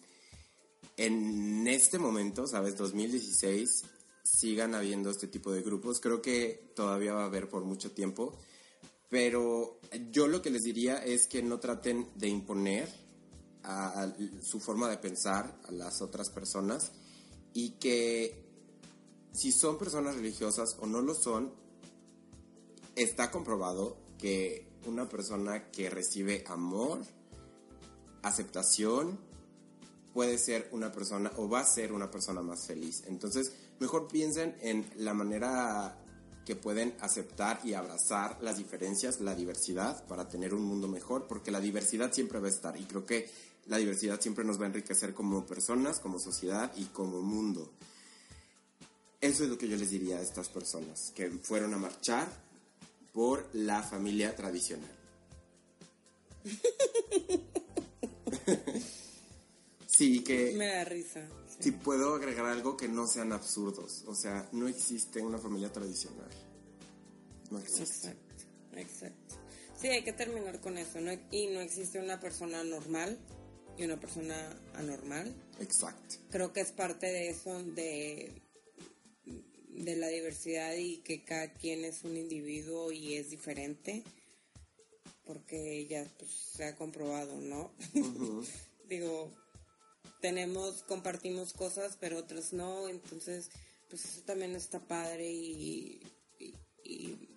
en 0.97 1.69
este 1.69 1.99
momento, 1.99 2.49
¿sabes? 2.49 2.77
2016, 2.77 3.85
sigan 4.35 4.75
habiendo 4.75 5.11
este 5.11 5.29
tipo 5.29 5.53
de 5.53 5.63
grupos. 5.63 6.01
Creo 6.01 6.21
que 6.21 6.73
todavía 6.75 7.15
va 7.15 7.23
a 7.23 7.27
haber 7.27 7.49
por 7.49 7.65
mucho 7.65 7.93
tiempo, 7.93 8.37
pero 9.09 9.79
yo 10.11 10.27
lo 10.27 10.43
que 10.43 10.51
les 10.51 10.63
diría 10.63 10.97
es 11.05 11.27
que 11.27 11.43
no 11.43 11.61
traten 11.61 12.09
de 12.17 12.29
imponer 12.29 12.89
su 14.43 14.61
forma 14.61 14.91
de 14.91 14.99
pensar 14.99 15.59
a 15.67 15.73
las 15.73 16.03
otras 16.03 16.29
personas 16.29 16.93
y 17.55 17.71
que 17.73 18.45
si 19.33 19.53
son 19.53 19.79
personas 19.79 20.17
religiosas 20.17 20.77
o 20.81 20.87
no 20.87 21.01
lo 21.01 21.15
son, 21.15 21.53
está 22.95 23.31
comprobado 23.31 23.97
que 24.19 24.69
una 24.87 25.09
persona 25.09 25.71
que 25.71 25.89
recibe 25.89 26.45
amor, 26.47 27.01
aceptación, 28.23 29.19
puede 30.13 30.39
ser 30.39 30.69
una 30.71 30.93
persona 30.93 31.33
o 31.37 31.49
va 31.49 31.61
a 31.61 31.67
ser 31.67 31.93
una 31.93 32.11
persona 32.11 32.43
más 32.43 32.67
feliz. 32.67 33.03
Entonces, 33.07 33.53
mejor 33.81 34.09
piensen 34.09 34.57
en 34.61 34.89
la 34.97 35.15
manera 35.15 35.97
que 36.45 36.57
pueden 36.57 36.95
aceptar 37.01 37.61
y 37.65 37.75
abrazar 37.75 38.39
las 38.43 38.59
diferencias, 38.59 39.21
la 39.21 39.35
diversidad, 39.35 40.07
para 40.07 40.29
tener 40.29 40.55
un 40.55 40.63
mundo 40.63 40.89
mejor, 40.89 41.27
porque 41.27 41.51
la 41.51 41.61
diversidad 41.61 42.13
siempre 42.13 42.39
va 42.39 42.49
a 42.49 42.51
estar 42.51 42.79
y 42.79 42.85
creo 42.85 43.07
que 43.07 43.31
la 43.67 43.79
diversidad 43.79 44.21
siempre 44.21 44.45
nos 44.45 44.61
va 44.61 44.65
a 44.65 44.67
enriquecer 44.67 45.15
como 45.15 45.47
personas, 45.47 46.01
como 46.01 46.19
sociedad 46.19 46.71
y 46.77 46.85
como 46.87 47.23
mundo. 47.23 47.73
Eso 49.21 49.45
es 49.45 49.51
lo 49.51 49.57
que 49.57 49.69
yo 49.69 49.77
les 49.77 49.91
diría 49.91 50.19
a 50.19 50.21
estas 50.21 50.49
personas 50.51 51.13
que 51.15 51.31
fueron 51.31 51.73
a 51.73 51.79
marchar 51.79 52.29
por 53.13 53.49
la 53.55 53.81
familia 53.83 54.37
tradicional. 54.37 54.91
sí, 59.87 60.23
que... 60.23 60.53
Me 60.59 60.67
da 60.67 60.85
risa. 60.85 61.27
Si 61.65 61.73
puedo 61.73 62.15
agregar 62.15 62.45
algo 62.45 62.77
que 62.77 62.89
no 62.89 63.07
sean 63.07 63.33
absurdos. 63.33 64.05
O 64.07 64.15
sea, 64.15 64.47
no 64.53 64.69
existe 64.69 65.23
una 65.23 65.39
familia 65.39 65.73
tradicional. 65.73 66.29
No 67.51 67.59
existe. 67.59 68.09
Exacto, 68.09 68.45
exacto. 68.73 69.37
Sí, 69.81 69.89
hay 69.89 70.05
que 70.05 70.13
terminar 70.13 70.61
con 70.61 70.77
eso. 70.77 71.01
¿no? 71.01 71.11
Y 71.31 71.47
no 71.47 71.63
existe 71.63 72.01
una 72.01 72.21
persona 72.21 72.63
normal 72.65 73.19
y 73.79 73.85
una 73.85 73.99
persona 73.99 74.37
anormal. 74.75 75.35
Exacto. 75.59 76.17
Creo 76.29 76.53
que 76.53 76.61
es 76.61 76.71
parte 76.71 77.07
de 77.07 77.31
eso, 77.31 77.63
de, 77.63 78.43
de 79.71 79.97
la 79.97 80.09
diversidad 80.09 80.75
y 80.77 80.99
que 80.99 81.25
cada 81.25 81.51
quien 81.55 81.87
es 81.87 82.05
un 82.05 82.19
individuo 82.19 82.93
y 82.93 83.15
es 83.15 83.31
diferente. 83.31 84.05
Porque 85.25 85.87
ya 85.87 86.07
pues, 86.19 86.31
se 86.31 86.67
ha 86.67 86.77
comprobado, 86.77 87.41
¿no? 87.41 87.73
Digo, 88.87 89.33
tenemos, 90.25 90.83
compartimos 90.85 91.53
cosas, 91.53 91.99
pero 92.01 92.17
otras 92.17 92.55
no, 92.55 92.89
entonces, 92.89 93.51
pues 93.91 94.07
eso 94.07 94.23
también 94.23 94.57
está 94.57 94.81
padre 94.81 95.31
y, 95.31 96.01
y, 96.39 96.55
y, 96.83 97.29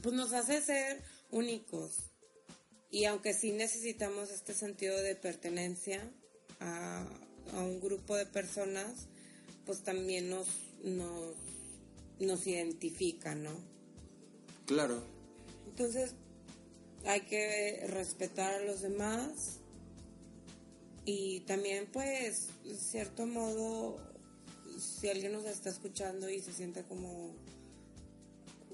pues 0.00 0.14
nos 0.14 0.32
hace 0.32 0.62
ser 0.62 1.02
únicos. 1.30 2.10
Y 2.90 3.04
aunque 3.04 3.34
sí 3.34 3.52
necesitamos 3.52 4.30
este 4.30 4.54
sentido 4.54 4.96
de 4.96 5.14
pertenencia 5.14 6.10
a, 6.58 7.06
a 7.52 7.58
un 7.60 7.82
grupo 7.82 8.16
de 8.16 8.24
personas, 8.24 9.06
pues 9.66 9.82
también 9.82 10.30
nos, 10.30 10.48
nos, 10.82 11.34
nos 12.18 12.46
identifica, 12.46 13.34
¿no? 13.34 13.52
Claro. 14.64 15.04
Entonces, 15.66 16.14
hay 17.04 17.20
que 17.26 17.84
respetar 17.88 18.54
a 18.54 18.64
los 18.64 18.80
demás 18.80 19.58
y 21.10 21.40
también 21.46 21.86
pues 21.90 22.48
de 22.64 22.76
cierto 22.76 23.24
modo 23.24 23.96
si 24.78 25.08
alguien 25.08 25.32
nos 25.32 25.46
está 25.46 25.70
escuchando 25.70 26.28
y 26.28 26.42
se 26.42 26.52
siente 26.52 26.82
como 26.82 27.34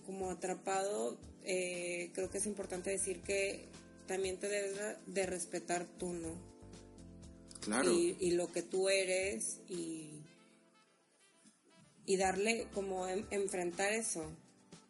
como 0.05 0.30
atrapado 0.32 1.16
eh, 1.45 2.11
creo 2.12 2.28
que 2.30 2.39
es 2.39 2.47
importante 2.47 2.91
decir 2.91 3.20
que 3.22 3.66
también 4.09 4.39
te 4.39 4.49
debes 4.49 4.76
de 5.07 5.26
respetar 5.26 5.87
tú 5.99 6.12
no 6.12 6.35
Claro. 7.61 7.91
y, 7.93 8.16
y 8.20 8.32
lo 8.32 8.51
que 8.53 8.62
tú 8.62 8.89
eres 8.89 9.61
y 9.68 10.11
y 12.05 12.16
darle 12.16 12.66
como 12.74 13.07
en- 13.07 13.26
enfrentar 13.30 13.93
eso 13.93 14.24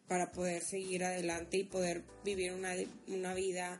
para 0.07 0.31
poder 0.31 0.61
seguir 0.63 1.03
adelante 1.03 1.57
y 1.57 1.63
poder 1.63 2.03
vivir 2.23 2.53
una, 2.53 2.73
una 3.07 3.33
vida 3.33 3.79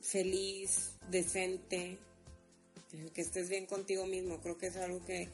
feliz, 0.00 0.92
decente, 1.10 1.98
en 2.92 3.08
que 3.10 3.20
estés 3.20 3.48
bien 3.48 3.66
contigo 3.66 4.06
mismo. 4.06 4.40
Creo 4.40 4.58
que 4.58 4.68
es 4.68 4.76
algo 4.76 5.04
que, 5.04 5.28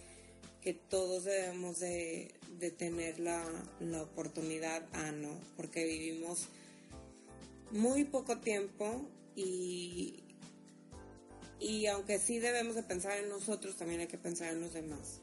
que 0.61 0.75
todos 0.75 1.25
debemos 1.25 1.79
de, 1.79 2.35
de 2.59 2.71
tener 2.71 3.19
la, 3.21 3.45
la 3.81 4.03
oportunidad 4.03 4.87
a, 4.93 5.13
¿no? 5.13 5.39
Porque 5.57 5.85
vivimos 5.85 6.49
muy 7.71 8.05
poco 8.05 8.39
tiempo 8.39 9.09
y, 9.37 10.23
y 11.61 11.87
aunque 11.87 12.19
sí 12.19 12.39
debemos 12.39 12.75
de 12.77 12.83
pensar 12.83 13.19
en 13.19 13.29
nosotros, 13.29 13.77
también 13.77 14.01
hay 14.01 14.07
que 14.07 14.19
pensar 14.19 14.53
en 14.53 14.61
los 14.61 14.73
demás. 14.73 15.21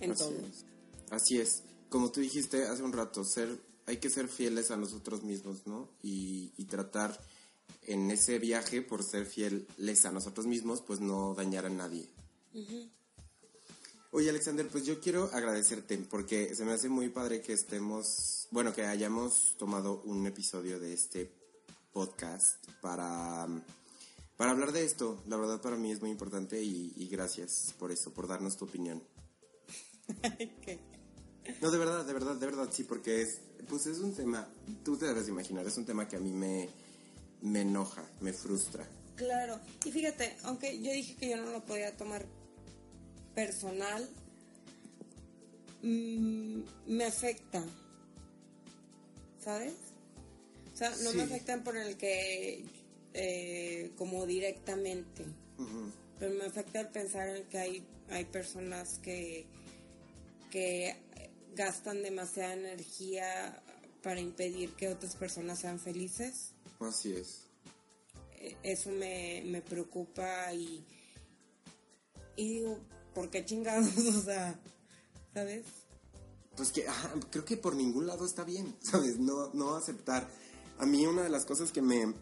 En 0.00 0.12
Así 0.12 0.24
todos. 0.24 0.42
es. 0.44 0.64
Así 1.10 1.38
es. 1.38 1.62
Como 1.88 2.10
tú 2.10 2.20
dijiste 2.20 2.64
hace 2.64 2.82
un 2.82 2.92
rato, 2.92 3.24
ser, 3.24 3.48
hay 3.86 3.98
que 3.98 4.10
ser 4.10 4.28
fieles 4.28 4.70
a 4.70 4.76
nosotros 4.76 5.22
mismos, 5.22 5.66
¿no? 5.66 5.88
Y, 6.02 6.52
y 6.56 6.64
tratar 6.64 7.18
en 7.86 8.10
ese 8.10 8.38
viaje, 8.38 8.82
por 8.82 9.02
ser 9.02 9.26
fieles 9.26 10.04
a 10.04 10.12
nosotros 10.12 10.46
mismos, 10.46 10.82
pues 10.82 11.00
no 11.00 11.34
dañar 11.34 11.66
a 11.66 11.70
nadie. 11.70 12.08
Oye, 14.10 14.30
Alexander, 14.30 14.66
pues 14.68 14.84
yo 14.84 15.00
quiero 15.00 15.30
agradecerte 15.32 15.98
porque 15.98 16.54
se 16.54 16.64
me 16.64 16.72
hace 16.72 16.88
muy 16.88 17.08
padre 17.08 17.40
que 17.40 17.52
estemos, 17.52 18.48
bueno, 18.50 18.72
que 18.72 18.84
hayamos 18.84 19.54
tomado 19.58 20.02
un 20.04 20.26
episodio 20.26 20.78
de 20.80 20.94
este 20.94 21.30
podcast 21.92 22.64
para, 22.80 23.46
para 24.36 24.50
hablar 24.50 24.72
de 24.72 24.84
esto. 24.84 25.22
La 25.26 25.36
verdad 25.36 25.60
para 25.60 25.76
mí 25.76 25.92
es 25.92 26.00
muy 26.00 26.10
importante 26.10 26.62
y, 26.62 26.92
y 26.96 27.08
gracias 27.08 27.74
por 27.78 27.92
eso, 27.92 28.12
por 28.12 28.26
darnos 28.26 28.56
tu 28.56 28.64
opinión. 28.64 29.02
No, 31.60 31.70
de 31.70 31.78
verdad, 31.78 32.04
de 32.04 32.12
verdad, 32.12 32.34
de 32.34 32.46
verdad, 32.46 32.68
sí, 32.72 32.84
porque 32.84 33.22
es, 33.22 33.40
pues 33.68 33.86
es 33.86 33.98
un 33.98 34.12
tema, 34.12 34.48
tú 34.84 34.96
te 34.96 35.06
debes 35.06 35.26
de 35.26 35.32
imaginar, 35.32 35.66
es 35.66 35.76
un 35.76 35.84
tema 35.84 36.08
que 36.08 36.16
a 36.16 36.18
mí 36.20 36.32
me, 36.32 36.68
me 37.42 37.60
enoja, 37.62 38.04
me 38.20 38.32
frustra. 38.32 38.86
Claro, 39.16 39.58
y 39.84 39.90
fíjate, 39.92 40.36
aunque 40.42 40.80
yo 40.82 40.92
dije 40.92 41.14
que 41.16 41.30
yo 41.30 41.36
no 41.38 41.50
lo 41.50 41.64
podía 41.64 41.96
tomar 41.96 42.26
personal, 43.34 44.08
mm, 45.82 46.60
me 46.86 47.04
afecta, 47.04 47.64
¿sabes? 49.42 49.74
O 50.72 50.76
sea, 50.76 50.90
no 50.90 51.10
Sí. 51.12 51.16
me 51.16 51.22
afectan 51.22 51.64
por 51.64 51.76
el 51.76 51.96
que, 51.96 52.64
eh, 53.14 53.92
como 53.96 54.26
directamente, 54.26 55.24
pero 56.18 56.34
me 56.34 56.44
afecta 56.44 56.80
el 56.80 56.88
pensar 56.88 57.28
en 57.34 57.44
que 57.44 57.58
hay, 57.58 57.86
hay 58.10 58.24
personas 58.26 58.98
que, 59.02 59.46
que 60.50 60.94
gastan 61.54 62.02
demasiada 62.02 62.52
energía 62.54 63.62
para 64.02 64.20
impedir 64.20 64.74
que 64.74 64.88
otras 64.88 65.16
personas 65.16 65.58
sean 65.60 65.80
felices. 65.80 66.52
Así 66.80 67.12
es. 67.12 67.42
Eh, 68.32 68.56
eso 68.62 68.90
me, 68.90 69.42
me 69.46 69.62
preocupa 69.62 70.52
y, 70.52 70.84
y 72.36 72.54
digo, 72.54 72.78
¿por 73.14 73.30
qué 73.30 73.44
chingados? 73.44 73.96
O 74.16 74.22
sea, 74.22 74.58
¿sabes? 75.34 75.64
Pues 76.56 76.72
que 76.72 76.88
ajá, 76.88 77.12
creo 77.30 77.44
que 77.44 77.56
por 77.56 77.74
ningún 77.76 78.06
lado 78.06 78.24
está 78.24 78.44
bien, 78.44 78.74
¿sabes? 78.82 79.18
No, 79.18 79.50
no 79.52 79.74
aceptar. 79.74 80.28
A 80.78 80.86
mí 80.86 81.06
una 81.06 81.22
de 81.22 81.30
las 81.30 81.44
cosas 81.44 81.72
que 81.72 81.82
me 81.82 82.14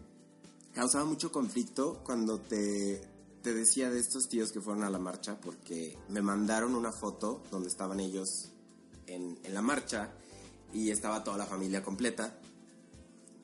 causaba 0.73 1.05
mucho 1.05 1.31
conflicto 1.31 2.01
cuando 2.03 2.39
te, 2.39 3.01
te 3.41 3.53
decía 3.53 3.89
de 3.89 3.99
estos 3.99 4.27
tíos 4.29 4.51
que 4.51 4.61
fueron 4.61 4.83
a 4.83 4.89
la 4.89 4.99
marcha, 4.99 5.39
porque 5.39 5.97
me 6.09 6.21
mandaron 6.21 6.75
una 6.75 6.91
foto 6.91 7.43
donde 7.51 7.69
estaban 7.69 7.99
ellos 7.99 8.51
en, 9.07 9.37
en 9.43 9.53
la 9.53 9.61
marcha 9.61 10.11
y 10.73 10.91
estaba 10.91 11.23
toda 11.23 11.37
la 11.37 11.45
familia 11.45 11.83
completa. 11.83 12.37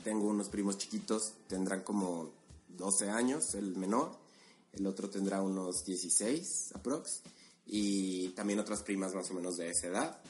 Tengo 0.03 0.27
unos 0.27 0.49
primos 0.49 0.77
chiquitos, 0.77 1.33
tendrán 1.47 1.81
como 1.81 2.31
12 2.69 3.09
años, 3.09 3.55
el 3.55 3.75
menor, 3.75 4.11
el 4.73 4.87
otro 4.87 5.09
tendrá 5.09 5.41
unos 5.41 5.85
16 5.85 6.75
aprox, 6.75 7.21
y 7.65 8.29
también 8.29 8.59
otras 8.59 8.81
primas 8.81 9.13
más 9.13 9.29
o 9.31 9.33
menos 9.33 9.57
de 9.57 9.69
esa 9.69 9.87
edad. 9.87 10.21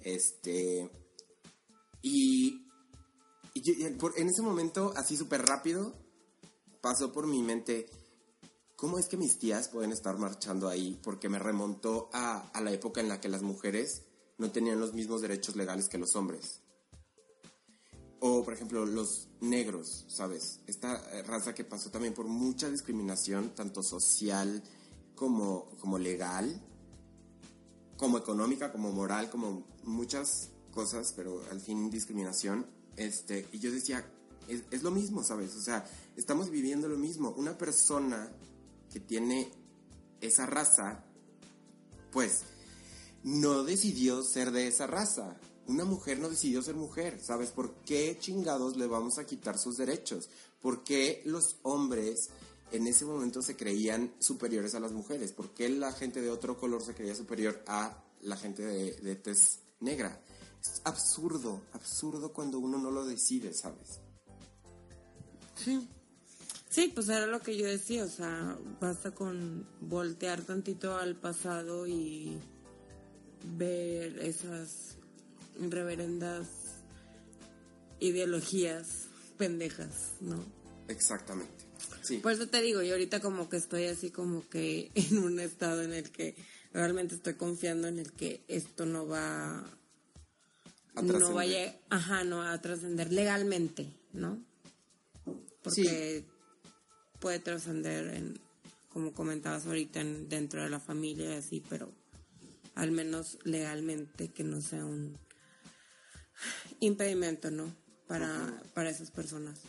Este, 0.00 0.90
y, 2.02 2.66
en 3.54 4.28
ese 4.28 4.42
momento, 4.42 4.92
así 4.96 5.16
súper 5.16 5.44
rápido, 5.46 5.94
pasó 6.80 7.12
por 7.12 7.26
mi 7.26 7.42
mente, 7.42 7.88
¿cómo 8.76 8.98
es 8.98 9.06
que 9.06 9.16
mis 9.16 9.38
tías 9.38 9.68
pueden 9.68 9.92
estar 9.92 10.16
marchando 10.18 10.68
ahí? 10.68 10.98
Porque 11.02 11.28
me 11.28 11.38
remontó 11.38 12.08
a 12.12 12.60
la 12.62 12.72
época 12.72 13.00
en 13.00 13.08
la 13.08 13.20
que 13.20 13.28
las 13.28 13.42
mujeres 13.42 14.02
no 14.38 14.50
tenían 14.50 14.80
los 14.80 14.94
mismos 14.94 15.20
derechos 15.20 15.54
legales 15.54 15.88
que 15.88 15.98
los 15.98 16.16
hombres. 16.16 16.60
O, 18.20 18.44
por 18.44 18.52
ejemplo, 18.52 18.84
los 18.84 19.28
negros, 19.40 20.04
¿sabes? 20.08 20.60
Esta 20.66 21.02
eh, 21.12 21.22
raza 21.22 21.54
que 21.54 21.64
pasó 21.64 21.90
también 21.90 22.12
por 22.12 22.26
mucha 22.26 22.70
discriminación, 22.70 23.54
tanto 23.54 23.82
social 23.82 24.62
como, 25.14 25.70
como 25.80 25.98
legal, 25.98 26.60
como 27.96 28.18
económica, 28.18 28.72
como 28.72 28.92
moral, 28.92 29.30
como 29.30 29.64
muchas 29.84 30.50
cosas, 30.72 31.14
pero 31.16 31.42
al 31.50 31.60
fin 31.60 31.90
discriminación. 31.90 32.66
Este, 32.96 33.46
y 33.52 33.58
yo 33.58 33.72
decía, 33.72 34.04
es, 34.48 34.64
es 34.70 34.82
lo 34.82 34.90
mismo, 34.90 35.22
¿sabes? 35.22 35.56
O 35.56 35.60
sea, 35.60 35.86
estamos 36.16 36.50
viviendo 36.50 36.88
lo 36.88 36.98
mismo. 36.98 37.30
Una 37.36 37.56
persona 37.56 38.30
que 38.92 39.00
tiene 39.00 39.50
esa 40.20 40.44
raza, 40.44 41.04
pues, 42.12 42.42
no 43.22 43.64
decidió 43.64 44.22
ser 44.22 44.50
de 44.50 44.66
esa 44.66 44.86
raza. 44.86 45.36
Una 45.70 45.84
mujer 45.84 46.18
no 46.18 46.28
decidió 46.28 46.62
ser 46.62 46.74
mujer, 46.74 47.20
¿sabes? 47.22 47.50
¿Por 47.52 47.72
qué 47.84 48.18
chingados 48.18 48.76
le 48.76 48.88
vamos 48.88 49.18
a 49.18 49.24
quitar 49.24 49.56
sus 49.56 49.76
derechos? 49.76 50.28
¿Por 50.60 50.82
qué 50.82 51.22
los 51.24 51.58
hombres 51.62 52.30
en 52.72 52.88
ese 52.88 53.04
momento 53.04 53.40
se 53.40 53.54
creían 53.54 54.12
superiores 54.18 54.74
a 54.74 54.80
las 54.80 54.90
mujeres? 54.90 55.30
¿Por 55.30 55.54
qué 55.54 55.68
la 55.68 55.92
gente 55.92 56.20
de 56.20 56.28
otro 56.28 56.58
color 56.58 56.82
se 56.82 56.94
creía 56.94 57.14
superior 57.14 57.62
a 57.68 58.02
la 58.22 58.36
gente 58.36 58.64
de, 58.64 59.14
tez 59.14 59.60
negra? 59.78 60.20
Es 60.60 60.82
absurdo, 60.82 61.62
absurdo 61.72 62.32
cuando 62.32 62.58
uno 62.58 62.76
no 62.76 62.90
lo 62.90 63.06
decide, 63.06 63.54
¿sabes? 63.54 64.00
Sí. 65.54 65.88
Sí, 66.68 66.90
pues 66.92 67.08
era 67.10 67.26
lo 67.26 67.40
que 67.42 67.56
yo 67.56 67.66
decía, 67.66 68.02
o 68.02 68.08
sea, 68.08 68.58
basta 68.80 69.12
con 69.12 69.68
voltear 69.80 70.42
tantito 70.42 70.96
al 70.96 71.14
pasado 71.14 71.86
y 71.86 72.40
ver 73.56 74.18
esas 74.18 74.96
reverendas 75.60 76.46
ideologías 78.00 79.06
pendejas, 79.36 80.12
¿no? 80.20 80.44
Exactamente. 80.88 81.52
Sí. 82.02 82.18
Por 82.18 82.32
eso 82.32 82.48
te 82.48 82.62
digo, 82.62 82.82
yo 82.82 82.92
ahorita 82.92 83.20
como 83.20 83.48
que 83.48 83.56
estoy 83.56 83.84
así 83.86 84.10
como 84.10 84.48
que 84.48 84.90
en 84.94 85.18
un 85.18 85.38
estado 85.40 85.82
en 85.82 85.92
el 85.92 86.10
que 86.10 86.34
realmente 86.72 87.14
estoy 87.14 87.34
confiando 87.34 87.88
en 87.88 87.98
el 87.98 88.12
que 88.12 88.42
esto 88.48 88.86
no 88.86 89.06
va 89.06 89.58
A 90.94 91.02
no 91.02 91.34
vaya, 91.34 91.78
ajá, 91.90 92.24
no 92.24 92.42
a 92.42 92.60
trascender 92.60 93.12
legalmente, 93.12 93.92
¿no? 94.12 94.42
Porque 95.62 96.24
puede 97.20 97.38
trascender 97.38 98.14
en 98.14 98.40
como 98.92 99.12
comentabas 99.12 99.66
ahorita 99.66 100.00
en- 100.00 100.28
dentro 100.28 100.62
de 100.64 100.70
la 100.70 100.80
familia 100.80 101.34
y 101.34 101.36
así, 101.38 101.62
pero 101.68 101.92
al 102.74 102.90
menos 102.90 103.38
legalmente 103.44 104.28
que 104.28 104.42
no 104.42 104.60
sea 104.60 104.84
un 104.84 105.16
impedimento, 106.80 107.50
¿no? 107.50 107.74
Para, 108.06 108.62
para 108.74 108.90
esas 108.90 109.10
personas. 109.10 109.60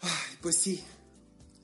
Ay, 0.00 0.38
Pues 0.42 0.56
sí, 0.56 0.82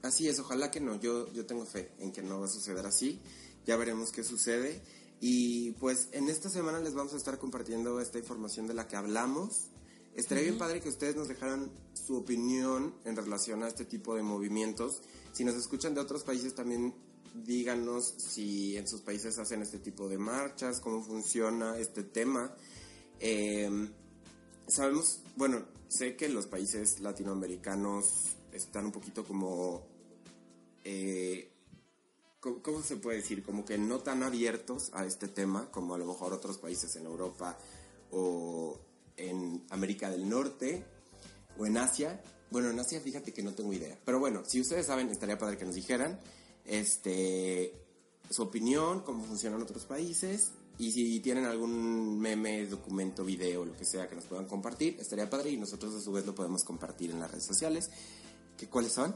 así 0.02 0.28
es, 0.28 0.38
ojalá 0.38 0.70
que 0.70 0.80
no, 0.80 0.98
yo, 1.00 1.30
yo 1.32 1.46
tengo 1.46 1.66
fe 1.66 1.92
en 1.98 2.12
que 2.12 2.22
no 2.22 2.40
va 2.40 2.46
a 2.46 2.50
suceder 2.50 2.86
así, 2.86 3.20
ya 3.66 3.76
veremos 3.76 4.12
qué 4.12 4.24
sucede 4.24 4.82
y 5.20 5.70
pues 5.72 6.08
en 6.10 6.28
esta 6.28 6.50
semana 6.50 6.80
les 6.80 6.94
vamos 6.94 7.14
a 7.14 7.16
estar 7.16 7.38
compartiendo 7.38 8.00
esta 8.00 8.18
información 8.18 8.66
de 8.66 8.74
la 8.74 8.88
que 8.88 8.96
hablamos. 8.96 9.68
Estaría 10.16 10.42
bien 10.42 10.58
padre 10.58 10.80
que 10.80 10.88
ustedes 10.88 11.14
nos 11.14 11.28
dejaran 11.28 11.70
su 11.94 12.16
opinión 12.16 12.96
en 13.04 13.14
relación 13.14 13.62
a 13.62 13.68
este 13.68 13.84
tipo 13.84 14.16
de 14.16 14.22
movimientos. 14.22 15.00
Si 15.32 15.44
nos 15.44 15.54
escuchan 15.54 15.94
de 15.94 16.00
otros 16.00 16.24
países 16.24 16.56
también 16.56 16.92
díganos 17.34 18.14
si 18.18 18.76
en 18.76 18.88
sus 18.88 19.00
países 19.00 19.38
hacen 19.38 19.62
este 19.62 19.78
tipo 19.78 20.08
de 20.08 20.18
marchas, 20.18 20.80
cómo 20.80 21.04
funciona 21.04 21.78
este 21.78 22.02
tema. 22.02 22.54
Eh, 23.24 23.70
sabemos, 24.66 25.20
bueno, 25.36 25.62
sé 25.86 26.16
que 26.16 26.28
los 26.28 26.46
países 26.46 26.98
latinoamericanos 26.98 28.34
están 28.52 28.86
un 28.86 28.92
poquito 28.92 29.24
como, 29.24 29.86
eh, 30.84 31.48
¿cómo, 32.40 32.82
se 32.82 32.96
puede 32.96 33.18
decir? 33.18 33.44
Como 33.44 33.64
que 33.64 33.78
no 33.78 34.00
tan 34.00 34.24
abiertos 34.24 34.90
a 34.92 35.06
este 35.06 35.28
tema 35.28 35.70
como 35.70 35.94
a 35.94 35.98
lo 35.98 36.06
mejor 36.06 36.32
otros 36.32 36.58
países 36.58 36.96
en 36.96 37.06
Europa 37.06 37.56
o 38.10 38.80
en 39.16 39.64
América 39.70 40.10
del 40.10 40.28
Norte 40.28 40.84
o 41.58 41.64
en 41.64 41.76
Asia. 41.76 42.20
Bueno, 42.50 42.70
en 42.70 42.80
Asia 42.80 43.00
fíjate 43.00 43.32
que 43.32 43.44
no 43.44 43.54
tengo 43.54 43.72
idea. 43.72 43.96
Pero 44.04 44.18
bueno, 44.18 44.42
si 44.44 44.60
ustedes 44.60 44.86
saben, 44.86 45.08
estaría 45.10 45.38
padre 45.38 45.56
que 45.56 45.64
nos 45.64 45.76
dijeran 45.76 46.18
este, 46.64 47.72
su 48.28 48.42
opinión, 48.42 49.02
cómo 49.02 49.24
funcionan 49.24 49.62
otros 49.62 49.84
países. 49.84 50.50
Y 50.78 50.90
si 50.90 51.20
tienen 51.20 51.44
algún 51.44 52.18
meme, 52.18 52.66
documento, 52.66 53.24
video, 53.24 53.64
lo 53.64 53.76
que 53.76 53.84
sea 53.84 54.08
que 54.08 54.16
nos 54.16 54.24
puedan 54.24 54.46
compartir, 54.46 54.96
estaría 54.98 55.28
padre 55.28 55.50
y 55.50 55.56
nosotros 55.56 55.94
a 55.94 56.00
su 56.00 56.12
vez 56.12 56.26
lo 56.26 56.34
podemos 56.34 56.64
compartir 56.64 57.10
en 57.10 57.20
las 57.20 57.30
redes 57.30 57.44
sociales. 57.44 57.90
¿Qué, 58.56 58.68
¿Cuáles 58.68 58.92
son? 58.92 59.14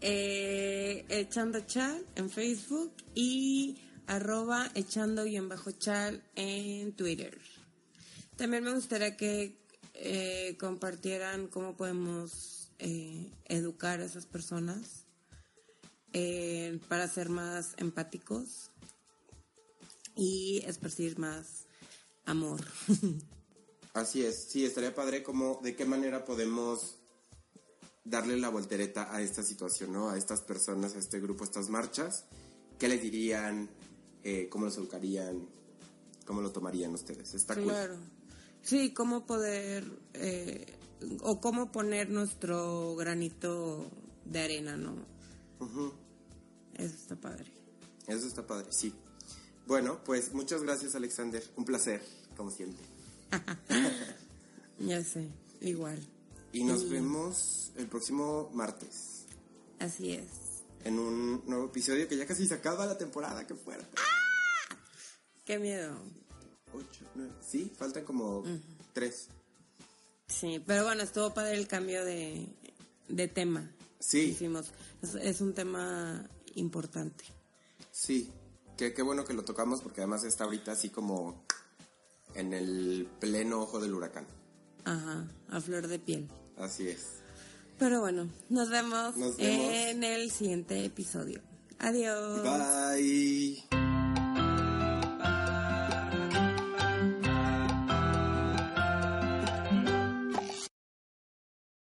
Eh, 0.00 1.04
echando 1.08 1.60
chal 1.60 2.06
en 2.14 2.30
Facebook 2.30 2.92
y 3.14 3.78
arroba 4.06 4.70
echando 4.74 5.24
guion 5.24 5.48
bajo 5.48 5.72
chal 5.72 6.22
en 6.34 6.92
Twitter. 6.92 7.38
También 8.36 8.62
me 8.62 8.74
gustaría 8.74 9.16
que 9.16 9.56
eh, 9.94 10.56
compartieran 10.60 11.48
cómo 11.48 11.76
podemos 11.76 12.70
eh, 12.78 13.32
educar 13.46 14.00
a 14.00 14.04
esas 14.04 14.26
personas 14.26 15.02
para 16.88 17.06
ser 17.08 17.28
más 17.28 17.74
empáticos 17.76 18.70
y 20.16 20.62
esparcir 20.66 21.18
más 21.18 21.66
amor. 22.24 22.60
Así 23.92 24.24
es, 24.24 24.44
sí, 24.48 24.64
estaría 24.64 24.94
padre 24.94 25.22
como 25.22 25.60
de 25.62 25.74
qué 25.74 25.84
manera 25.84 26.24
podemos 26.24 26.96
darle 28.04 28.36
la 28.36 28.48
voltereta 28.48 29.14
a 29.14 29.22
esta 29.22 29.42
situación, 29.42 29.92
¿no? 29.92 30.10
A 30.10 30.18
estas 30.18 30.40
personas, 30.42 30.94
a 30.94 30.98
este 30.98 31.20
grupo, 31.20 31.44
a 31.44 31.46
estas 31.46 31.70
marchas. 31.70 32.24
¿Qué 32.78 32.88
les 32.88 33.00
dirían? 33.00 33.70
Eh, 34.22 34.48
¿Cómo 34.50 34.66
los 34.66 34.76
educarían? 34.76 35.48
¿Cómo 36.26 36.40
lo 36.40 36.52
tomarían 36.52 36.92
ustedes? 36.92 37.34
Está 37.34 37.54
cool. 37.54 37.64
Claro. 37.64 37.96
Sí, 38.62 38.92
cómo 38.92 39.26
poder 39.26 39.84
eh, 40.14 40.66
o 41.22 41.40
cómo 41.40 41.72
poner 41.72 42.10
nuestro 42.10 42.96
granito 42.96 43.90
de 44.24 44.40
arena, 44.40 44.76
¿no? 44.76 44.96
Eso 46.74 46.94
está 46.94 47.16
padre. 47.16 47.50
Eso 48.06 48.26
está 48.26 48.46
padre, 48.46 48.66
sí. 48.70 48.92
Bueno, 49.66 50.00
pues 50.04 50.32
muchas 50.32 50.62
gracias 50.62 50.94
Alexander. 50.94 51.42
Un 51.56 51.64
placer, 51.64 52.02
como 52.36 52.50
siempre. 52.50 52.84
Ya 54.78 55.02
sé, 55.02 55.26
igual. 55.62 55.98
Y 56.52 56.62
nos 56.62 56.90
vemos 56.90 57.72
el 57.76 57.86
próximo 57.86 58.50
martes 58.52 59.24
Así 59.78 60.12
es. 60.12 60.26
en 60.84 60.98
un 60.98 61.42
nuevo 61.46 61.64
episodio 61.66 62.06
que 62.06 62.16
ya 62.16 62.26
casi 62.26 62.46
se 62.46 62.52
acaba 62.54 62.84
la 62.84 62.98
temporada, 62.98 63.46
qué 63.46 63.54
fuerte. 63.54 63.88
Qué 65.46 65.58
miedo. 65.58 65.96
Ocho, 66.74 67.04
nueve. 67.14 67.32
Sí, 67.40 67.72
faltan 67.78 68.04
como 68.04 68.44
tres. 68.92 69.28
Sí, 70.28 70.62
pero 70.66 70.84
bueno, 70.84 71.02
estuvo 71.04 71.32
padre 71.32 71.56
el 71.56 71.66
cambio 71.68 72.04
de, 72.04 72.46
de 73.08 73.28
tema. 73.28 73.70
Sí. 73.98 74.20
Hicimos. 74.32 74.66
Es, 75.02 75.14
es 75.14 75.40
un 75.40 75.54
tema 75.54 76.28
importante. 76.54 77.24
Sí, 77.90 78.30
qué, 78.76 78.92
qué 78.94 79.02
bueno 79.02 79.24
que 79.24 79.34
lo 79.34 79.44
tocamos 79.44 79.80
porque 79.80 80.00
además 80.00 80.24
está 80.24 80.44
ahorita 80.44 80.72
así 80.72 80.88
como 80.90 81.44
en 82.34 82.52
el 82.52 83.08
pleno 83.20 83.60
ojo 83.62 83.80
del 83.80 83.94
huracán. 83.94 84.26
Ajá, 84.84 85.26
a 85.50 85.60
flor 85.60 85.88
de 85.88 85.98
piel. 85.98 86.28
Así 86.58 86.88
es. 86.88 87.06
Pero 87.78 88.00
bueno, 88.00 88.28
nos 88.48 88.70
vemos, 88.70 89.16
Nos 89.16 89.36
vemos. 89.36 89.72
en 89.72 90.04
el 90.04 90.30
siguiente 90.30 90.84
episodio. 90.84 91.40
Adiós. 91.78 92.42
Bye. 92.42 93.85